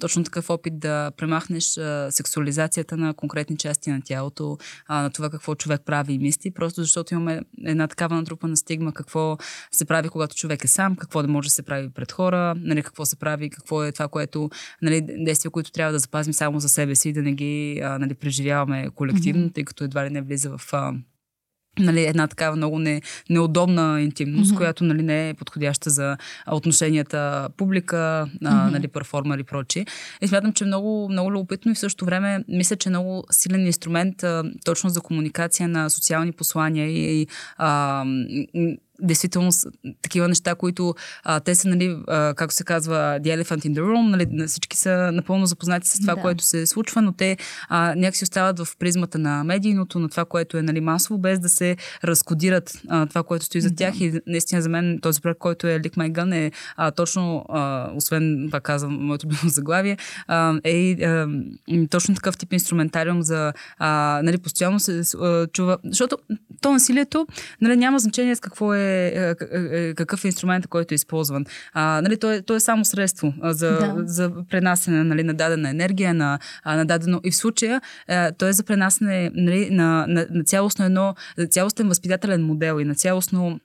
точно 0.00 0.24
такъв 0.24 0.50
опит 0.50 0.78
да 0.78 1.10
премахнеш 1.16 1.78
а, 1.78 2.08
сексуализацията 2.10 2.96
на 2.96 3.14
конкретни 3.14 3.56
части 3.56 3.90
на 3.90 4.00
тялото, 4.04 4.58
а, 4.86 5.02
на 5.02 5.10
това 5.10 5.30
какво 5.30 5.54
човек 5.54 5.80
прави 5.86 6.12
и 6.12 6.18
мисли, 6.18 6.50
просто 6.50 6.80
защото 6.80 7.14
имаме 7.14 7.40
една 7.64 7.88
такава 7.88 8.16
натрупана 8.16 8.56
стигма 8.56 8.92
какво 8.92 9.36
се 9.72 9.84
прави, 9.84 10.08
когато 10.08 10.36
човек 10.36 10.64
е 10.64 10.68
сам, 10.68 10.96
какво 10.96 11.22
да 11.22 11.28
може 11.28 11.46
да 11.46 11.52
се 11.52 11.62
прави 11.62 11.90
пред 11.90 12.12
хора, 12.12 12.54
нали, 12.56 12.82
какво 12.82 13.04
се 13.04 13.16
прави, 13.16 13.50
какво 13.50 13.84
е 13.84 13.92
това, 13.92 14.08
което, 14.08 14.50
нали, 14.82 15.00
действия, 15.00 15.50
които 15.50 15.72
трябва 15.72 15.92
да 15.92 15.98
запазим 15.98 16.32
само 16.32 16.60
за 16.60 16.68
себе 16.68 16.94
си, 16.94 17.12
да 17.12 17.22
не 17.22 17.32
ги 17.32 17.80
а, 17.84 17.98
нали, 17.98 18.14
преживяваме 18.14 18.90
колективно, 18.94 19.46
mm-hmm. 19.46 19.54
тъй 19.54 19.64
като 19.64 19.84
едва 19.84 20.04
ли 20.04 20.10
не 20.10 20.22
влиза 20.22 20.58
в 20.58 20.72
а, 20.72 20.92
нали, 21.78 22.02
една 22.02 22.26
такава 22.26 22.56
много 22.56 22.78
не, 22.78 23.02
неудобна 23.30 24.02
интимност, 24.02 24.52
mm-hmm. 24.52 24.56
която 24.56 24.84
нали, 24.84 25.02
не 25.02 25.28
е 25.28 25.34
подходяща 25.34 25.90
за 25.90 26.16
отношенията 26.52 27.48
публика, 27.56 27.96
mm-hmm. 27.96 28.66
а, 28.66 28.70
нали, 28.70 28.88
перформер 28.88 29.38
и 29.38 29.44
прочи. 29.44 29.86
И 30.20 30.28
смятам, 30.28 30.52
че 30.52 30.64
е 30.64 30.66
много, 30.66 31.08
много 31.08 31.32
любопитно 31.32 31.72
и 31.72 31.74
в 31.74 31.78
същото 31.78 32.04
време 32.04 32.44
мисля, 32.48 32.76
че 32.76 32.88
е 32.88 32.90
много 32.90 33.24
силен 33.30 33.66
инструмент 33.66 34.22
а, 34.22 34.44
точно 34.64 34.90
за 34.90 35.00
комуникация 35.00 35.68
на 35.68 35.90
социални 35.90 36.32
послания 36.32 36.86
и, 36.86 37.22
и 37.22 37.26
а, 37.56 38.04
действително 39.02 39.50
такива 40.02 40.28
неща, 40.28 40.54
които 40.54 40.94
а, 41.24 41.40
те 41.40 41.54
са, 41.54 41.68
нали, 41.68 41.96
а, 42.08 42.34
както 42.34 42.54
се 42.54 42.64
казва, 42.64 42.94
the 42.94 43.42
elephant 43.42 43.66
in 43.66 43.74
the 43.74 43.80
room, 43.80 44.10
нали, 44.10 44.46
всички 44.46 44.76
са 44.76 45.10
напълно 45.12 45.46
запознати 45.46 45.88
с 45.88 46.00
това, 46.00 46.14
да. 46.14 46.20
което 46.20 46.44
се 46.44 46.66
случва, 46.66 47.02
но 47.02 47.12
те 47.12 47.36
а, 47.68 47.94
някакси 47.94 48.24
остават 48.24 48.58
в 48.58 48.68
призмата 48.78 49.18
на 49.18 49.44
медийното, 49.44 49.98
на 49.98 50.08
това, 50.08 50.24
което 50.24 50.56
е 50.56 50.62
нали, 50.62 50.80
масово, 50.80 51.18
без 51.18 51.38
да 51.40 51.48
се 51.48 51.76
разкодират 52.04 52.80
а, 52.88 53.06
това, 53.06 53.22
което 53.22 53.44
стои 53.44 53.60
за 53.60 53.70
да. 53.70 53.76
тях. 53.76 54.00
И 54.00 54.20
наистина 54.26 54.62
за 54.62 54.68
мен 54.68 54.98
този 55.02 55.20
проект, 55.20 55.40
който 55.40 55.66
е 55.66 55.80
Lick 55.80 55.96
My 55.96 56.12
Gun, 56.12 56.34
е 56.34 56.52
а, 56.76 56.90
точно, 56.90 57.44
а, 57.48 57.90
освен, 57.94 58.48
пак 58.50 58.62
казвам, 58.62 59.06
моето 59.06 59.28
било 59.28 59.40
заглавие, 59.44 59.96
а, 60.26 60.60
е 60.64 60.92
а, 60.92 61.28
точно 61.90 62.14
такъв 62.14 62.36
тип 62.36 62.52
инструментариум 62.52 63.22
за, 63.22 63.52
а, 63.78 64.20
нали, 64.24 64.38
постоянно 64.38 64.80
се 64.80 65.02
а, 65.20 65.46
чува, 65.46 65.78
защото 65.84 66.18
то 66.60 66.72
насилието, 66.72 67.26
нали, 67.60 67.76
няма 67.76 67.98
значение 67.98 68.36
с 68.36 68.40
какво 68.40 68.74
е 68.74 68.91
е, 68.92 69.34
е, 69.52 69.58
е, 69.72 69.94
какъв 69.94 70.24
е 70.24 70.28
инструмент, 70.28 70.66
който 70.66 70.94
е 70.94 70.96
използван. 70.96 71.44
А, 71.72 72.00
нали, 72.02 72.18
то, 72.18 72.32
е, 72.32 72.42
то 72.42 72.54
е 72.54 72.60
само 72.60 72.84
средство 72.84 73.34
а, 73.42 73.52
за, 73.52 73.70
да. 73.70 73.94
за 74.04 74.32
пренасене 74.50 75.04
нали, 75.04 75.22
на 75.22 75.34
дадена 75.34 75.70
енергия, 75.70 76.14
на, 76.14 76.38
а, 76.62 76.76
на 76.76 76.84
дадено. 76.84 77.20
И 77.24 77.30
в 77.30 77.36
случая 77.36 77.80
а, 78.08 78.32
то 78.32 78.46
е 78.46 78.52
за 78.52 78.64
пренасене 78.64 79.30
нали, 79.34 79.68
на, 79.70 80.06
на, 80.08 80.26
на 80.30 80.44
цялостно 80.44 80.84
едно, 80.84 81.14
цялостен 81.50 81.88
възпитателен 81.88 82.44
модел 82.44 82.80
и 82.80 82.84
на 82.84 82.94
цялостно 82.94 83.60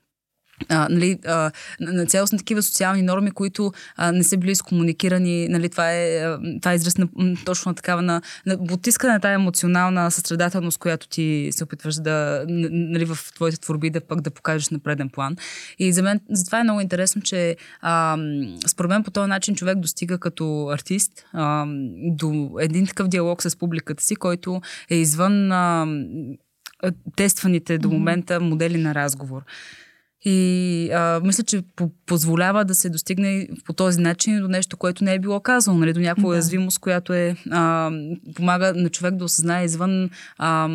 а, 0.70 0.88
нали, 0.90 1.20
а, 1.26 1.52
на 1.80 2.06
цялостно 2.06 2.38
такива 2.38 2.62
социални 2.62 3.02
норми, 3.02 3.32
които 3.32 3.72
а, 3.96 4.12
не 4.12 4.24
са 4.24 4.38
били 4.38 4.52
изкомуникирани. 4.52 5.48
Нали, 5.48 5.70
това, 5.70 5.92
е, 5.94 6.22
това 6.62 6.72
е 6.72 6.76
израз 6.76 6.98
на, 6.98 7.08
точно 7.46 7.74
такава 7.74 8.02
на, 8.02 8.22
на 8.46 8.66
потискане 8.66 9.14
на 9.14 9.20
тази 9.20 9.34
емоционална 9.34 10.12
състрадателност, 10.12 10.78
която 10.78 11.08
ти 11.08 11.50
се 11.52 11.64
опитваш 11.64 11.96
да 11.96 12.46
нали, 12.48 13.06
в 13.06 13.18
твоите 13.36 13.60
творби 13.60 13.90
да 13.90 14.02
пък 14.02 14.22
да 14.22 14.32
покажеш 14.32 14.70
на 14.70 14.80
преден 14.80 15.10
план. 15.10 15.36
И 15.80 15.94
за 15.94 16.04
мен 16.04 16.20
затова 16.30 16.60
е 16.60 16.64
много 16.64 16.82
интересно, 16.82 17.22
че 17.22 17.58
а, 17.82 18.18
според 18.68 18.90
мен 18.90 19.04
по 19.04 19.12
този 19.12 19.30
начин 19.30 19.56
човек 19.56 19.80
достига 19.80 20.18
като 20.18 20.70
артист 20.70 21.26
а, 21.34 21.66
до 21.98 22.58
един 22.60 22.88
такъв 22.88 23.08
диалог 23.08 23.44
с 23.44 23.56
публиката 23.56 24.04
си, 24.04 24.16
който 24.16 24.62
е 24.90 24.96
извън 24.96 25.52
а, 25.52 25.88
тестваните 27.16 27.78
до 27.78 27.90
момента 27.90 28.40
модели 28.40 28.78
на 28.78 28.96
разговор. 28.96 29.42
И 30.26 30.92
а, 30.92 31.20
мисля, 31.24 31.44
че 31.44 31.62
по- 31.76 31.92
позволява 32.06 32.66
да 32.66 32.76
се 32.76 32.90
достигне 32.90 33.48
по 33.66 33.74
този 33.74 34.02
начин 34.02 34.40
до 34.40 34.48
нещо, 34.48 34.78
което 34.78 35.04
не 35.04 35.14
е 35.14 35.20
било 35.20 35.40
казано, 35.40 35.78
нали, 35.78 35.94
до 35.94 36.00
някаква 36.00 36.22
да. 36.22 36.28
уязвимост, 36.28 36.80
която 36.80 37.14
е, 37.14 37.36
а, 37.52 37.92
помага 38.36 38.74
на 38.76 38.90
човек 38.90 39.16
да 39.16 39.26
осъзнае 39.26 39.66
извън 39.66 40.10
а, 40.38 40.68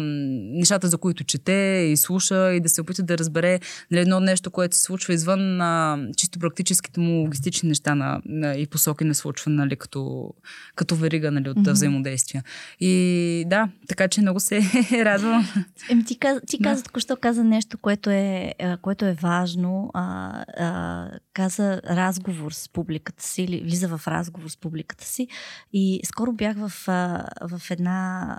нещата, 0.52 0.88
за 0.88 0.98
които 0.98 1.24
чете 1.24 1.88
и 1.92 1.96
слуша 1.96 2.52
и 2.54 2.60
да 2.60 2.68
се 2.68 2.80
опита 2.80 3.02
да 3.02 3.18
разбере 3.18 3.60
нали, 3.90 4.00
едно 4.00 4.20
нещо, 4.20 4.50
което 4.50 4.76
се 4.76 4.82
случва 4.82 5.14
извън 5.14 5.60
а, 5.60 5.98
чисто 6.16 6.38
практическите 6.38 7.00
му 7.00 7.20
логистични 7.20 7.68
неща 7.68 7.94
на, 7.94 8.20
на, 8.26 8.56
и 8.56 8.66
посоки 8.66 9.04
на 9.04 9.14
случване, 9.14 9.56
нали, 9.56 9.76
като, 9.76 10.30
като 10.74 10.96
верига 10.96 11.30
нали, 11.30 11.50
от 11.50 11.56
mm-hmm. 11.56 11.72
взаимодействия. 11.72 12.42
И 12.80 13.44
да, 13.46 13.68
така 13.88 14.08
че 14.08 14.20
много 14.20 14.40
се 14.40 14.60
радвам. 14.92 15.48
Еми, 15.90 16.04
ти, 16.04 16.18
каз, 16.18 16.38
ти 16.46 16.62
каза, 16.62 16.82
току-що 16.82 17.16
каза 17.16 17.44
нещо, 17.44 17.78
което 17.78 18.10
е, 18.10 18.54
което 18.82 19.04
е 19.04 19.12
важно 19.12 19.31
важно, 19.32 19.90
а, 19.94 20.44
а, 20.58 21.10
каза 21.32 21.82
разговор 21.82 22.52
с 22.52 22.68
публиката 22.68 23.24
си 23.24 23.42
или 23.42 23.60
влиза 23.60 23.88
в 23.88 24.08
разговор 24.08 24.48
с 24.48 24.56
публиката 24.56 25.04
си. 25.04 25.28
И 25.72 26.00
скоро 26.04 26.32
бях 26.32 26.56
в, 26.56 26.88
а, 26.88 27.24
в 27.48 27.70
една 27.70 28.38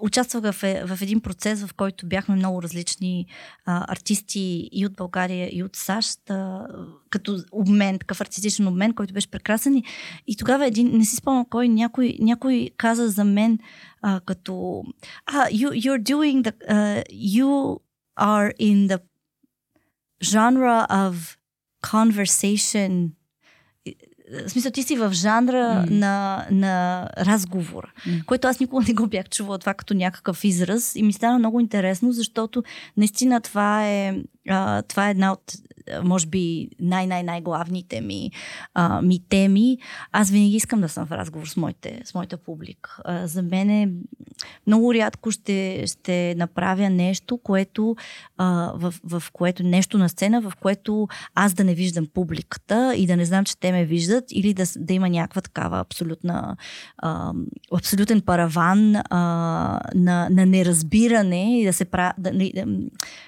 участвах 0.00 0.42
в, 0.42 0.86
в 0.86 1.02
един 1.02 1.20
процес, 1.20 1.64
в 1.64 1.74
който 1.74 2.06
бяхме 2.06 2.34
много 2.36 2.62
различни 2.62 3.26
а, 3.64 3.92
артисти 3.92 4.68
и 4.72 4.86
от 4.86 4.92
България, 4.92 5.48
и 5.52 5.62
от 5.62 5.76
САЩ, 5.76 6.30
а, 6.30 6.66
като 7.10 7.38
обмен, 7.52 7.98
такъв 7.98 8.20
артистичен 8.20 8.68
обмен, 8.68 8.94
който 8.94 9.14
беше 9.14 9.30
прекрасен. 9.30 9.76
И, 9.76 9.84
и 10.26 10.36
тогава 10.36 10.66
един, 10.66 10.98
не 10.98 11.04
си 11.04 11.16
спомням 11.16 11.46
кой, 11.50 11.68
някой, 11.68 12.16
някой 12.20 12.70
каза 12.76 13.08
за 13.08 13.24
мен 13.24 13.58
а, 14.02 14.20
като 14.20 14.82
а, 15.26 15.46
you, 15.46 15.68
you're 15.70 16.02
doing 16.02 16.42
the, 16.42 16.52
uh, 16.70 17.04
you 17.12 17.78
are 18.18 18.52
in 18.60 18.88
the 18.88 19.00
genre 20.22 20.86
of 20.88 21.36
conversation 21.86 23.10
в 24.46 24.48
смисъл, 24.48 24.72
ти 24.72 24.82
си 24.82 24.96
в 24.96 25.12
жанра 25.12 25.84
mm. 25.86 25.90
на, 25.90 26.46
на 26.50 27.08
разговор, 27.18 27.92
mm. 28.06 28.24
което 28.24 28.48
аз 28.48 28.60
никога 28.60 28.84
не 28.88 28.94
го 28.94 29.06
бях 29.06 29.28
чувала 29.28 29.58
това 29.58 29.74
като 29.74 29.94
някакъв 29.94 30.44
израз 30.44 30.96
и 30.96 31.02
ми 31.02 31.12
стана 31.12 31.38
много 31.38 31.60
интересно, 31.60 32.12
защото 32.12 32.62
наистина 32.96 33.40
това 33.40 33.88
е, 33.88 34.22
а, 34.48 34.82
това 34.82 35.08
е 35.08 35.10
една 35.10 35.32
от 35.32 35.52
може 36.02 36.26
би 36.26 36.68
най-най-най-главните 36.80 38.00
ми, 38.00 38.30
а, 38.74 39.02
ми 39.02 39.20
теми, 39.28 39.78
аз 40.12 40.30
винаги 40.30 40.56
искам 40.56 40.80
да 40.80 40.88
съм 40.88 41.06
в 41.06 41.12
разговор 41.12 41.46
с, 41.46 41.56
моите, 41.56 42.02
с 42.04 42.14
моята 42.14 42.36
публика. 42.36 43.02
За 43.24 43.42
мен 43.42 43.70
е 43.70 43.92
много 44.66 44.94
рядко 44.94 45.30
ще, 45.30 45.84
ще 45.86 46.34
направя 46.38 46.90
нещо, 46.90 47.38
което, 47.38 47.96
а, 48.36 48.72
в, 48.74 48.94
в 49.04 49.22
което 49.32 49.62
нещо 49.62 49.98
на 49.98 50.08
сцена, 50.08 50.40
в 50.40 50.52
което 50.60 51.08
аз 51.34 51.54
да 51.54 51.64
не 51.64 51.74
виждам 51.74 52.06
публиката 52.14 52.94
и 52.96 53.06
да 53.06 53.16
не 53.16 53.24
знам, 53.24 53.44
че 53.44 53.58
те 53.58 53.72
ме 53.72 53.84
виждат 53.84 54.24
или 54.30 54.54
да, 54.54 54.64
да 54.76 54.94
има 54.94 55.08
някаква 55.08 55.42
такава 55.42 55.80
абсолютна, 55.80 56.56
а, 56.98 57.32
абсолютен 57.74 58.20
параван 58.20 58.96
а, 58.96 59.80
на, 59.94 60.28
на 60.30 60.46
неразбиране 60.46 61.60
и 61.60 61.64
да 61.64 61.72
се 61.72 61.84
прави. 61.84 62.14
Да, 62.18 62.30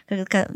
как, 0.08 0.28
как, 0.28 0.48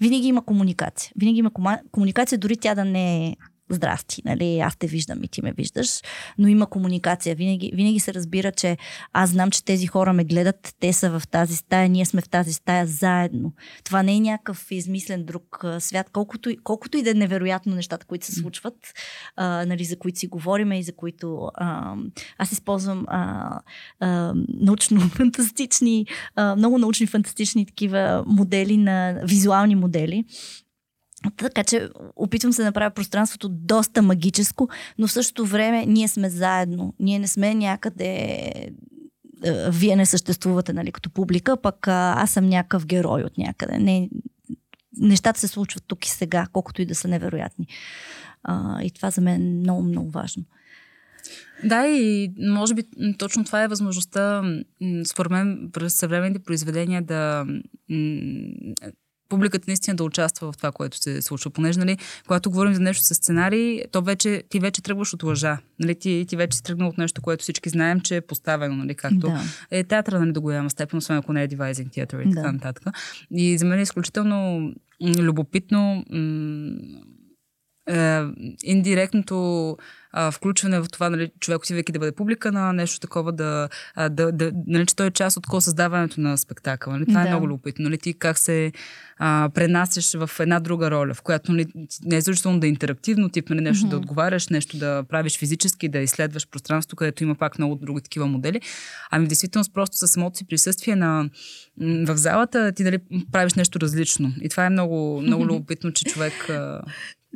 винаги 0.00 0.28
има 0.28 0.44
комуникация. 0.44 1.12
Винаги 1.16 1.38
има 1.38 1.50
комуникация, 1.92 2.38
дори 2.38 2.56
тя 2.56 2.74
да 2.74 2.84
не 2.84 3.26
е 3.26 3.36
здрасти, 3.70 4.22
нали, 4.24 4.58
аз 4.58 4.76
те 4.76 4.86
виждам 4.86 5.24
и 5.24 5.28
ти 5.28 5.42
ме 5.42 5.52
виждаш, 5.52 6.00
но 6.38 6.48
има 6.48 6.66
комуникация. 6.66 7.34
Винаги, 7.34 7.70
винаги 7.74 8.00
се 8.00 8.14
разбира, 8.14 8.52
че 8.52 8.76
аз 9.12 9.30
знам, 9.30 9.50
че 9.50 9.64
тези 9.64 9.86
хора 9.86 10.12
ме 10.12 10.24
гледат, 10.24 10.74
те 10.80 10.92
са 10.92 11.10
в 11.10 11.28
тази 11.30 11.56
стая, 11.56 11.88
ние 11.88 12.04
сме 12.04 12.20
в 12.20 12.28
тази 12.28 12.52
стая 12.52 12.86
заедно. 12.86 13.52
Това 13.84 14.02
не 14.02 14.16
е 14.16 14.20
някакъв 14.20 14.66
измислен 14.70 15.24
друг 15.24 15.64
свят, 15.78 16.10
колкото, 16.12 16.50
колкото 16.64 16.98
и 16.98 17.02
да 17.02 17.10
е 17.10 17.14
невероятно 17.14 17.74
нещата, 17.74 18.06
които 18.06 18.26
се 18.26 18.32
случват, 18.32 18.74
а, 19.36 19.66
нали, 19.66 19.84
за 19.84 19.98
които 19.98 20.18
си 20.18 20.26
говорим 20.26 20.72
и 20.72 20.82
за 20.82 20.92
които 20.92 21.50
а, 21.54 21.94
аз 22.38 22.52
използвам 22.52 23.04
а, 23.08 23.60
а, 24.00 24.32
научно-фантастични, 24.48 26.06
а, 26.34 26.56
много 26.56 26.78
научни 26.78 27.06
фантастични 27.06 27.66
такива 27.66 28.24
модели 28.26 28.76
на 28.76 29.20
визуални 29.24 29.74
модели, 29.74 30.24
така 31.30 31.64
че 31.64 31.88
опитвам 32.16 32.52
се 32.52 32.62
да 32.62 32.66
направя 32.66 32.90
пространството 32.90 33.48
доста 33.48 34.02
магическо, 34.02 34.68
но 34.98 35.06
в 35.06 35.12
същото 35.12 35.46
време 35.46 35.86
ние 35.86 36.08
сме 36.08 36.30
заедно. 36.30 36.94
Ние 37.00 37.18
не 37.18 37.28
сме 37.28 37.54
някъде 37.54 38.14
е, 39.44 39.70
вие 39.70 39.96
не 39.96 40.06
съществувате 40.06 40.72
нали, 40.72 40.92
като 40.92 41.10
публика, 41.10 41.56
пък 41.56 41.88
аз 41.88 42.30
съм 42.30 42.48
някакъв 42.48 42.86
герой 42.86 43.22
от 43.22 43.38
някъде. 43.38 43.78
Не, 43.78 44.10
нещата 44.96 45.40
се 45.40 45.48
случват 45.48 45.84
тук 45.86 46.06
и 46.06 46.10
сега, 46.10 46.46
колкото 46.52 46.82
и 46.82 46.86
да 46.86 46.94
са 46.94 47.08
невероятни. 47.08 47.66
А, 48.42 48.82
и 48.82 48.90
това 48.90 49.10
за 49.10 49.20
мен 49.20 49.34
е 49.34 49.60
много, 49.60 49.82
много 49.82 50.10
важно. 50.10 50.44
Да, 51.64 51.86
и 51.86 52.32
може 52.38 52.74
би 52.74 52.82
точно 53.18 53.44
това 53.44 53.62
е 53.62 53.68
възможността, 53.68 54.42
според 55.06 55.32
мен, 55.32 55.70
през 55.72 55.94
съвременните 55.94 56.44
произведения 56.44 57.02
да 57.02 57.46
публиката 59.28 59.64
наистина 59.66 59.96
да 59.96 60.04
участва 60.04 60.52
в 60.52 60.56
това, 60.56 60.72
което 60.72 60.98
се 60.98 61.22
случва. 61.22 61.50
Понеже, 61.50 61.78
нали, 61.78 61.98
когато 62.26 62.50
говорим 62.50 62.74
за 62.74 62.80
нещо 62.80 63.04
с 63.04 63.14
сценарий, 63.14 63.82
то 63.92 64.02
вече, 64.02 64.42
ти 64.48 64.60
вече 64.60 64.82
тръгваш 64.82 65.14
от 65.14 65.22
лъжа. 65.22 65.58
Нали, 65.80 65.94
ти, 65.94 66.24
ти 66.28 66.36
вече 66.36 66.56
си 66.56 66.62
тръгнал 66.62 66.88
от 66.88 66.98
нещо, 66.98 67.22
което 67.22 67.42
всички 67.42 67.68
знаем, 67.68 68.00
че 68.00 68.16
е 68.16 68.20
поставено, 68.20 68.76
нали, 68.76 68.94
както 68.94 69.18
да. 69.18 69.40
е 69.70 69.84
театъра 69.84 70.20
нали, 70.20 70.32
до 70.32 70.40
голяма 70.40 70.70
степен, 70.70 70.98
освен 70.98 71.16
ако 71.16 71.32
не 71.32 71.42
е 71.42 71.48
девайзинг 71.48 71.92
театър 71.92 72.20
и 72.20 72.30
така 72.30 72.46
да. 72.46 72.52
нататък. 72.52 72.84
И 73.30 73.58
за 73.58 73.66
мен 73.66 73.78
е 73.78 73.82
изключително 73.82 74.72
любопитно 75.02 76.04
м- 76.10 76.76
е, 77.88 78.22
индиректното 78.62 79.76
а, 80.18 80.30
включване 80.30 80.80
в 80.80 80.86
това, 80.92 81.10
нали, 81.10 81.30
човек 81.40 81.58
отивайки 81.58 81.92
да 81.92 81.98
бъде 81.98 82.12
публика 82.12 82.52
на 82.52 82.72
нещо 82.72 83.00
такова, 83.00 83.32
да, 83.32 83.68
а, 83.94 84.08
да, 84.08 84.32
да 84.32 84.52
нали, 84.66 84.86
че 84.86 84.96
той 84.96 85.06
е 85.06 85.10
част 85.10 85.36
от 85.36 85.62
създаването 85.64 86.20
на 86.20 86.38
спектакъл. 86.38 86.92
Нали? 86.92 87.06
Това 87.06 87.20
е 87.20 87.22
да. 87.22 87.28
е 87.28 87.32
много 87.32 87.48
любопитно. 87.48 87.84
Нали? 87.84 87.98
Ти 87.98 88.14
как 88.14 88.38
се 88.38 88.72
а, 89.18 89.50
пренасяш 89.54 90.12
в 90.14 90.30
една 90.40 90.60
друга 90.60 90.90
роля, 90.90 91.14
в 91.14 91.22
която 91.22 91.52
нали, 91.52 91.66
не 92.04 92.16
е 92.16 92.20
задължително 92.20 92.60
да 92.60 92.66
е 92.66 92.70
интерактивно, 92.70 93.28
тип 93.28 93.50
нали, 93.50 93.60
нещо 93.60 93.86
mm-hmm. 93.86 93.90
да 93.90 93.96
отговаряш, 93.96 94.48
нещо 94.48 94.78
да 94.78 95.04
правиш 95.08 95.38
физически, 95.38 95.88
да 95.88 95.98
изследваш 95.98 96.48
пространство, 96.48 96.96
където 96.96 97.24
има 97.24 97.34
пак 97.34 97.58
много 97.58 97.74
други 97.74 98.00
такива 98.00 98.26
модели. 98.26 98.60
Ами 99.10 99.24
в 99.24 99.28
действителност 99.28 99.74
просто 99.74 99.96
със 99.96 100.10
самото 100.10 100.36
си 100.38 100.46
присъствие 100.46 100.96
на, 100.96 101.30
в 101.80 102.16
залата 102.16 102.72
ти 102.72 102.84
дали 102.84 102.98
правиш 103.32 103.54
нещо 103.54 103.80
различно. 103.80 104.32
И 104.40 104.48
това 104.48 104.66
е 104.66 104.70
много, 104.70 105.20
много 105.20 105.44
любопитно, 105.46 105.92
че 105.92 106.04
човек 106.04 106.48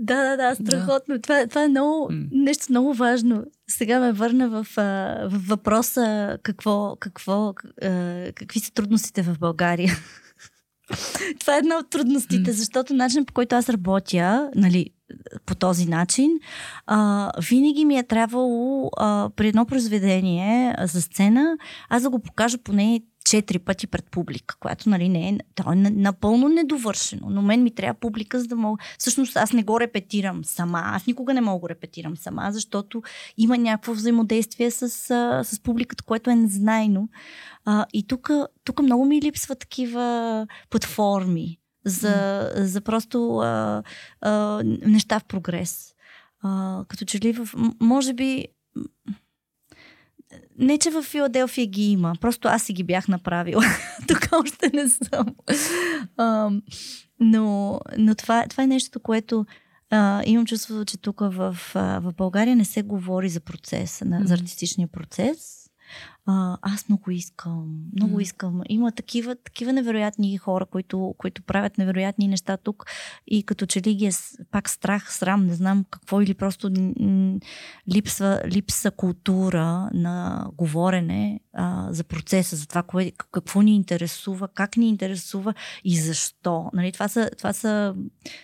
да, 0.00 0.24
да, 0.24 0.36
да, 0.36 0.54
страхотно. 0.54 1.14
Да. 1.14 1.22
Това, 1.22 1.46
това 1.46 1.64
е 1.64 1.68
много, 1.68 2.08
mm. 2.12 2.28
нещо 2.32 2.66
много 2.70 2.94
важно. 2.94 3.44
Сега 3.70 4.00
ме 4.00 4.12
върна 4.12 4.48
в, 4.48 4.66
в 4.76 5.48
въпроса 5.48 6.38
какво, 6.42 6.96
какво, 7.00 7.54
какви 8.34 8.60
са 8.60 8.72
трудностите 8.72 9.22
в 9.22 9.38
България. 9.38 9.92
това 11.40 11.54
е 11.54 11.58
една 11.58 11.76
от 11.76 11.90
трудностите, 11.90 12.50
mm. 12.50 12.54
защото 12.54 12.94
начин 12.94 13.24
по 13.24 13.32
който 13.32 13.56
аз 13.56 13.68
работя, 13.68 14.50
нали, 14.54 14.90
по 15.46 15.54
този 15.54 15.86
начин, 15.86 16.30
а, 16.86 17.30
винаги 17.48 17.84
ми 17.84 17.96
е 17.96 18.02
трябвало 18.02 18.90
а, 18.96 19.30
при 19.36 19.48
едно 19.48 19.66
произведение 19.66 20.76
за 20.82 21.02
сцена, 21.02 21.56
аз 21.88 22.02
да 22.02 22.10
го 22.10 22.18
покажа 22.18 22.58
поне 22.58 23.00
четири 23.24 23.58
пъти 23.58 23.86
пред 23.86 24.10
публика, 24.10 24.56
която 24.60 24.88
нали, 24.88 25.08
не 25.08 25.28
е, 25.28 25.38
то 25.54 25.72
е 25.72 25.76
напълно 25.76 26.48
недовършено. 26.48 27.30
Но 27.30 27.42
мен 27.42 27.62
ми 27.62 27.74
трябва 27.74 28.00
публика, 28.00 28.40
за 28.40 28.46
да 28.46 28.56
мога... 28.56 28.82
Всъщност 28.98 29.36
аз 29.36 29.52
не 29.52 29.62
го 29.62 29.80
репетирам 29.80 30.44
сама. 30.44 30.82
Аз 30.84 31.06
никога 31.06 31.34
не 31.34 31.40
мога 31.40 31.60
го 31.60 31.68
репетирам 31.68 32.16
сама, 32.16 32.48
защото 32.52 33.02
има 33.36 33.58
някакво 33.58 33.92
взаимодействие 33.92 34.70
с, 34.70 34.88
с 35.44 35.60
публиката, 35.62 36.04
което 36.04 36.30
е 36.30 36.34
незнайно. 36.34 37.08
А, 37.64 37.86
и 37.92 38.06
тук 38.06 38.82
много 38.82 39.04
ми 39.04 39.22
липсва 39.22 39.54
такива 39.54 40.46
платформи 40.70 41.58
за, 41.84 42.08
mm. 42.08 42.62
за 42.62 42.80
просто 42.80 43.38
а, 43.38 43.82
а, 44.20 44.62
неща 44.64 45.18
в 45.18 45.24
прогрес. 45.24 45.94
А, 46.42 46.84
като 46.88 47.04
че 47.04 47.20
ли 47.20 47.32
в... 47.32 47.48
Може 47.80 48.12
би 48.12 48.46
не, 50.58 50.78
че 50.78 50.90
в 50.90 51.02
Филаделфия 51.02 51.66
ги 51.66 51.90
има, 51.90 52.12
просто 52.20 52.48
аз 52.48 52.62
си 52.62 52.72
ги 52.72 52.84
бях 52.84 53.08
направила. 53.08 53.62
Тук 54.08 54.28
още 54.32 54.70
не 54.74 54.88
съм. 54.88 55.26
А, 56.16 56.50
но 57.20 57.80
но 57.98 58.14
това, 58.14 58.44
това 58.48 58.64
е 58.64 58.66
нещо, 58.66 59.00
което 59.00 59.46
а, 59.90 60.22
имам 60.26 60.46
чувство, 60.46 60.84
че 60.84 60.98
тук 60.98 61.20
в, 61.20 61.56
в 61.74 62.12
България 62.16 62.56
не 62.56 62.64
се 62.64 62.82
говори 62.82 63.28
за 63.28 63.40
процеса, 63.40 64.04
на, 64.04 64.20
mm-hmm. 64.20 64.24
за 64.24 64.34
артистичния 64.34 64.88
процес 64.88 65.59
а, 66.30 66.58
аз 66.62 66.88
много 66.88 67.10
искам, 67.10 67.84
много 67.96 68.18
mm. 68.18 68.22
искам. 68.22 68.60
Има 68.68 68.92
такива, 68.92 69.36
такива 69.36 69.72
невероятни 69.72 70.38
хора, 70.38 70.66
които, 70.66 71.14
които 71.18 71.42
правят 71.42 71.78
невероятни 71.78 72.28
неща 72.28 72.56
тук 72.56 72.86
и 73.26 73.42
като 73.42 73.66
че 73.66 73.82
ли 73.82 73.94
ги 73.94 74.06
е 74.06 74.10
пак 74.50 74.68
страх, 74.68 75.14
срам, 75.14 75.46
не 75.46 75.54
знам 75.54 75.84
какво 75.90 76.20
или 76.20 76.34
просто 76.34 76.70
липсва, 77.94 78.42
липса 78.46 78.90
култура 78.90 79.90
на 79.94 80.46
говорене 80.56 81.40
а, 81.52 81.88
за 81.90 82.04
процеса, 82.04 82.56
за 82.56 82.66
това 82.66 82.82
кое, 82.82 83.12
какво 83.32 83.62
ни 83.62 83.74
интересува, 83.74 84.48
как 84.48 84.76
ни 84.76 84.88
интересува 84.88 85.54
и 85.84 85.96
защо. 85.96 86.70
Нали, 86.72 86.92
това, 86.92 87.08
са, 87.08 87.30
това, 87.38 87.52
са, 87.52 87.94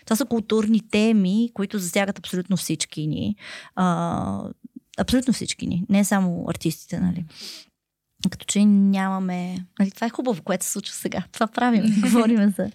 това 0.05 0.17
са 0.17 0.25
културни 0.25 0.81
теми, 0.91 1.51
които 1.55 1.79
засягат 1.79 2.19
абсолютно 2.19 2.57
всички 2.57 3.07
ни. 3.07 3.37
А, 3.75 4.51
абсолютно 4.99 5.33
всички 5.33 5.67
ни, 5.67 5.85
не 5.89 6.05
само 6.05 6.45
артистите, 6.49 7.01
нали. 7.01 7.25
Като 8.29 8.45
че 8.45 8.65
нямаме... 8.65 9.67
Нали, 9.79 9.91
това 9.91 10.07
е 10.07 10.11
хубаво, 10.11 10.43
което 10.43 10.65
се 10.65 10.73
случва 10.73 10.95
сега. 10.95 11.23
Това 11.33 11.47
правим. 11.47 11.85
Говорим 12.01 12.55
за, 12.57 12.71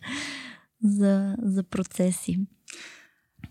за, 0.83 1.35
за 1.43 1.63
процеси. 1.63 2.39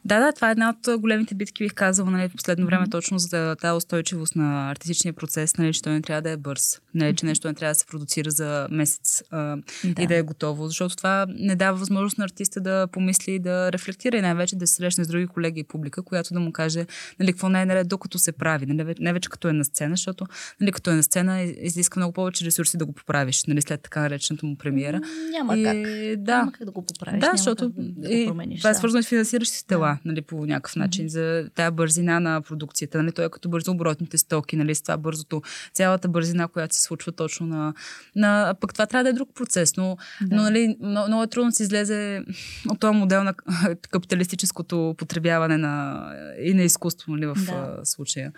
Да, 0.04 0.20
да, 0.20 0.32
това 0.32 0.48
е 0.48 0.50
една 0.50 0.70
от 0.70 1.00
големите 1.00 1.34
битки, 1.34 1.64
бих 1.64 1.74
казала, 1.74 2.10
нали, 2.10 2.28
в 2.28 2.32
последно 2.32 2.66
време, 2.66 2.86
mm-hmm. 2.86 2.90
точно 2.90 3.18
за 3.18 3.56
тази 3.60 3.76
устойчивост 3.76 4.36
на 4.36 4.70
артистичния 4.70 5.12
процес, 5.12 5.56
нали, 5.56 5.72
че 5.72 5.82
той 5.82 5.92
не 5.92 6.02
трябва 6.02 6.22
да 6.22 6.30
е 6.30 6.36
бърз, 6.36 6.80
нали, 6.94 7.16
че 7.16 7.26
нещо 7.26 7.48
не 7.48 7.54
трябва 7.54 7.70
да 7.70 7.74
се 7.74 7.86
продуцира 7.86 8.30
за 8.30 8.68
месец 8.70 9.22
а, 9.30 9.56
да. 9.84 10.02
и 10.02 10.06
да 10.06 10.16
е 10.16 10.22
готово, 10.22 10.66
защото 10.66 10.96
това 10.96 11.26
не 11.28 11.56
дава 11.56 11.78
възможност 11.78 12.18
на 12.18 12.24
артиста 12.24 12.60
да 12.60 12.86
помисли, 12.86 13.38
да 13.38 13.72
рефлектира 13.72 14.16
и 14.16 14.20
най-вече 14.20 14.56
да 14.56 14.66
се 14.66 14.74
срещне 14.74 15.04
с 15.04 15.08
други 15.08 15.26
колеги 15.26 15.60
и 15.60 15.64
публика, 15.64 16.02
която 16.02 16.34
да 16.34 16.40
му 16.40 16.52
каже 16.52 16.86
нали, 17.20 17.32
какво 17.32 17.48
не 17.48 17.62
е 17.62 17.66
наред, 17.66 17.88
докато 17.88 18.18
се 18.18 18.32
прави, 18.32 18.66
нали, 18.66 18.94
не 19.00 19.12
вече 19.12 19.28
като 19.28 19.48
е 19.48 19.52
на 19.52 19.64
сцена, 19.64 19.96
защото 19.96 20.26
нали, 20.60 20.72
като 20.72 20.90
е 20.90 20.94
на 20.94 21.02
сцена 21.02 21.42
изиска 21.42 22.00
много 22.00 22.12
повече 22.12 22.44
ресурси 22.44 22.76
да 22.76 22.86
го 22.86 22.92
поправиш, 22.92 23.44
нали, 23.44 23.62
след 23.62 23.82
така 23.82 24.00
наречената 24.00 24.46
му 24.46 24.56
премиера. 24.56 25.00
Няма 25.30 25.58
и, 25.58 25.64
как. 25.64 25.76
Да. 26.24 26.38
Няма 26.38 26.52
как 26.52 26.64
да 26.64 26.70
го 26.70 26.86
поправиш. 26.86 27.20
Да, 27.20 27.30
защото 27.36 27.68
да, 27.68 28.08
да 28.08 28.26
промениш, 28.26 28.60
това 28.60 28.70
е 28.70 28.74
свързано 28.74 29.02
с 29.02 29.06
финансиращи 29.06 29.66
да. 29.80 29.98
нали, 30.04 30.22
по 30.22 30.46
някакъв 30.46 30.76
начин, 30.76 31.08
за 31.08 31.48
тази 31.54 31.74
бързина 31.74 32.20
на 32.20 32.40
продукцията. 32.40 33.02
Нали, 33.02 33.12
той 33.12 33.24
е 33.24 33.28
като 33.28 33.48
бързо 33.48 33.70
оборотните 33.70 34.18
стоки, 34.18 34.56
нали, 34.56 34.74
с 34.74 34.82
това 34.82 34.96
бързото, 34.96 35.42
цялата 35.72 36.08
бързина, 36.08 36.48
която 36.48 36.74
се 36.74 36.82
случва 36.82 37.12
точно 37.12 37.46
на... 37.46 37.74
на 38.16 38.54
пък 38.60 38.72
това 38.72 38.86
трябва 38.86 39.04
да 39.04 39.10
е 39.10 39.12
друг 39.12 39.34
процес, 39.34 39.76
но, 39.76 39.96
да. 40.20 40.36
но 40.36 40.42
нали, 40.42 40.76
много, 40.80 41.08
много 41.08 41.22
е 41.22 41.26
трудно 41.26 41.50
да 41.50 41.54
се 41.54 41.62
излезе 41.62 42.24
от 42.68 42.80
този 42.80 42.98
модел 42.98 43.24
на 43.24 43.34
капиталистическото 43.90 44.94
потребяване 44.98 45.56
на, 45.58 46.04
и 46.42 46.54
на 46.54 46.62
изкуство 46.62 47.12
нали, 47.12 47.26
в 47.26 47.34
да. 47.34 47.80
случая. 47.84 48.32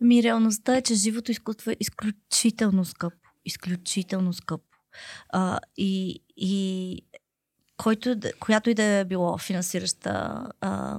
Ми 0.00 0.22
реалността 0.22 0.76
е, 0.76 0.82
че 0.82 0.94
живото 0.94 1.30
изкуство 1.30 1.70
е 1.70 1.76
изключително 1.80 2.84
скъпо. 2.84 3.16
Изключително 3.44 4.32
скъпо. 4.32 4.64
А, 5.32 5.58
и, 5.76 6.22
и 6.36 6.96
който, 7.82 8.16
която 8.40 8.70
и 8.70 8.74
да 8.74 8.82
е 8.82 9.04
било 9.04 9.38
финансираща. 9.38 10.42
А, 10.60 10.98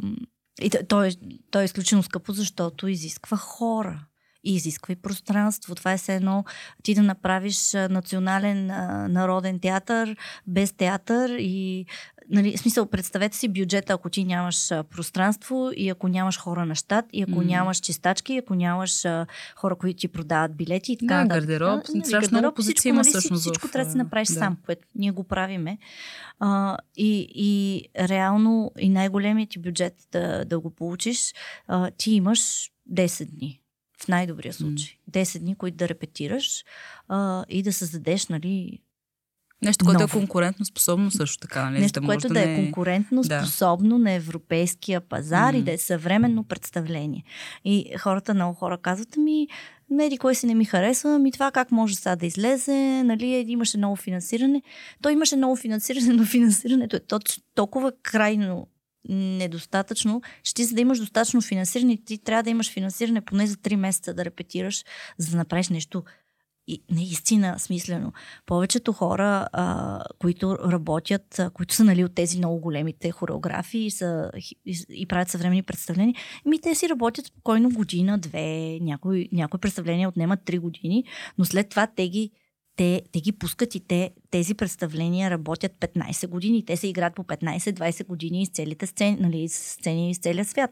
и 0.61 0.69
то, 0.69 1.03
е, 1.03 1.11
то 1.51 1.61
е 1.61 1.63
изключително 1.63 2.03
скъпо, 2.03 2.33
защото 2.33 2.87
изисква 2.87 3.37
хора 3.37 4.05
и 4.43 4.55
изисква 4.55 4.91
и 4.91 4.95
пространство. 4.95 5.75
Това 5.75 5.93
е 5.93 5.97
все 5.97 6.15
едно 6.15 6.45
ти 6.83 6.95
да 6.95 7.01
направиш 7.01 7.73
национален 7.73 8.71
а, 8.71 9.07
народен 9.07 9.59
театър 9.59 10.15
без 10.47 10.73
театър 10.73 11.29
и 11.39 11.85
нали, 12.31 12.57
смисъл, 12.57 12.85
представете 12.85 13.37
си 13.37 13.47
бюджета, 13.47 13.93
ако 13.93 14.09
ти 14.09 14.23
нямаш 14.23 14.71
а, 14.71 14.83
пространство 14.83 15.71
и 15.75 15.89
ако 15.89 16.07
нямаш 16.07 16.39
хора 16.39 16.65
на 16.65 16.75
щат, 16.75 17.05
и 17.13 17.23
ако 17.23 17.31
mm. 17.31 17.45
нямаш 17.45 17.77
чистачки, 17.77 18.33
и 18.33 18.37
ако 18.37 18.55
нямаш 18.55 19.05
а, 19.05 19.27
хора, 19.55 19.75
които 19.75 19.99
ти 19.99 20.07
продават 20.07 20.55
билети 20.55 20.91
и 20.91 20.97
така. 20.97 21.21
Да, 21.21 21.25
гардероб. 21.25 21.85
Да, 21.85 21.93
нали, 21.93 22.05
страшно 22.05 22.37
много 22.37 22.55
позиции 22.55 22.89
има 22.89 23.01
нали, 23.01 23.09
всъщност. 23.09 23.41
Всичко, 23.41 23.59
всичко 23.59 23.71
трябва 23.71 23.85
да 23.85 23.91
се 23.91 23.97
направиш 23.97 24.27
да. 24.27 24.33
сам, 24.33 24.57
което 24.65 24.87
ние 24.95 25.11
го 25.11 25.23
правиме. 25.23 25.77
А, 26.39 26.77
и, 26.97 27.27
и 27.35 27.83
реално 28.07 28.71
и 28.79 28.89
най-големият 28.89 29.49
ти 29.49 29.59
бюджет 29.59 29.93
да, 30.11 30.45
да 30.45 30.59
го 30.59 30.69
получиш, 30.69 31.33
а, 31.67 31.91
ти 31.91 32.11
имаш 32.11 32.71
10 32.93 33.25
дни. 33.25 33.60
В 34.03 34.07
най-добрия 34.07 34.53
случай. 34.53 34.95
Mm. 35.11 35.21
10 35.21 35.39
дни, 35.39 35.55
които 35.55 35.77
да 35.77 35.89
репетираш 35.89 36.63
а, 37.07 37.45
и 37.49 37.63
да 37.63 37.73
създадеш, 37.73 38.27
нали, 38.27 38.79
Нещо, 39.61 39.85
което 39.85 40.01
Нов. 40.01 40.11
е 40.11 40.17
конкурентно 40.17 40.65
способно 40.65 41.11
също 41.11 41.37
така. 41.37 41.69
Нали? 41.69 41.81
Нещо, 41.81 42.01
да 42.01 42.05
което 42.05 42.27
да, 42.27 42.33
да 42.33 42.51
е 42.51 42.55
конкурентно 42.55 43.21
да. 43.21 43.41
способно 43.41 43.97
на 43.97 44.11
европейския 44.11 45.01
пазар 45.01 45.53
mm. 45.53 45.57
и 45.57 45.61
да 45.61 45.71
е 45.71 45.77
съвременно 45.77 46.43
представление. 46.43 47.23
И 47.65 47.93
хората, 47.99 48.33
много 48.33 48.53
хора 48.53 48.77
казват 48.77 49.17
ми, 49.17 49.47
меди, 49.89 50.17
кой 50.17 50.35
си 50.35 50.45
не 50.45 50.55
ми 50.55 50.65
харесва, 50.65 51.19
ми 51.19 51.31
това 51.31 51.51
как 51.51 51.71
може 51.71 51.95
сега 51.95 52.15
да 52.15 52.25
излезе, 52.25 53.03
нали, 53.03 53.45
имаше 53.47 53.77
много 53.77 53.95
финансиране. 53.95 54.61
То 55.01 55.09
имаше 55.09 55.35
много 55.35 55.55
финансиране, 55.55 56.13
но 56.13 56.25
финансирането 56.25 56.95
е 56.95 57.01
толкова 57.55 57.91
крайно 58.03 58.67
недостатъчно. 59.09 60.21
Ще 60.43 60.63
за 60.63 60.75
да 60.75 60.81
имаш 60.81 60.99
достатъчно 60.99 61.41
финансиране, 61.41 61.97
ти 62.05 62.17
трябва 62.17 62.43
да 62.43 62.49
имаш 62.49 62.71
финансиране 62.71 63.21
поне 63.21 63.47
за 63.47 63.55
3 63.55 63.75
месеца 63.75 64.13
да 64.13 64.25
репетираш, 64.25 64.83
за 65.17 65.31
да 65.31 65.37
направиш 65.37 65.69
нещо 65.69 66.03
и 66.67 66.83
наистина 66.91 67.59
смислено. 67.59 68.13
Повечето 68.45 68.93
хора, 68.93 69.47
а, 69.53 69.99
които 70.19 70.57
работят, 70.71 71.39
а, 71.39 71.49
които 71.49 71.75
са 71.75 71.83
нали, 71.83 72.03
от 72.03 72.15
тези 72.15 72.37
много 72.37 72.59
големите 72.59 73.11
хореографии 73.11 73.85
и, 73.85 73.91
са, 73.91 74.31
и, 74.65 74.85
и 74.89 75.05
правят 75.05 75.29
съвременни 75.29 75.63
представления, 75.63 76.15
ми 76.45 76.61
те 76.61 76.75
си 76.75 76.89
работят 76.89 77.25
спокойно 77.25 77.69
година, 77.69 78.17
две, 78.17 78.79
някои, 78.81 79.29
някои 79.31 79.59
представления 79.59 80.09
отнемат 80.09 80.39
три 80.45 80.59
години, 80.59 81.03
но 81.37 81.45
след 81.45 81.69
това 81.69 81.87
те 81.87 82.09
ги 82.09 82.31
те, 82.81 83.01
те 83.11 83.21
ги 83.21 83.31
пускат 83.31 83.75
и 83.75 83.79
те, 83.79 84.11
тези 84.31 84.53
представления 84.53 85.31
работят 85.31 85.71
15 85.71 86.27
години. 86.27 86.65
Те 86.65 86.77
се 86.77 86.87
играят 86.87 87.15
по 87.15 87.23
15-20 87.23 88.07
години 88.07 88.41
из 88.41 88.49
целите 88.49 88.87
сцени, 88.87 89.17
нали, 89.19 89.49
сцени 89.49 90.11
из 90.11 90.19
целия 90.19 90.45
свят. 90.45 90.71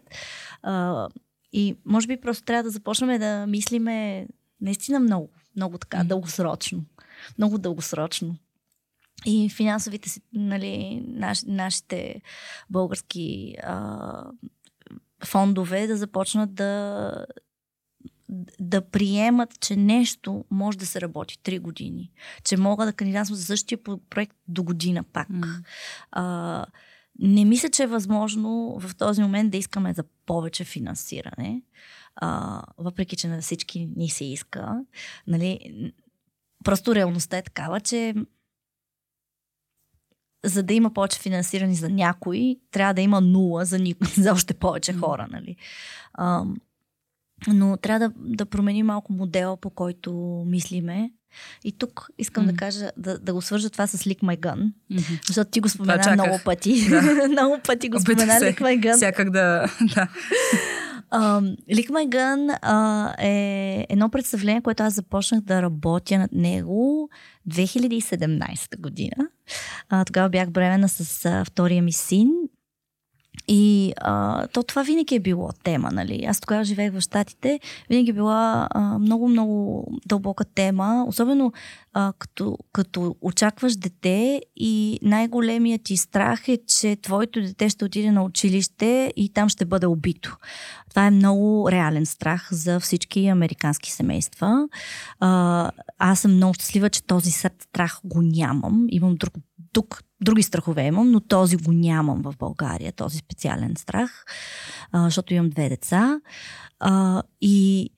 А, 0.62 1.08
и 1.54 1.76
може 1.86 2.08
би 2.08 2.22
просто 2.22 2.44
трябва 2.44 2.64
да 2.64 2.70
започнем 2.70 3.20
да 3.20 3.46
мислиме 3.48 4.28
наистина 4.62 5.00
много, 5.00 5.30
много 5.56 5.78
така 5.78 5.98
mm. 5.98 6.04
дългосрочно. 6.04 6.86
Много 7.38 7.58
дългосрочно. 7.58 8.36
и 9.26 9.50
финансовите 9.50 10.10
си, 10.10 10.22
нали, 10.34 11.04
наш, 11.08 11.44
нашите 11.48 12.22
български 12.70 13.56
а, 13.64 14.24
фондове 15.26 15.88
да 15.88 15.98
започнат 15.98 16.54
да, 16.54 17.26
да 18.60 18.82
приемат, 18.82 19.60
че 19.60 19.76
нещо 19.76 20.46
може 20.52 20.78
да 20.78 20.86
се 20.86 21.02
работи 21.02 21.38
3 21.44 21.60
години. 21.60 22.12
Че 22.44 22.58
мога 22.58 22.86
да 22.86 22.94
кандидатствам 22.94 23.38
за 23.38 23.44
същия 23.44 23.78
проект 24.10 24.36
до 24.48 24.64
година 24.64 25.04
пак. 25.04 25.30
Mm. 25.30 25.64
А, 26.12 26.66
не 27.20 27.46
мисля, 27.46 27.70
че 27.70 27.84
е 27.84 27.88
възможно 27.88 28.80
в 28.80 28.96
този 28.96 29.22
момент 29.22 29.52
да 29.52 29.58
искаме 29.58 29.94
за 29.94 30.04
повече 30.26 30.64
финансиране, 30.64 31.62
а, 32.16 32.62
въпреки 32.78 33.16
че 33.16 33.28
на 33.28 33.42
всички 33.42 33.90
ни 33.96 34.10
се 34.10 34.26
иска. 34.26 34.84
Нали, 35.28 35.60
просто 36.64 36.96
реалността 36.96 37.38
е 37.38 37.42
такава, 37.42 37.82
че 37.82 38.14
за 40.46 40.64
да 40.64 40.74
има 40.74 40.94
повече 40.94 41.20
финансиране 41.20 41.74
за 41.74 41.90
някой, 41.90 42.56
трябва 42.72 42.94
да 42.94 43.02
има 43.02 43.22
нула 43.22 43.66
за, 43.66 43.80
никой, 43.80 44.08
за 44.18 44.32
още 44.32 44.54
повече 44.54 44.94
хора. 44.94 45.28
Нали? 45.32 45.56
А, 46.14 46.44
но 47.48 47.78
трябва 47.78 48.10
да, 48.10 48.14
да 48.18 48.46
променим 48.46 48.86
малко 48.86 49.14
модела, 49.14 49.58
по 49.58 49.70
който 49.70 50.44
мислиме. 50.48 51.12
И 51.64 51.72
тук 51.72 52.08
искам 52.18 52.44
mm-hmm. 52.44 52.52
да 52.52 52.58
кажа, 52.58 52.92
да, 52.98 53.20
да 53.20 53.34
го 53.34 53.42
свържа 53.42 53.70
това 53.70 53.88
с 53.88 53.98
Lick 53.98 54.20
My 54.20 54.40
Gun, 54.40 54.72
mm-hmm. 54.92 55.28
защото 55.28 55.52
ти 55.52 55.60
го 55.60 55.70
спомена 55.70 56.14
много 56.14 56.40
пъти. 56.46 56.90
Да. 56.90 57.28
много 57.30 57.60
пъти 57.68 57.90
го 57.90 58.00
спомена 58.00 58.34
Lick 58.34 58.62
My 58.62 58.80
Gun. 58.80 59.00
Сякак 59.00 59.30
да... 59.30 59.66
да. 59.96 60.08
Uh, 61.12 61.58
Lick 61.72 61.90
My 61.90 62.10
Gun 62.10 62.60
uh, 62.60 63.16
е 63.20 63.86
едно 63.90 64.10
представление, 64.10 64.62
което 64.62 64.84
аз 64.84 64.94
започнах 64.94 65.42
да 65.42 65.62
работя 65.62 66.18
над 66.18 66.32
него 66.32 67.10
2017 67.50 68.80
година. 68.80 69.16
Uh, 69.92 70.06
тогава 70.06 70.30
бях 70.30 70.50
бременна 70.50 70.90
с 70.90 71.24
uh, 71.30 71.46
втория 71.46 71.84
ми 71.84 71.94
син 71.94 72.30
и 73.52 73.94
а, 73.98 74.48
то 74.48 74.64
това 74.64 74.84
винаги 74.84 75.16
е 75.16 75.20
било 75.20 75.50
тема, 75.64 75.90
нали? 75.92 76.26
Аз 76.26 76.40
тогава 76.40 76.64
живеех 76.64 76.94
в 76.94 77.02
Штатите, 77.02 77.60
винаги 77.90 78.10
е 78.10 78.14
била 78.14 78.68
много-много 79.00 79.86
дълбока 80.06 80.46
тема, 80.46 81.06
особено 81.08 81.54
а, 81.94 82.14
като, 82.20 82.58
като 82.74 83.16
очакваш 83.22 83.76
дете 83.76 84.42
и 84.56 85.00
най-големият 85.02 85.84
ти 85.84 85.98
страх 85.98 86.48
е, 86.48 86.58
че 86.68 86.96
твоето 86.96 87.42
дете 87.42 87.70
ще 87.70 87.86
отиде 87.86 88.12
на 88.12 88.24
училище 88.24 89.14
и 89.16 89.34
там 89.34 89.50
ще 89.50 89.66
бъде 89.66 89.86
убито. 89.86 90.38
Това 90.90 91.06
е 91.06 91.12
много 91.12 91.72
реален 91.72 92.06
страх 92.06 92.48
за 92.52 92.80
всички 92.80 93.28
американски 93.28 93.92
семейства. 93.92 94.68
А, 95.20 95.72
аз 95.98 96.20
съм 96.20 96.36
много 96.36 96.54
щастлива, 96.54 96.90
че 96.90 97.04
този 97.04 97.32
страх 97.32 98.00
го 98.04 98.22
нямам. 98.22 98.86
Имам 98.90 99.16
друг, 99.16 99.34
тук 99.74 100.04
други 100.22 100.44
страхове 100.44 100.86
имам, 100.86 101.12
но 101.12 101.20
този 101.20 101.58
го 101.58 101.72
нямам 101.72 102.22
в 102.22 102.34
България, 102.40 102.92
този 102.92 103.18
специален 103.18 103.74
страх, 103.78 104.26
а, 104.92 105.04
защото 105.04 105.34
имам 105.34 105.50
две 105.50 105.70
деца. 105.70 106.20
А, 106.80 107.24
и 107.42 107.90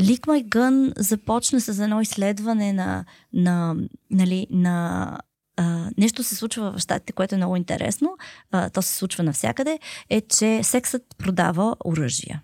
My 0.00 0.48
Gun 0.48 0.92
започна 0.96 1.60
с 1.60 1.78
едно 1.78 2.00
изследване 2.00 2.72
на, 2.72 3.04
на, 3.32 3.76
нали, 4.10 4.46
на 4.50 5.18
Uh, 5.58 5.90
нещо 5.98 6.22
се 6.22 6.36
случва 6.36 6.72
в 6.72 6.78
щатите, 6.78 7.12
което 7.12 7.34
е 7.34 7.38
много 7.38 7.56
интересно, 7.56 8.16
uh, 8.52 8.74
то 8.74 8.82
се 8.82 8.94
случва 8.94 9.24
навсякъде, 9.24 9.78
е, 10.10 10.20
че 10.20 10.62
сексът 10.62 11.02
продава 11.18 11.76
оръжия. 11.84 12.42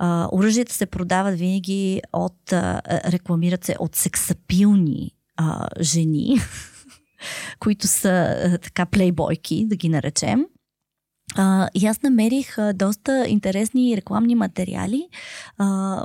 Uh, 0.00 0.28
оръжията 0.32 0.74
се 0.74 0.86
продават 0.86 1.38
винаги 1.38 2.02
от, 2.12 2.38
uh, 2.46 2.80
рекламират 3.12 3.64
се 3.64 3.76
от 3.78 3.96
сексапилни 3.96 5.10
uh, 5.40 5.82
жени, 5.82 6.38
които 7.58 7.86
са 7.86 8.08
а, 8.08 8.58
така 8.58 8.86
плейбойки, 8.86 9.66
да 9.66 9.76
ги 9.76 9.88
наречем. 9.88 10.46
И 11.74 11.86
аз 11.86 12.02
намерих 12.02 12.58
а, 12.58 12.72
доста 12.72 13.26
интересни 13.28 13.96
рекламни 13.96 14.34
материали 14.34 15.08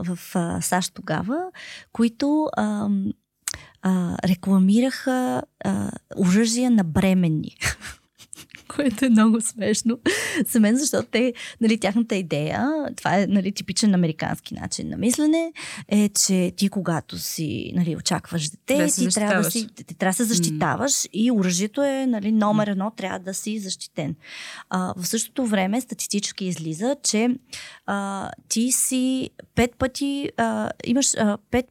в 0.03 0.19
САЩ 0.61 0.93
тогава, 0.93 1.51
които 1.91 2.49
рекламираха 4.25 5.41
а, 5.65 5.91
оръжия 6.17 6.71
на 6.71 6.83
бременни. 6.83 7.57
което 8.75 9.05
е 9.05 9.09
много 9.09 9.41
смешно 9.41 9.99
за 10.47 10.59
мен, 10.59 10.77
защото 10.77 11.07
те, 11.11 11.33
нали, 11.61 11.79
тяхната 11.79 12.15
идея, 12.15 12.69
това 12.95 13.19
е 13.19 13.27
нали, 13.27 13.51
типичен 13.51 13.95
американски 13.95 14.53
начин 14.53 14.89
на 14.89 14.97
мислене, 14.97 15.53
е, 15.87 16.09
че 16.09 16.51
ти 16.55 16.69
когато 16.69 17.17
си 17.17 17.71
нали, 17.75 17.95
очакваш 17.95 18.49
дете, 18.49 18.77
да 18.77 18.91
ти, 18.91 19.07
трябва 19.09 19.43
да 19.43 19.51
си, 19.51 19.67
ти 19.67 19.95
трябва 19.95 20.11
да 20.11 20.15
се 20.15 20.23
защитаваш 20.23 20.91
mm. 20.91 21.09
и 21.13 21.31
оръжието 21.31 21.83
е 21.83 22.05
нали, 22.05 22.31
номер 22.31 22.67
едно, 22.67 22.91
трябва 22.91 23.19
да 23.19 23.33
си 23.33 23.59
защитен. 23.59 24.15
А, 24.69 24.93
в 24.97 25.07
същото 25.07 25.45
време 25.45 25.81
статистически 25.81 26.45
излиза, 26.45 26.95
че 27.03 27.29
а, 27.85 28.29
ти 28.49 28.71
си 28.71 29.29
пет 29.55 29.75
пъти, 29.77 30.29
а, 30.37 30.71
имаш 30.85 31.15
а, 31.17 31.37
пет 31.51 31.65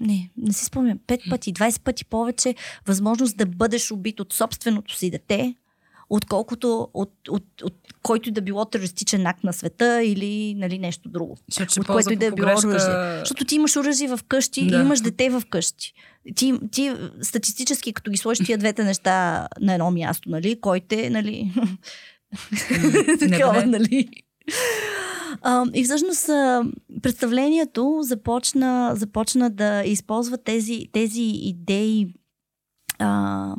не, 0.00 0.30
не 0.36 0.52
си 0.52 0.64
спомням, 0.64 0.98
пет 1.06 1.20
пъти, 1.30 1.54
20 1.54 1.80
пъти 1.80 2.04
повече 2.04 2.54
възможност 2.86 3.36
да 3.36 3.46
бъдеш 3.46 3.90
убит 3.90 4.20
от 4.20 4.32
собственото 4.32 4.96
си 4.96 5.10
дете, 5.10 5.54
отколкото 6.10 6.88
от, 6.94 7.12
от, 7.28 7.62
от 7.62 7.74
който 8.02 8.30
да 8.30 8.40
било 8.40 8.64
терористичен 8.64 9.26
акт 9.26 9.44
на 9.44 9.52
света 9.52 10.02
или 10.04 10.54
нали, 10.54 10.78
нещо 10.78 11.08
друго. 11.08 11.36
Защото, 11.52 11.80
от 11.80 11.86
който 11.86 12.12
и 12.12 12.16
да 12.16 12.26
е 12.26 12.30
било 12.30 12.48
оръжие. 12.48 13.18
Защото 13.18 13.44
ти 13.44 13.54
имаш 13.54 13.76
оръжие 13.76 14.08
в 14.08 14.20
къщи 14.28 14.66
да. 14.66 14.76
и 14.76 14.80
имаш 14.80 15.00
дете 15.00 15.30
в 15.30 15.42
къщи. 15.50 15.92
Ти, 16.34 16.54
ти 16.72 16.92
статистически, 17.22 17.92
като 17.92 18.10
ги 18.10 18.16
сложиш 18.16 18.46
тия 18.46 18.58
двете 18.58 18.84
неща 18.84 19.48
на 19.60 19.72
едно 19.72 19.90
място, 19.90 20.30
нали, 20.30 20.60
кой 20.60 20.80
те, 20.80 21.10
нали... 21.10 21.52
Такова, 23.18 23.66
нали... 23.66 24.08
А, 25.42 25.64
и 25.74 25.84
всъщност 25.84 26.26
представлението 27.02 27.98
започна, 28.02 28.92
започна 28.96 29.50
да 29.50 29.82
използва 29.84 30.38
тези, 30.38 30.86
тези 30.92 31.22
идеи 31.22 32.14
а, 32.98 33.54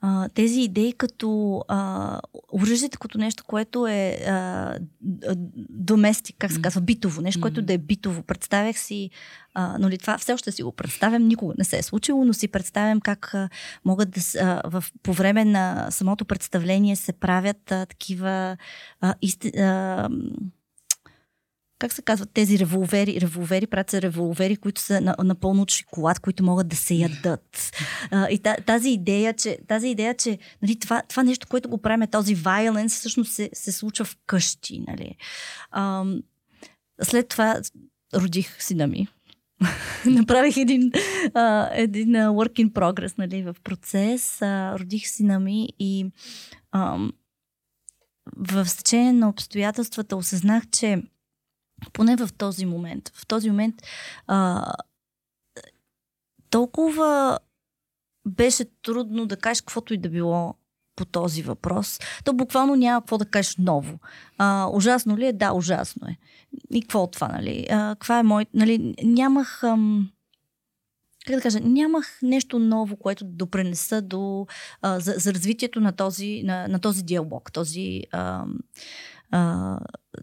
а, 0.00 0.28
тези 0.28 0.60
идеи 0.60 0.92
като 0.92 1.60
а, 1.68 2.20
оръжието 2.52 2.98
като 2.98 3.18
нещо, 3.18 3.44
което 3.44 3.86
е 3.86 4.18
а, 4.26 4.74
доместик, 5.70 6.36
как 6.38 6.52
се 6.52 6.62
казва, 6.62 6.80
битово, 6.80 7.22
нещо, 7.22 7.40
което 7.40 7.62
да 7.62 7.72
е 7.72 7.78
битово. 7.78 8.22
Представях 8.22 8.78
си, 8.78 9.10
а, 9.54 9.76
но 9.78 9.90
ли 9.90 9.98
това 9.98 10.18
все 10.18 10.32
още 10.32 10.52
си 10.52 10.62
го 10.62 10.72
представям, 10.72 11.28
никога 11.28 11.54
не 11.58 11.64
се 11.64 11.78
е 11.78 11.82
случило, 11.82 12.24
но 12.24 12.34
си 12.34 12.48
представям 12.48 13.00
как 13.00 13.34
а, 13.34 13.48
могат 13.84 14.10
да 14.10 14.20
а, 14.40 14.62
в, 14.70 14.84
по 15.02 15.12
време 15.12 15.44
на 15.44 15.90
самото 15.90 16.24
представление 16.24 16.96
се 16.96 17.12
правят 17.12 17.72
а, 17.72 17.86
такива 17.86 18.56
а, 19.00 19.14
исти, 19.22 19.48
а, 19.58 20.08
как 21.80 21.92
се 21.92 22.02
казват 22.02 22.30
тези 22.34 22.58
револвери? 22.58 23.20
Револвери, 23.20 23.66
правят 23.66 23.90
се 23.90 24.02
револвери, 24.02 24.56
които 24.56 24.80
са 24.80 25.14
напълно 25.24 25.62
от 25.62 25.70
шоколад, 25.70 26.18
които 26.18 26.44
могат 26.44 26.68
да 26.68 26.76
се 26.76 26.94
ядат. 26.94 27.72
И 28.30 28.40
тази 28.66 28.90
идея, 28.90 29.34
че, 29.34 29.58
тази 29.68 29.88
идея, 29.88 30.14
че 30.14 30.38
нали, 30.62 30.78
това, 30.78 31.02
това 31.08 31.22
нещо, 31.22 31.46
което 31.48 31.68
го 31.68 31.78
правим, 31.78 32.08
този 32.10 32.36
violence, 32.36 32.88
всъщност 32.88 33.32
се, 33.32 33.50
се 33.52 33.72
случва 33.72 34.04
вкъщи. 34.04 34.84
Нали. 34.88 35.16
След 37.02 37.28
това 37.28 37.60
родих 38.14 38.62
сина 38.62 38.86
ми. 38.86 39.08
Направих 40.06 40.56
един, 40.56 40.92
а, 41.34 41.70
един 41.72 42.08
work 42.08 42.66
in 42.66 42.70
progress 42.70 43.18
нали, 43.18 43.42
в 43.42 43.56
процес. 43.64 44.42
А, 44.42 44.78
родих 44.78 45.08
сина 45.08 45.40
ми 45.40 45.68
и 45.78 46.06
а, 46.72 46.98
в 48.36 48.66
стечение 48.66 49.12
на 49.12 49.28
обстоятелствата 49.28 50.16
осъзнах, 50.16 50.70
че 50.70 51.02
поне 51.92 52.16
в 52.16 52.28
този 52.38 52.66
момент. 52.66 53.12
В 53.14 53.26
този 53.26 53.50
момент 53.50 53.74
а, 54.26 54.66
толкова 56.50 57.38
беше 58.26 58.64
трудно 58.82 59.26
да 59.26 59.36
кажеш 59.36 59.60
каквото 59.60 59.94
и 59.94 59.98
да 59.98 60.08
било 60.08 60.54
по 60.96 61.04
този 61.04 61.42
въпрос. 61.42 61.98
То 62.24 62.32
буквално 62.32 62.76
няма 62.76 63.00
какво 63.00 63.18
да 63.18 63.24
кажеш 63.24 63.56
ново. 63.56 63.98
А, 64.38 64.68
ужасно 64.72 65.16
ли 65.16 65.26
е? 65.26 65.32
Да, 65.32 65.52
ужасно 65.52 66.08
е. 66.08 66.16
И 66.70 66.82
какво 66.82 67.02
от 67.02 67.12
това, 67.12 67.28
нали? 67.28 67.66
А, 67.70 67.94
каква 67.94 68.18
е 68.18 68.22
мой... 68.22 68.46
Нали, 68.54 68.94
нямах... 69.02 69.64
Ам, 69.64 70.10
как 71.26 71.36
да 71.36 71.42
кажа, 71.42 71.60
нямах 71.60 72.18
нещо 72.22 72.58
ново, 72.58 72.96
което 72.96 73.24
да 73.24 73.30
допренеса 73.32 74.02
до, 74.02 74.46
а, 74.82 75.00
за, 75.00 75.14
за 75.16 75.34
развитието 75.34 75.80
на 75.80 75.92
този, 75.92 76.42
на, 76.44 76.68
на 76.68 76.78
този 76.78 77.02
диалог, 77.02 77.52
този, 77.52 78.02
ам, 78.12 78.58
а, 79.30 79.78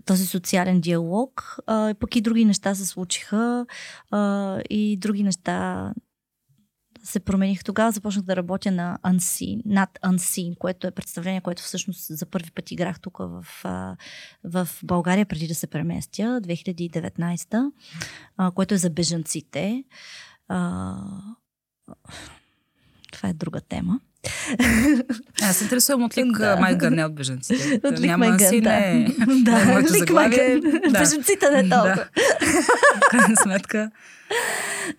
този 0.05 0.25
социален 0.25 0.81
диалог. 0.81 1.57
А, 1.67 1.93
пък 1.99 2.15
и 2.15 2.21
други 2.21 2.45
неща 2.45 2.75
се 2.75 2.85
случиха 2.85 3.65
а, 4.11 4.59
и 4.69 4.97
други 4.97 5.23
неща 5.23 5.93
се 7.07 7.19
промених. 7.19 7.63
Тогава 7.63 7.91
започнах 7.91 8.25
да 8.25 8.35
работя 8.35 8.71
на 8.71 8.99
Unseen, 9.03 9.61
над 9.65 9.99
Unseen, 10.05 10.57
което 10.57 10.87
е 10.87 10.91
представление, 10.91 11.41
което 11.41 11.63
всъщност 11.63 12.17
за 12.17 12.25
първи 12.25 12.51
път 12.51 12.71
играх 12.71 12.99
тук 12.99 13.17
в, 13.17 13.45
в 14.43 14.69
България, 14.83 15.25
преди 15.25 15.47
да 15.47 15.55
се 15.55 15.67
преместя, 15.67 16.41
2019, 16.41 17.71
което 18.55 18.73
е 18.73 18.77
за 18.77 18.89
бежанците. 18.89 19.83
Това 23.11 23.29
е 23.29 23.33
друга 23.33 23.61
тема. 23.61 23.99
Аз 25.41 25.57
се 25.57 25.63
интересувам 25.63 26.03
от 26.03 26.17
Лик 26.17 26.37
да. 26.37 26.55
Майгън, 26.55 26.93
не 26.93 27.05
от 27.05 27.15
беженците. 27.15 27.79
От 27.83 27.99
Лик 27.99 28.09
Няма 28.09 28.27
Майгън, 28.27 28.49
си, 28.49 28.61
да. 28.61 28.69
не, 28.69 29.15
да. 29.27 29.61
е 29.61 29.65
моето 29.65 29.93
Лик 29.93 29.99
заглавие. 29.99 30.47
Майгън. 30.47 30.91
Да. 30.91 30.99
Беженците 30.99 31.49
не 31.51 31.69
толкова. 31.69 32.05
Да. 32.39 33.09
Крайна 33.09 33.35
сметка. 33.37 33.91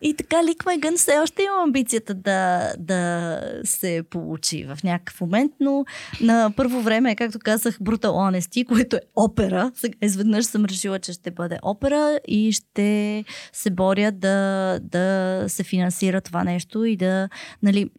И 0.02 0.14
така 0.14 0.44
Лик 0.44 0.66
Майгън 0.66 0.96
все 0.96 1.18
още 1.22 1.42
има 1.42 1.62
амбицията 1.62 2.14
да, 2.14 2.72
да 2.78 3.40
се 3.64 4.02
получи 4.10 4.64
в 4.64 4.78
някакъв 4.84 5.20
момент, 5.20 5.52
но 5.60 5.84
на 6.20 6.52
първо 6.56 6.80
време, 6.80 7.16
както 7.16 7.38
казах, 7.38 7.78
Brutal 7.78 8.06
Honesty, 8.06 8.66
което 8.66 8.96
е 8.96 9.00
опера. 9.16 9.72
Сега 9.74 9.94
изведнъж 10.02 10.44
съм 10.44 10.64
решила, 10.64 10.98
че 10.98 11.12
ще 11.12 11.30
бъде 11.30 11.58
опера 11.62 12.18
и 12.28 12.52
ще 12.52 13.24
се 13.52 13.70
боря 13.70 14.12
да, 14.12 14.78
да 14.82 15.44
се 15.48 15.64
финансира 15.64 16.20
това 16.20 16.44
нещо 16.44 16.84
и 16.84 16.96
да, 16.96 17.28
нали, 17.62 17.90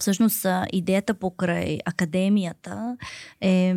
всъщност 0.00 0.46
идеята 0.72 1.14
покрай 1.14 1.78
академията 1.84 2.96
е 3.40 3.74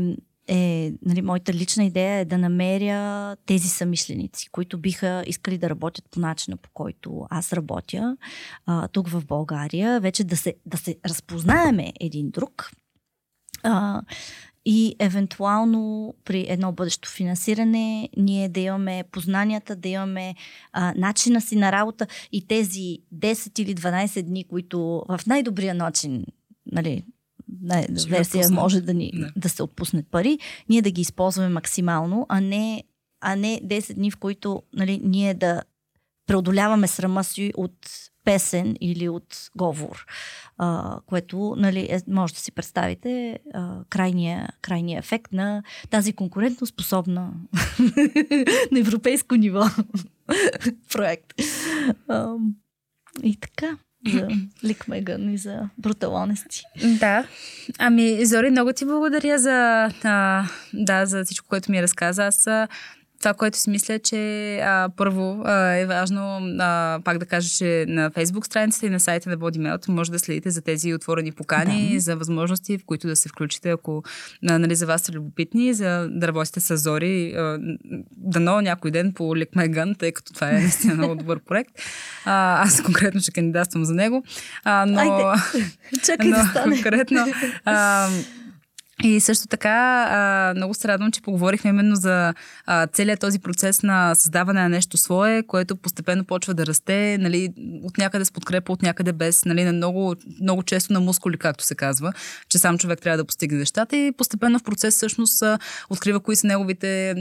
е, 0.48 0.94
нали, 1.06 1.22
моята 1.22 1.54
лична 1.54 1.84
идея 1.84 2.20
е 2.20 2.26
да 2.26 2.38
намеря 2.38 3.36
тези 3.46 3.68
самишленици, 3.68 4.50
които 4.52 4.78
биха 4.78 5.24
искали 5.28 5.58
да 5.58 5.70
работят 5.70 6.06
по 6.12 6.20
начина, 6.20 6.58
по 6.58 6.70
който 6.74 7.28
аз 7.30 7.54
работя 7.54 8.18
а, 8.66 8.88
тук 8.88 9.08
в 9.08 9.26
България, 9.26 10.00
вече 10.00 10.24
да 10.24 10.38
се, 10.38 10.54
да 10.66 10.78
се 10.78 10.96
разпознаеме 11.06 11.94
един 12.00 12.32
друг. 12.32 12.72
А, 13.64 14.02
и 14.66 14.96
евентуално 15.00 16.14
при 16.26 16.46
едно 16.50 16.72
бъдещо 16.72 17.10
финансиране 17.10 18.10
ние 18.18 18.50
да 18.50 18.60
имаме 18.60 19.04
познанията, 19.12 19.76
да 19.76 19.90
имаме 19.90 20.36
а, 20.74 20.94
начина 20.98 21.42
си 21.42 21.56
на 21.56 21.72
работа 21.72 22.08
и 22.32 22.48
тези 22.48 22.98
10 23.16 23.60
или 23.60 23.76
12 23.76 24.22
дни, 24.22 24.44
които 24.44 25.04
в 25.10 25.20
най-добрия 25.28 25.74
начин 25.74 26.26
нали, 26.72 27.04
на 27.62 28.00
Ще 28.00 28.10
версия 28.10 28.50
може 28.50 28.82
да, 28.82 28.94
ни, 28.94 29.12
да. 29.36 29.50
се 29.50 29.64
отпуснат 29.64 30.08
пари, 30.12 30.40
ние 30.70 30.82
да 30.82 30.92
ги 30.92 31.02
използваме 31.02 31.50
максимално, 31.50 32.26
а 32.30 32.42
не, 32.42 32.84
а 33.22 33.36
не 33.36 33.62
10 33.64 33.94
дни, 33.94 34.12
в 34.12 34.18
които 34.18 34.64
нали, 34.74 35.02
ние 35.04 35.34
да 35.34 35.62
преодоляваме 36.28 36.88
срама 36.88 37.24
си 37.24 37.52
от 37.58 37.88
песен 38.24 38.76
или 38.82 39.10
от 39.10 39.52
говор, 39.56 40.06
а, 40.58 41.00
което 41.06 41.56
нали, 41.58 41.88
е, 41.92 42.02
може 42.08 42.34
да 42.34 42.40
си 42.40 42.52
представите 42.52 43.40
а, 43.54 43.84
крайния, 43.90 44.50
крайния 44.62 45.00
ефект 45.00 45.34
на 45.34 45.64
тази 45.90 46.14
конкурентно 46.14 46.68
способна 46.68 47.22
на 48.72 48.80
европейско 48.80 49.36
ниво 49.36 49.64
проект. 50.94 51.34
А, 52.08 52.36
и 53.24 53.40
така, 53.40 53.78
за 54.12 54.28
Лик 54.64 54.88
Меган 54.88 55.34
и 55.34 55.38
за 55.38 55.70
Honesty. 55.82 56.64
Да. 57.00 57.28
Ами, 57.80 58.26
Зори, 58.26 58.50
много 58.50 58.74
ти 58.74 58.86
благодаря 58.86 59.40
за, 59.40 59.90
а, 60.04 60.48
да, 60.74 61.06
за 61.06 61.26
всичко, 61.26 61.48
което 61.48 61.72
ми 61.72 61.82
разказа. 61.82 62.24
Аз 62.24 62.48
това, 63.24 63.34
което 63.34 63.58
си 63.58 63.70
мисля, 63.70 64.00
че 64.00 64.56
а, 64.58 64.90
първо 64.98 65.42
а, 65.46 65.74
е 65.74 65.86
важно 65.86 66.40
а, 66.60 67.00
пак 67.04 67.18
да 67.18 67.26
кажа, 67.26 67.50
че 67.50 67.86
на 67.88 68.12
Facebook 68.12 68.46
страницата 68.46 68.86
и 68.86 68.90
на 68.90 69.00
сайта 69.00 69.30
на 69.30 69.38
BodyMelt 69.38 69.90
може 69.90 70.12
да 70.12 70.20
следите 70.20 70.50
за 70.50 70.62
тези 70.62 70.94
отворени 70.94 71.32
покани, 71.32 71.90
Да. 71.94 72.00
за 72.00 72.16
възможности, 72.18 72.78
в 72.78 72.86
които 72.86 73.08
да 73.08 73.16
се 73.16 73.30
включите, 73.30 73.70
ако 73.70 74.04
а, 74.50 74.60
нали, 74.60 74.76
за 74.76 74.86
вас 74.86 75.02
са 75.02 75.12
любопитни, 75.12 75.74
за 75.74 76.08
да 76.12 76.28
работите 76.28 76.60
с 76.60 76.78
Зори. 76.78 77.34
А, 77.38 77.58
дано 78.12 78.62
някой 78.62 78.92
ден 78.92 79.14
по 79.14 79.36
Лик 79.36 79.56
Меган, 79.56 79.96
тъй 79.96 80.12
като 80.12 80.34
това 80.34 80.50
е 80.50 80.54
наистина 80.54 80.94
много 80.94 81.16
добър 81.16 81.40
проект. 81.40 81.72
А, 82.26 82.64
аз 82.64 82.82
конкретно 82.82 83.22
ще 83.22 83.32
кандидатствам 83.32 83.86
за 83.86 83.94
него. 83.94 84.24
А, 84.64 84.86
но... 84.86 85.00
Айде, 85.00 85.42
чакай 86.06 86.30
да 86.30 86.38
но 86.38 86.50
стане. 86.50 86.76
конкретно. 86.76 87.26
А, 87.66 88.08
и 89.04 89.20
също 89.20 89.48
така, 89.48 90.54
много 90.56 90.74
се 90.74 90.88
радвам, 90.88 91.12
че 91.12 91.22
поговорихме 91.22 91.70
именно 91.70 91.96
за 91.96 92.34
целият 92.94 93.20
този 93.20 93.40
процес 93.40 93.84
на 93.84 94.16
създаване 94.16 94.62
на 94.62 94.70
нещо 94.70 94.98
свое, 94.98 95.44
което 95.44 95.76
постепенно 95.76 96.24
почва 96.24 96.54
да 96.54 96.66
расте, 96.66 97.18
нали, 97.20 97.54
от 97.84 97.98
някъде 97.98 98.26
с 98.26 98.32
подкрепа, 98.32 98.72
от 98.72 98.82
някъде 98.82 99.14
без, 99.14 99.46
нали, 99.46 99.64
на 99.64 99.74
много, 99.74 100.16
много 100.42 100.64
често 100.64 100.94
на 100.94 101.00
мускули, 101.00 101.38
както 101.38 101.64
се 101.64 101.76
казва, 101.76 102.14
че 102.50 102.58
сам 102.58 102.78
човек 102.78 103.02
трябва 103.02 103.18
да 103.18 103.26
постигне 103.26 103.58
нещата. 103.58 103.98
И 103.98 104.12
постепенно 104.12 104.60
в 104.60 104.64
процес 104.64 104.96
всъщност 104.96 105.44
открива 105.90 106.20
кои 106.20 106.36
са 106.36 106.48
неговите, 106.48 107.16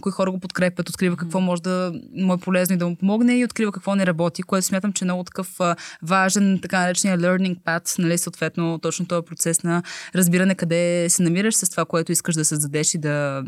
кои 0.00 0.12
хора 0.12 0.30
го 0.30 0.40
подкрепят, 0.40 0.88
открива 0.88 1.16
какво 1.16 1.40
може 1.40 1.62
да 1.62 1.92
му 2.16 2.34
е 2.34 2.38
полезно 2.38 2.74
и 2.74 2.78
да 2.78 2.88
му 2.88 2.96
помогне 2.96 3.38
и 3.38 3.44
открива 3.44 3.72
какво 3.72 3.94
не 3.94 4.06
работи, 4.06 4.42
което 4.42 4.66
смятам, 4.66 4.92
че 4.92 5.04
е 5.04 5.06
много 5.06 5.24
такъв 5.24 5.60
важен, 6.02 6.58
така 6.62 6.80
наречения 6.80 7.18
learning 7.18 7.56
path, 7.56 7.98
нали, 7.98 8.18
съответно 8.18 8.78
точно 8.78 9.06
този 9.06 9.26
процес 9.26 9.62
на 9.62 9.82
разбиране 10.14 10.54
къде 10.54 11.08
се 11.14 11.22
намираш 11.22 11.54
с 11.54 11.70
това, 11.70 11.84
което 11.84 12.12
искаш 12.12 12.34
да 12.34 12.44
създадеш 12.44 12.94
и 12.94 12.98
да, 12.98 13.44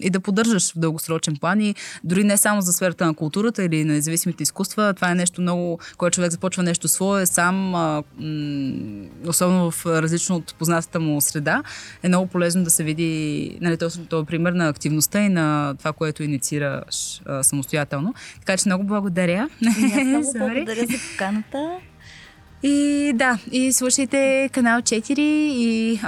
и 0.00 0.10
да 0.10 0.20
поддържаш 0.20 0.72
в 0.72 0.78
дългосрочен 0.78 1.36
план 1.36 1.60
и 1.60 1.74
дори 2.04 2.24
не 2.24 2.36
само 2.36 2.60
за 2.60 2.72
сферата 2.72 3.06
на 3.06 3.14
културата 3.14 3.64
или 3.64 3.84
на 3.84 3.92
независимите 3.92 4.42
изкуства, 4.42 4.94
това 4.94 5.10
е 5.10 5.14
нещо 5.14 5.40
много, 5.40 5.78
когато 5.96 6.14
човек 6.14 6.30
започва 6.30 6.62
нещо 6.62 6.88
свое 6.88 7.26
сам, 7.26 7.74
а, 7.74 8.02
м- 8.18 9.06
особено 9.26 9.70
в 9.70 9.86
различно 9.86 10.36
от 10.36 10.54
познатата 10.54 11.00
му 11.00 11.20
среда, 11.20 11.62
е 12.02 12.08
много 12.08 12.26
полезно 12.26 12.64
да 12.64 12.70
се 12.70 12.84
види 12.84 13.58
нали, 13.60 13.76
точно 13.76 14.06
този 14.06 14.26
пример 14.26 14.52
на 14.52 14.68
активността 14.68 15.20
и 15.22 15.28
на 15.28 15.74
това, 15.78 15.92
което 15.92 16.22
инициираш 16.22 17.20
а, 17.26 17.42
самостоятелно. 17.42 18.14
Така 18.40 18.56
че 18.56 18.68
много 18.68 18.84
благодаря. 18.84 19.48
И 19.62 19.84
аз 19.84 20.04
много 20.04 20.32
благодаря 20.38 20.86
за 20.86 20.98
поканата. 21.12 21.78
И 22.68 23.12
да, 23.14 23.38
и 23.52 23.72
слушайте 23.72 24.50
канал 24.52 24.80
4 24.80 25.18
и 25.18 26.00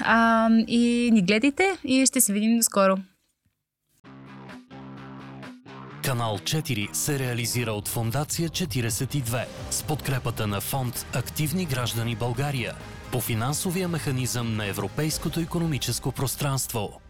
а, 0.00 0.48
и 0.66 1.10
ни 1.12 1.22
гледайте 1.22 1.78
и 1.84 2.06
ще 2.06 2.20
се 2.20 2.32
видим 2.32 2.62
скоро. 2.62 2.96
Канал 6.04 6.38
4 6.38 6.92
се 6.92 7.18
реализира 7.18 7.72
от 7.72 7.88
Фондация 7.88 8.48
42 8.48 9.44
с 9.70 9.82
подкрепата 9.82 10.46
на 10.46 10.60
фонд 10.60 11.06
Активни 11.14 11.64
граждани 11.64 12.16
България 12.16 12.74
по 13.12 13.20
финансовия 13.20 13.88
механизъм 13.88 14.56
на 14.56 14.66
Европейското 14.66 15.40
економическо 15.40 16.12
пространство. 16.12 17.00